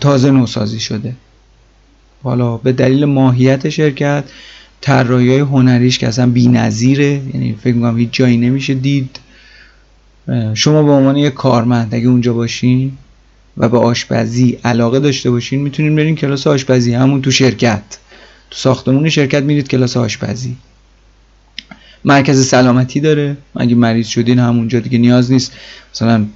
تازه 0.00 0.30
نوسازی 0.30 0.80
شده. 0.80 1.14
حالا 2.22 2.56
به 2.56 2.72
دلیل 2.72 3.04
ماهیت 3.04 3.68
شرکت 3.68 4.24
طراحی 4.80 5.38
هنریش 5.38 5.98
که 5.98 6.08
اصلا 6.08 6.30
بی‌نظیره 6.30 7.22
یعنی 7.34 7.56
فکر 7.62 7.74
می‌کنم 7.74 7.98
هیچ 7.98 8.08
جایی 8.12 8.36
نمیشه 8.36 8.74
دید. 8.74 9.20
شما 10.54 10.82
به 10.82 10.90
عنوان 10.90 11.16
یک 11.16 11.34
کارمند 11.34 11.94
اگه 11.94 12.08
اونجا 12.08 12.32
باشین 12.32 12.92
و 13.60 13.68
به 13.68 13.78
آشپزی 13.78 14.58
علاقه 14.64 15.00
داشته 15.00 15.30
باشین 15.30 15.60
می‌تونین 15.60 15.96
برین 15.96 16.16
کلاس 16.16 16.46
آشپزی 16.46 16.94
همون 16.94 17.22
تو 17.22 17.30
شرکت. 17.30 17.82
تو 18.50 18.56
ساختمون 18.56 19.08
شرکت 19.08 19.42
میرید 19.42 19.68
کلاس 19.68 19.96
آشپزی. 19.96 20.56
مرکز 22.04 22.46
سلامتی 22.46 23.00
داره. 23.00 23.36
اگه 23.56 23.74
مریض 23.74 24.06
شدین 24.06 24.38
همونجا 24.38 24.80
دیگه 24.80 24.98
نیاز 24.98 25.32
نیست. 25.32 25.52
مثلا 25.94 26.26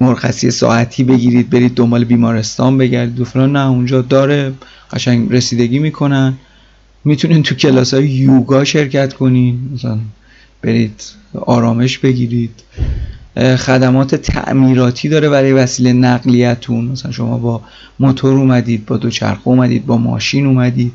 مرخصی 0.00 0.50
ساعتی 0.50 1.04
بگیرید 1.04 1.50
برید 1.50 1.74
دنبال 1.74 2.04
بیمارستان 2.04 2.78
بگردید 2.78 3.20
و 3.20 3.24
فلان. 3.24 3.52
نه 3.56 3.70
اونجا 3.70 4.02
داره. 4.02 4.52
قشنگ 4.92 5.32
رسیدگی 5.32 5.78
می‌کنن. 5.78 6.34
می‌تونین 7.04 7.42
تو 7.42 7.54
کلاس 7.54 7.94
های 7.94 8.08
یوگا 8.08 8.64
شرکت 8.64 9.12
کنین. 9.12 9.70
مثلا 9.74 9.98
برید 10.62 11.02
آرامش 11.34 11.98
بگیرید. 11.98 12.62
خدمات 13.36 14.14
تعمیراتی 14.14 15.08
داره 15.08 15.28
برای 15.28 15.52
وسیله 15.52 15.92
نقلیتون. 15.92 16.84
مثلا 16.84 17.12
شما 17.12 17.38
با 17.38 17.60
موتور 18.00 18.38
اومدید 18.38 18.86
با 18.86 18.96
دوچرخه 18.96 19.48
اومدید 19.48 19.86
با 19.86 19.96
ماشین 19.96 20.46
اومدید. 20.46 20.92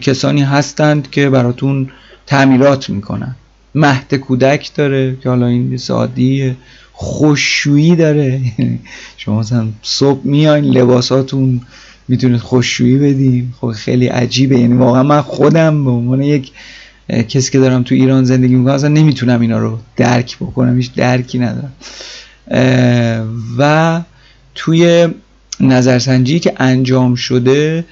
کسانی 0.00 0.42
هستند 0.42 1.10
که 1.10 1.30
براتون 1.30 1.90
تعمیرات 2.26 2.90
می‌کنن. 2.90 3.36
مهد 3.74 4.14
کودک 4.14 4.74
داره 4.74 5.16
که 5.22 5.28
حالا 5.28 5.46
این 5.46 5.76
سادی 5.76 6.56
خوششویی 6.92 7.96
داره. 7.96 8.40
شما 9.16 9.40
مثلا 9.40 9.66
صبح 9.82 10.20
میاین 10.24 10.64
لباساتون 10.64 11.60
می‌تونید 12.08 12.40
خوششویی 12.40 12.98
بدیم 12.98 13.54
خب 13.60 13.72
خیلی 13.72 14.06
عجیبه. 14.06 14.58
یعنی 14.58 14.74
واقعا 14.74 15.02
من 15.02 15.22
خودم 15.22 15.84
به 15.84 15.90
عنوان 15.90 16.22
یک 16.22 16.52
کسی 17.08 17.52
که 17.52 17.58
دارم 17.58 17.82
تو 17.82 17.94
ایران 17.94 18.24
زندگی 18.24 18.54
می‌کنم 18.54 18.74
اصلا 18.74 18.88
نمی‌تونم 18.88 19.40
اینا 19.40 19.58
رو 19.58 19.78
درک 19.96 20.36
بکنم 20.36 20.76
هیچ 20.76 20.94
درکی 20.94 21.38
ندارم. 21.38 21.72
و 23.58 24.00
توی 24.54 25.08
نظرسنجی 25.60 26.38
که 26.38 26.52
انجام 26.56 27.14
شده 27.14 27.84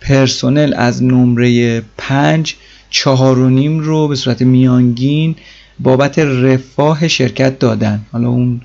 پرسنل 0.00 0.74
از 0.76 1.02
نمره 1.02 1.82
پنج 1.98 2.54
چهار 2.90 3.38
و 3.38 3.50
نیم 3.50 3.78
رو 3.80 4.08
به 4.08 4.16
صورت 4.16 4.42
میانگین 4.42 5.36
بابت 5.78 6.18
رفاه 6.18 7.08
شرکت 7.08 7.58
دادن. 7.58 8.00
حالا 8.12 8.28
اون 8.28 8.60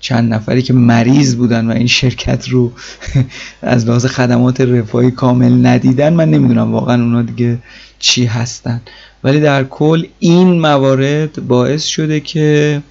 چند 0.00 0.34
نفری 0.34 0.62
که 0.62 0.72
مریض 0.72 1.34
بودن 1.34 1.66
و 1.66 1.70
این 1.70 1.86
شرکت 1.86 2.48
رو 2.48 2.72
از 3.62 3.86
لحاظ 3.86 4.06
خدمات 4.06 4.60
رفاهی 4.60 5.10
کامل 5.10 5.66
ندیدن 5.66 6.12
من 6.12 6.30
نمی‌دونم 6.30 6.72
واقعا 6.72 7.02
اونا 7.02 7.22
دیگه 7.22 7.58
چی 7.98 8.26
هستن. 8.26 8.80
ولی 9.24 9.40
در 9.40 9.64
کل 9.64 10.06
این 10.18 10.60
موارد 10.60 11.46
باعث 11.46 11.84
شده 11.84 12.20
که 12.20 12.82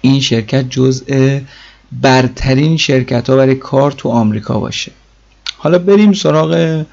این 0.00 0.20
شرکت 0.20 0.70
جزء 0.70 1.38
برترین 1.92 2.76
شرکت 2.76 3.30
ها 3.30 3.36
برای 3.36 3.54
کار 3.54 3.92
تو 3.92 4.08
آمریکا 4.08 4.60
باشه. 4.60 4.92
حالا 5.56 5.78
بریم 5.78 6.12
سراغ 6.12 6.84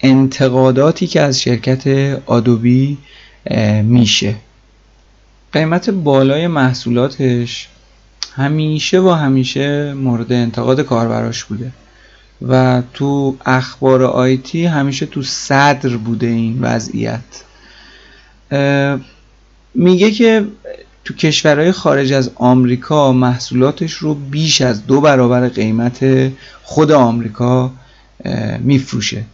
انتقاداتی 0.00 1.06
که 1.06 1.20
از 1.20 1.40
شرکت 1.40 1.86
آدوبی 2.26 2.98
میشه. 3.82 4.34
قیمت 5.52 5.90
بالای 5.90 6.46
محصولاتش 6.46 7.68
همیشه 8.36 9.00
و 9.00 9.10
همیشه 9.10 9.94
مورد 9.94 10.32
انتقاد 10.32 10.80
کاربراش 10.80 11.44
بوده. 11.44 11.72
و 12.48 12.82
تو 12.94 13.36
اخبار 13.46 14.02
آیتی 14.02 14.66
همیشه 14.66 15.06
تو 15.06 15.22
صدر 15.22 15.96
بوده 15.96 16.26
این 16.26 16.58
وضعیت. 16.60 17.20
میگه 19.74 20.10
که 20.10 20.44
تو 21.04 21.14
کشورهای 21.14 21.72
خارج 21.72 22.12
از 22.12 22.30
آمریکا 22.34 23.12
محصولاتش 23.12 23.92
رو 23.92 24.14
بیش 24.14 24.60
از 24.60 24.86
دو 24.86 25.00
برابر 25.00 25.48
قیمت 25.48 26.30
خود 26.62 26.92
آمریکا 26.92 27.72
میفروشه. 28.60 29.24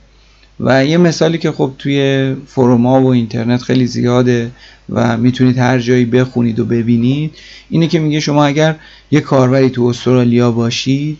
و 0.60 0.84
یه 0.84 0.96
مثالی 0.96 1.38
که 1.38 1.52
خب 1.52 1.72
توی 1.78 2.34
فروما 2.46 3.02
و 3.02 3.06
اینترنت 3.06 3.62
خیلی 3.62 3.86
زیاده 3.86 4.50
و 4.88 5.16
می‌تونید 5.16 5.58
هر 5.58 5.78
جایی 5.78 6.04
بخونید 6.04 6.60
و 6.60 6.64
ببینید 6.64 7.34
اینه 7.70 7.88
که 7.88 7.98
میگه 7.98 8.20
شما 8.20 8.44
اگر 8.44 8.76
یه 9.10 9.20
کاربری 9.20 9.70
تو 9.70 9.82
استرالیا 9.82 10.50
باشید 10.50 11.18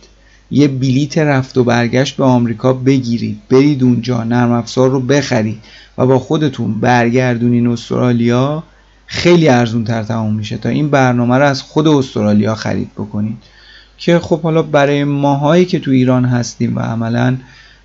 یه 0.51 0.69
بلیت 0.69 1.19
رفت 1.19 1.59
و 1.59 1.65
برگشت 1.65 2.17
به 2.17 2.25
آمریکا 2.25 2.73
بگیرید. 2.73 3.39
برید 3.49 3.83
اونجا 3.83 4.25
نرم 4.25 4.53
افزار 4.53 4.91
رو 4.91 5.01
بخرید. 5.01 5.59
و 5.99 6.07
با 6.07 6.19
خودتون 6.19 6.75
برگردونین 6.81 7.67
استرالیا 7.67 8.63
خیلی 9.07 9.49
ارزون 9.49 9.85
تر 9.85 10.03
تموم 10.03 10.35
میشه. 10.35 10.57
تا 10.57 10.69
این 10.69 10.91
برنامه 10.91 11.39
رو 11.39 11.45
از 11.45 11.63
خود 11.63 11.89
استرالیا 11.89 12.55
خرید 12.55 12.91
بکنید. 12.95 13.37
که 13.99 14.19
خب 14.19 14.41
حالا 14.41 14.63
برای 14.63 15.05
ماهایی 15.05 15.65
که 15.65 15.79
تو 15.79 15.91
ایران 15.91 16.25
هستیم 16.25 16.77
و 16.77 16.81
عملا 16.81 17.37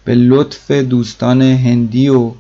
به 0.06 0.16
لطف 0.16 0.72
دوستان 0.72 1.42
هندی 1.42 2.10
و 2.10 2.32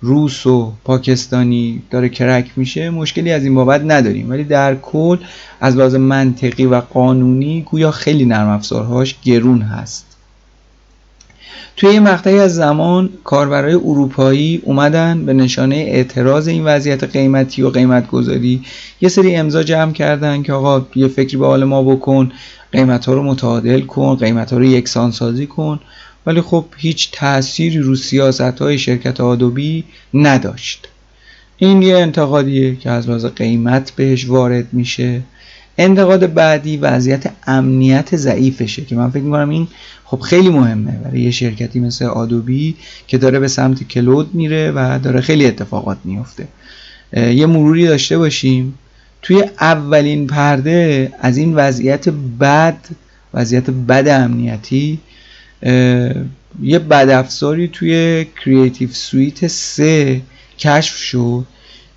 روس 0.00 0.46
و 0.46 0.72
پاکستانی 0.84 1.82
داره 1.90 2.08
کرک 2.08 2.50
میشه 2.56 2.90
مشکلی 2.90 3.32
از 3.32 3.44
این 3.44 3.54
بابت 3.54 3.82
نداریم. 3.84 4.30
ولی 4.30 4.44
در 4.44 4.74
کل 4.74 5.18
از 5.60 5.76
لحاظ 5.76 5.94
منطقی 5.94 6.66
و 6.66 6.80
قانونی 6.80 7.62
گویا 7.62 7.90
خیلی 7.90 8.24
نرم 8.24 8.48
افزارهاش 8.48 9.16
گرون 9.24 9.60
هست. 9.60 10.08
توی 11.78 11.92
یه 11.92 12.00
مقطعی 12.00 12.38
از 12.38 12.54
زمان 12.54 13.10
کاربرای 13.24 13.74
اروپایی 13.74 14.62
اومدن 14.64 15.26
به 15.26 15.32
نشانه 15.32 15.76
اعتراض 15.76 16.48
این 16.48 16.64
وضعیت 16.64 17.04
قیمتی 17.04 17.62
و 17.62 17.70
قیمت 17.70 18.08
گذاری 18.08 18.62
یه 19.00 19.08
سری 19.08 19.36
امضا 19.36 19.62
جمع 19.62 19.92
کردن 19.92 20.42
که 20.42 20.52
آقا 20.52 20.86
یه 20.94 21.08
فکری 21.08 21.36
به 21.36 21.46
حال 21.46 21.64
ما 21.64 21.82
بکن 21.82 22.32
قیمت 22.72 23.06
ها 23.06 23.14
رو 23.14 23.22
متعادل 23.22 23.80
کن 23.80 24.14
قیمت 24.14 24.52
ها 24.52 24.58
رو 24.58 24.64
یکسان 24.64 25.10
سازی 25.10 25.46
کن. 25.46 25.80
ولی 26.28 26.40
خب 26.40 26.64
هیچ 26.76 27.10
تأثیری 27.12 27.78
رو 27.78 27.96
سیاست 27.96 28.40
های 28.40 28.78
شرکت 28.78 29.20
آدوبی 29.20 29.84
نداشت. 30.14 30.88
این 31.56 31.82
یه 31.82 31.96
انتقادیه 31.96 32.76
که 32.76 32.90
از 32.90 33.08
لحاظ 33.08 33.26
قیمت 33.26 33.90
بهش 33.96 34.26
وارد 34.28 34.66
میشه. 34.72 35.22
انتقاد 35.78 36.34
بعدی 36.34 36.76
وضعیت 36.76 37.32
امنیت 37.46 38.16
ضعیفشه 38.16 38.84
که 38.84 38.96
من 38.96 39.10
فکر 39.10 39.22
می‌کنم 39.22 39.48
این 39.50 39.68
خب 40.04 40.20
خیلی 40.20 40.48
مهمه 40.48 40.92
برای 41.04 41.20
یه 41.20 41.30
شرکتی 41.30 41.80
مثل 41.80 42.04
آدوبی 42.04 42.76
که 43.06 43.18
داره 43.18 43.38
به 43.38 43.48
سمت 43.48 43.82
کلود 43.82 44.34
میره 44.34 44.70
و 44.70 44.98
داره 45.02 45.20
خیلی 45.20 45.46
اتفاقات 45.46 45.98
میفته 46.04 46.48
یه 47.12 47.46
مروری 47.46 47.86
داشته 47.86 48.18
باشیم. 48.18 48.78
توی 49.22 49.44
اولین 49.60 50.26
پرده 50.26 51.12
از 51.20 51.36
این 51.36 51.54
وضعیت 51.54 52.08
بد 52.40 52.78
وضعیت 53.34 53.70
بد 53.70 54.08
امنیتی 54.08 54.98
یه 56.62 56.78
بدافزاری 56.78 57.68
توی 57.68 58.26
Creative 58.44 58.88
Suite 58.92 59.46
3 59.46 60.22
کشف 60.58 60.96
شد 60.96 61.44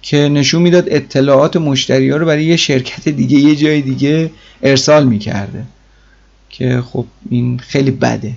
که 0.01 0.17
نشون 0.17 0.61
می‌داد 0.61 0.83
اطلاعات 0.87 1.57
مشتری 1.57 2.09
ها 2.09 2.17
رو 2.17 2.25
برای 2.25 2.43
یه 2.43 2.55
شرکت 2.55 3.09
دیگه 3.09 3.37
یه 3.37 3.55
جای 3.55 3.81
دیگه 3.81 4.31
ارسال 4.63 5.07
می‌کرده. 5.07 5.63
که 6.49 6.81
خب 6.81 7.05
این 7.29 7.59
خیلی 7.59 7.91
بده. 7.91 8.33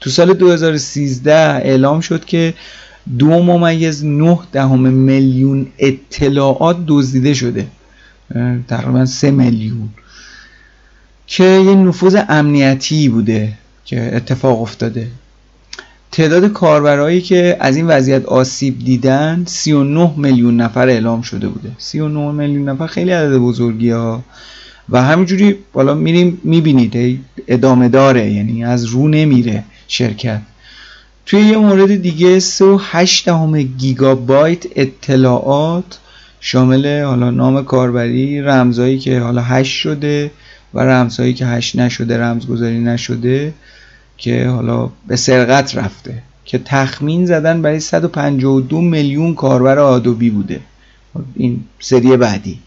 تو 0.00 0.10
سال 0.10 0.34
2013 0.34 1.34
اعلام 1.34 2.00
شد 2.00 2.24
که 2.24 2.54
دو 3.18 3.42
ممیز 3.42 4.04
نه 4.04 4.38
دهم 4.52 4.88
میلیون 4.92 5.66
اطلاعات 5.78 6.76
دزدیده 6.86 7.34
شده. 7.34 7.66
تقریبا 8.68 9.06
سه 9.06 9.30
میلیون. 9.30 9.88
که 11.26 11.44
یه 11.44 11.74
نفوذ 11.74 12.16
امنیتی 12.28 13.08
بوده. 13.08 13.52
که 13.88 14.16
اتفاق 14.16 14.62
افتاده. 14.62 15.06
تعداد 16.12 16.52
کاربرایی 16.52 17.20
که 17.20 17.56
از 17.60 17.76
این 17.76 17.86
وضعیت 17.86 18.24
آسیب 18.24 18.78
دیدن 18.78 19.44
39 19.46 20.10
میلیون 20.16 20.56
نفر 20.56 20.88
اعلام 20.88 21.22
شده 21.22 21.48
بوده. 21.48 21.70
39 21.78 22.32
میلیون 22.32 22.68
نفر 22.68 22.86
خیلی 22.86 23.10
عدد 23.10 23.36
بزرگی 23.36 23.90
ها 23.90 24.22
و 24.88 25.02
همینجوری 25.02 25.56
بالا 25.72 25.94
میریم 25.94 26.40
می‌بینید 26.44 27.20
ادامه 27.48 27.88
داره 27.88 28.30
یعنی 28.30 28.64
از 28.64 28.84
رو 28.84 29.08
نمیره 29.08 29.64
شرکت. 29.88 30.40
توی 31.26 31.40
یه 31.40 31.56
مورد 31.56 32.02
دیگه 32.02 32.40
3.8 32.40 33.28
گیگابایت 33.78 34.64
اطلاعات 34.76 35.98
شامل 36.40 37.02
حالا 37.02 37.30
نام 37.30 37.64
کاربری 37.64 38.42
رمزایی 38.42 38.98
که 38.98 39.20
حالا 39.20 39.42
hash 39.42 39.68
شده 39.68 40.30
و 40.74 40.80
رمزهایی 40.80 41.34
که 41.34 41.46
hash 41.46 41.76
نشده 41.76 42.18
رمزگذاری 42.18 42.78
نشده. 42.80 43.52
که 44.18 44.48
حالا 44.48 44.90
به 45.06 45.16
سرقت 45.16 45.76
رفته 45.76 46.22
که 46.44 46.60
تخمین 46.64 47.26
زدن 47.26 47.62
برای 47.62 47.80
152 47.80 48.80
میلیون 48.80 49.34
کاربر 49.34 49.78
Adobe 49.78 50.30
بوده. 50.30 50.60
این 51.34 51.64
سری 51.80 52.16
بعدی. 52.16 52.58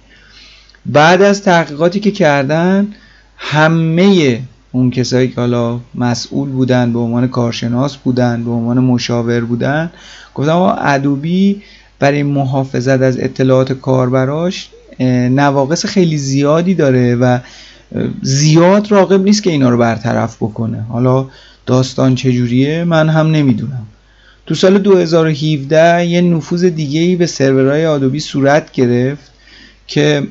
بعد 0.86 1.22
از 1.22 1.44
تحقیقاتی 1.44 2.00
که 2.00 2.12
کردن 2.12 2.88
همه 3.38 4.40
اون 4.72 4.92
کسایی 4.92 5.28
که 5.28 5.36
حالا 5.36 5.80
مسئول 5.96 6.50
بودن 6.50 6.94
به 6.94 7.00
عنوان 7.00 7.28
کارشناس 7.28 7.98
بودن 7.98 8.44
به 8.44 8.52
عنوان 8.52 8.80
مشاور 8.80 9.42
بودن 9.42 9.92
آقا 10.36 10.72
ادوبی 10.72 11.62
برای 12.00 12.24
محافظت 12.24 13.02
از 13.02 13.20
اطلاعات 13.20 13.74
کاربراش 13.74 14.70
نواقص 15.30 15.86
خیلی 15.86 16.18
زیادی 16.18 16.74
داره 16.74 17.16
و 17.16 17.40
زیاد 18.22 18.92
راقب 18.92 19.24
نیست 19.24 19.44
که 19.44 19.50
اینا 19.50 19.70
رو 19.70 19.78
برطرف 19.78 20.36
بکنه. 20.36 20.82
حالا 20.82 21.28
داستان 21.66 22.16
چجوریه 22.16 22.84
من 22.84 23.10
هم 23.10 23.32
نمی‌دونم. 23.32 23.86
تو 24.46 24.56
سال 24.56 24.78
2017 24.78 26.06
یه 26.06 26.22
نفوذ 26.22 26.66
دیگه 26.66 27.00
ای 27.00 27.16
به 27.16 27.26
سرورهای 27.26 27.86
آدوبی 27.86 28.20
صورت 28.20 28.72
گرفت 28.72 29.32
که 29.88 30.28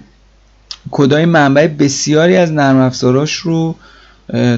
کدای 0.90 1.24
منبع 1.24 1.66
بسیاری 1.66 2.36
از 2.36 2.52
نرم 2.52 2.76
افزاراش 2.76 3.34
رو 3.34 3.74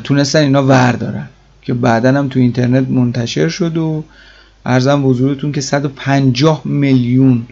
تونستن 0.05 0.39
اینا 0.39 0.63
وردارن 0.63 1.29
که 1.63 1.75
بعدا 1.75 2.13
هم 2.13 2.29
تو 2.29 2.41
اینترنت 2.41 2.89
منتشر 2.89 3.49
شد 3.49 3.77
و 3.77 4.05
ارزم 4.67 5.09
حضورتون 5.09 5.53
که 5.53 5.61
150 5.61 6.63
میلیون 6.65 7.47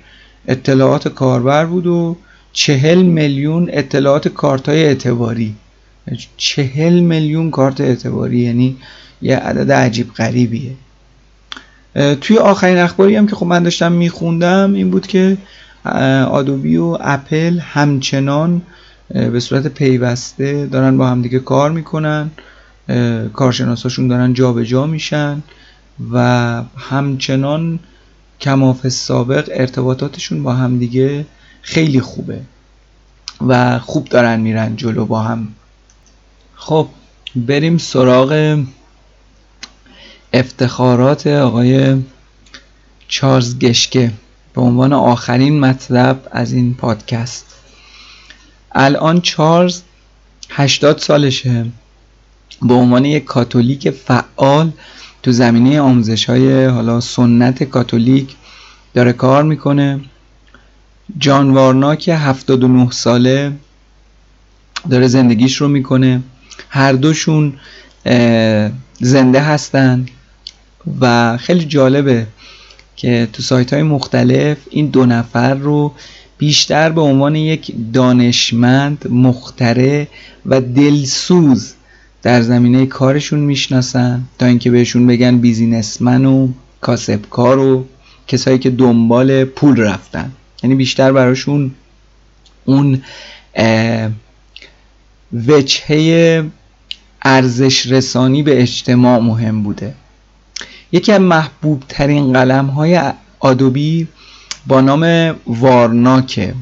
اطلاعات 0.48 1.08
کاربر 1.08 1.66
بود 1.66 1.86
و 1.86 2.16
40 2.52 3.02
میلیون 3.02 3.68
اطلاعات 3.72 4.28
کارت 4.28 4.68
های 4.68 4.84
اعتباری. 4.84 5.54
40 6.36 7.00
میلیون 7.00 7.50
کارت 7.50 7.80
اعتباری 7.80 8.38
یعنی 8.38 8.76
یه 9.22 9.36
عدد 9.36 9.72
عجیب 9.72 10.12
غریبیه. 10.14 10.72
توی 12.20 12.38
آخرین 12.38 12.78
اخباری 12.78 13.16
هم 13.16 13.26
که 13.26 13.36
خب 13.36 13.46
من 13.46 13.62
داشتم 13.62 13.92
میخوندم 13.92 14.72
این 14.74 14.90
بود 14.90 15.06
که 15.06 15.38
آدوبی 16.30 16.76
و 16.76 16.98
اپل 17.00 17.58
همچنان 17.58 18.62
به 19.08 19.40
صورت 19.40 19.66
پیوسته 19.66 20.66
دارن 20.66 20.96
با 20.96 21.06
همدیگه 21.06 21.38
کار 21.38 21.70
می‌کنن. 21.70 22.30
کارشناساشون 23.32 24.08
دارن 24.08 24.34
جابجا 24.34 24.64
جا 24.64 24.86
میشن 24.86 25.42
و 26.12 26.62
همچنان 26.76 27.78
کماف 28.40 28.88
سابق 28.88 29.50
ارتباطاتشون 29.52 30.42
با 30.42 30.52
همدیگه 30.52 31.26
خیلی 31.62 32.00
خوبه 32.00 32.40
و 33.46 33.78
خوب 33.78 34.08
دارن 34.08 34.40
میرن 34.40 34.76
جلو 34.76 35.06
با 35.06 35.20
هم. 35.20 35.48
خب 36.54 36.88
بریم 37.36 37.78
سراغ 37.78 38.62
افتخارات 40.32 41.26
آقای 41.26 42.02
چارلز 43.08 43.58
گشکه 43.58 44.12
به 44.54 44.60
عنوان 44.60 44.92
آخرین 44.92 45.60
مطلب 45.60 46.28
از 46.30 46.52
این 46.52 46.74
پادکست. 46.74 47.46
الان 48.72 49.20
چارلز 49.20 49.82
80 50.50 50.98
سالشه 50.98 51.66
به 52.62 52.74
عنوان 52.74 53.04
یک 53.04 53.24
کاتولیک 53.24 53.90
فعال 53.90 54.72
تو 55.22 55.32
زمینه 55.32 55.80
آموزش 55.80 56.24
های 56.24 56.64
حالا 56.64 57.00
سنت 57.00 57.62
کاتولیک 57.62 58.36
داره 58.94 59.12
کار 59.12 59.42
می‌کنه. 59.42 60.00
جان 61.18 61.50
وارناک 61.50 62.08
79 62.08 62.90
ساله 62.90 63.52
داره 64.90 65.08
زندگیش 65.08 65.56
رو 65.56 65.68
می‌کنه. 65.68 66.22
هر 66.68 66.92
دوشون 66.92 67.52
زنده 69.00 69.40
هستن 69.40 70.06
و 71.00 71.36
خیلی 71.36 71.64
جالبه 71.64 72.26
که 72.96 73.28
تو 73.32 73.42
سایت 73.42 73.72
های 73.72 73.82
مختلف 73.82 74.56
این 74.70 74.86
دو 74.86 75.06
نفر 75.06 75.54
رو 75.54 75.92
بیشتر 76.38 76.90
به 76.90 77.00
عنوان 77.00 77.36
یک 77.36 77.72
دانشمند 77.92 79.08
مختره 79.10 80.08
و 80.46 80.60
دلسوز 80.60 81.72
در 82.22 82.42
زمینه 82.42 82.86
کارشون 82.86 83.40
می‌شناسن 83.40 84.22
تا 84.38 84.46
اینکه 84.46 84.70
بهشون 84.70 85.06
بگن 85.06 85.38
بیزینسمن 85.38 86.24
و 86.24 86.48
کاسبکار 86.80 87.58
و 87.58 87.84
کسایی 88.26 88.58
که 88.58 88.70
دنبال 88.70 89.44
پول 89.44 89.80
رفتن. 89.80 90.32
یعنی 90.62 90.74
بیشتر 90.74 91.12
براشون 91.12 91.74
اون 92.64 93.02
وجهه 95.32 96.44
ارزش 97.22 97.86
رسانی 97.86 98.42
به 98.42 98.62
اجتماع 98.62 99.18
مهم 99.18 99.62
بوده. 99.62 99.94
یکی 100.92 101.12
از 101.12 101.20
محبوب 101.20 101.82
ترین 101.88 102.32
قلم 102.32 102.66
های 102.66 103.12
آدوبی 103.40 104.08
با 104.66 104.80
نام 104.80 105.34
وارناکه 105.46 106.54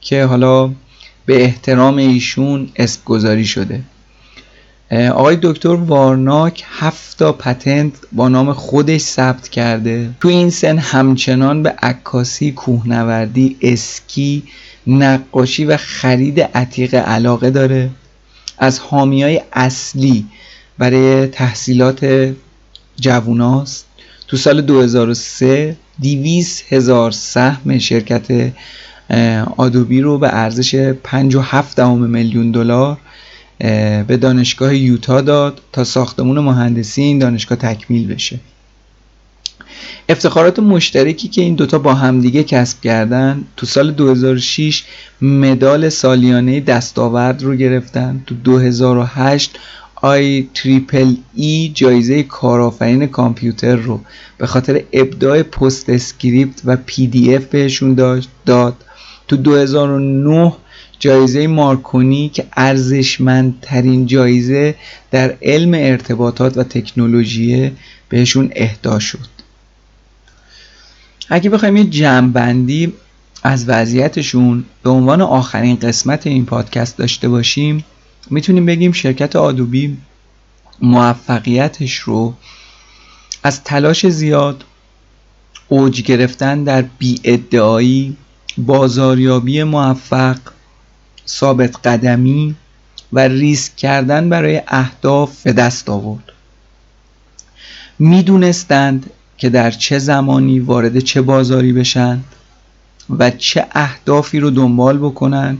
که 0.00 0.24
حالا 0.24 0.72
به 1.26 1.44
احترام 1.44 1.96
ایشون 1.96 2.68
اسم 2.76 3.00
گذاری 3.04 3.46
شده. 3.46 3.80
آقای 4.94 5.38
دکتر 5.42 5.68
وارناک 5.74 6.64
هفت 6.70 7.18
تا 7.18 7.32
پتنت 7.32 7.92
با 8.12 8.28
نام 8.28 8.52
خودش 8.52 9.00
ثبت 9.00 9.48
کرده. 9.48 10.10
تو 10.20 10.28
این 10.28 10.50
سن 10.50 10.78
همچنان 10.78 11.62
به 11.62 11.74
عکاسی 11.82 12.52
کوهنوردی 12.52 13.56
اسکی 13.62 14.42
نقاشی 14.86 15.64
و 15.64 15.76
خرید 15.76 16.40
عتیق 16.40 16.94
علاقه 16.94 17.50
داره. 17.50 17.90
از 18.58 18.78
های 18.78 19.40
اصلی 19.52 20.26
برای 20.78 21.26
تحصیلات 21.26 22.32
جووناست. 23.00 23.86
تو 24.28 24.36
سال 24.36 24.60
2003 24.60 25.76
دیویس 26.00 26.62
هزار 26.68 27.10
سهم 27.10 27.78
شرکت 27.78 28.52
آدوبی 29.56 30.00
رو 30.00 30.18
به 30.18 30.28
ارزش 30.34 30.74
57 30.74 31.80
میلیون 31.80 32.50
دلار 32.50 32.98
به 33.58 34.18
دانشگاه 34.20 34.76
یوتا 34.76 35.20
داد 35.20 35.60
تا 35.72 35.84
ساختمون 35.84 36.38
مهندسی 36.38 37.02
این 37.02 37.18
دانشگاه 37.18 37.58
تکمیل 37.58 38.14
بشه. 38.14 38.40
افتخارات 40.08 40.58
مشترکی 40.58 41.28
که 41.28 41.42
این 41.42 41.54
دوتا 41.54 41.78
با 41.78 41.94
همدیگه 41.94 42.44
کسب 42.44 42.80
کردن 42.80 43.44
تو 43.56 43.66
سال 43.66 43.90
2006 43.90 44.84
مدال 45.22 45.88
سالیانه 45.88 46.60
دستاورد 46.60 47.42
رو 47.42 47.54
گرفتن. 47.54 48.22
تو 48.26 48.34
2008 48.34 49.58
IEEE 49.94 51.70
جایزه 51.74 52.22
کارآفرین 52.22 53.06
کامپیوتر 53.06 53.76
رو 53.76 54.00
به 54.38 54.46
خاطر 54.46 54.82
ابداع 54.92 55.42
PostScript 55.42 56.62
و 56.64 56.76
PDF 56.76 57.44
بهشون 57.44 57.94
داد. 58.46 58.74
تو 59.28 59.36
2009 59.36 60.52
جایزه 61.04 61.46
مارکونی 61.46 62.28
که 62.28 62.46
ارزشمندترین 62.56 64.06
جایزه 64.06 64.74
در 65.10 65.36
علم 65.42 65.74
ارتباطات 65.74 66.56
و 66.56 66.62
تکنولوژی 66.62 67.72
بهشون 68.08 68.52
اهدا 68.56 68.98
شد. 68.98 69.28
اگه 71.28 71.50
بخوایم 71.50 71.76
یه 71.76 71.84
جمعبندی 71.84 72.92
از 73.42 73.68
وضعیتشون 73.68 74.64
به 74.82 74.90
عنوان 74.90 75.20
آخرین 75.20 75.76
قسمت 75.76 76.26
این 76.26 76.46
پادکست 76.46 76.96
داشته 76.96 77.28
باشیم 77.28 77.84
می‌تونیم 78.30 78.66
بگیم 78.66 78.92
شرکت 78.92 79.36
آدوبی 79.36 79.96
موفقیتش 80.80 81.94
رو 81.94 82.34
از 83.42 83.64
تلاش 83.64 84.06
زیاد 84.06 84.64
اوج 85.68 86.02
گرفتن 86.02 86.64
در 86.64 86.82
بی 86.82 87.20
ادعایی 87.24 88.16
بازاریابی 88.58 89.62
موفق 89.62 90.53
ثابت 91.28 91.86
قدمی 91.86 92.54
و 93.12 93.18
ریسک 93.18 93.76
کردن 93.76 94.28
برای 94.28 94.62
اهداف 94.68 95.42
به 95.42 95.52
دست 95.52 95.90
آورد. 95.90 96.32
می‌دونستند 97.98 99.10
که 99.38 99.48
در 99.48 99.70
چه 99.70 99.98
زمانی 99.98 100.60
وارد 100.60 100.98
چه 100.98 101.22
بازاری 101.22 101.72
بشن 101.72 102.20
و 103.18 103.30
چه 103.30 103.66
اهدافی 103.72 104.40
رو 104.40 104.50
دنبال 104.50 104.98
بکنن 104.98 105.58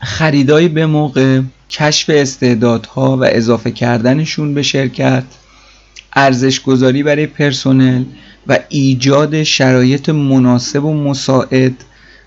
خریدای 0.00 0.68
به 0.68 0.86
موقع 0.86 1.40
کشف 1.70 2.10
استعدادها 2.10 3.16
و 3.16 3.24
اضافه 3.24 3.70
کردنشون 3.70 4.54
به 4.54 4.62
شرکت 4.62 5.24
ارزش 6.12 6.60
گذاری 6.60 7.02
برای 7.02 7.26
پرسنل 7.26 8.04
و 8.46 8.58
ایجاد 8.68 9.42
شرایط 9.42 10.08
مناسب 10.08 10.84
و 10.84 10.94
مساعد 10.94 11.84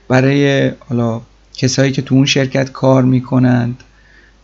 برای 0.08 0.72
حالا 0.90 1.22
کسایی 1.54 1.92
که 1.92 2.02
تو 2.02 2.16
اون 2.16 2.26
شرکت 2.26 2.72
کار 2.72 3.04
می‌کنند 3.04 3.84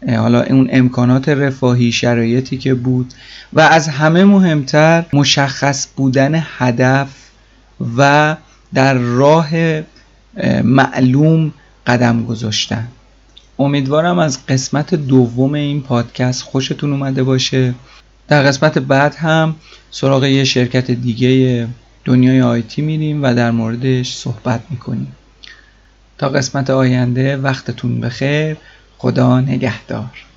حالا 0.07 0.41
اون 0.43 0.69
امکانات 0.71 1.29
رفاهی 1.29 1.91
شرایطی 1.91 2.57
که 2.57 2.73
بود 2.73 3.13
و 3.53 3.59
از 3.59 3.87
همه 3.87 4.23
مهمتر 4.23 5.05
مشخص 5.13 5.87
بودن 5.95 6.43
هدف 6.57 7.07
و 7.97 8.35
در 8.73 8.93
راه 8.93 9.49
معلوم 10.63 11.53
قدم 11.87 12.25
گذاشتن. 12.25 12.87
امیدوارم 13.59 14.19
از 14.19 14.45
قسمت 14.45 14.95
دوم 14.95 15.53
این 15.53 15.81
پادکست 15.81 16.43
خوشتون 16.43 16.91
اومده 16.91 17.23
باشه. 17.23 17.73
در 18.27 18.43
قسمت 18.43 18.77
بعد 18.77 19.15
هم 19.15 19.55
سراغ 19.91 20.23
یه 20.23 20.43
شرکت 20.43 20.91
دیگه 20.91 21.67
دنیای 22.05 22.41
آیتی 22.41 22.81
میریم 22.81 23.23
و 23.23 23.33
در 23.33 23.51
موردش 23.51 24.15
صحبت 24.15 24.61
می‌کنیم. 24.69 25.15
تا 26.19 26.29
قسمت 26.29 26.69
آینده 26.69 27.37
وقتتون 27.37 28.01
بخیر. 28.01 28.57
خدا 28.97 29.39
نگهدار. 29.41 30.28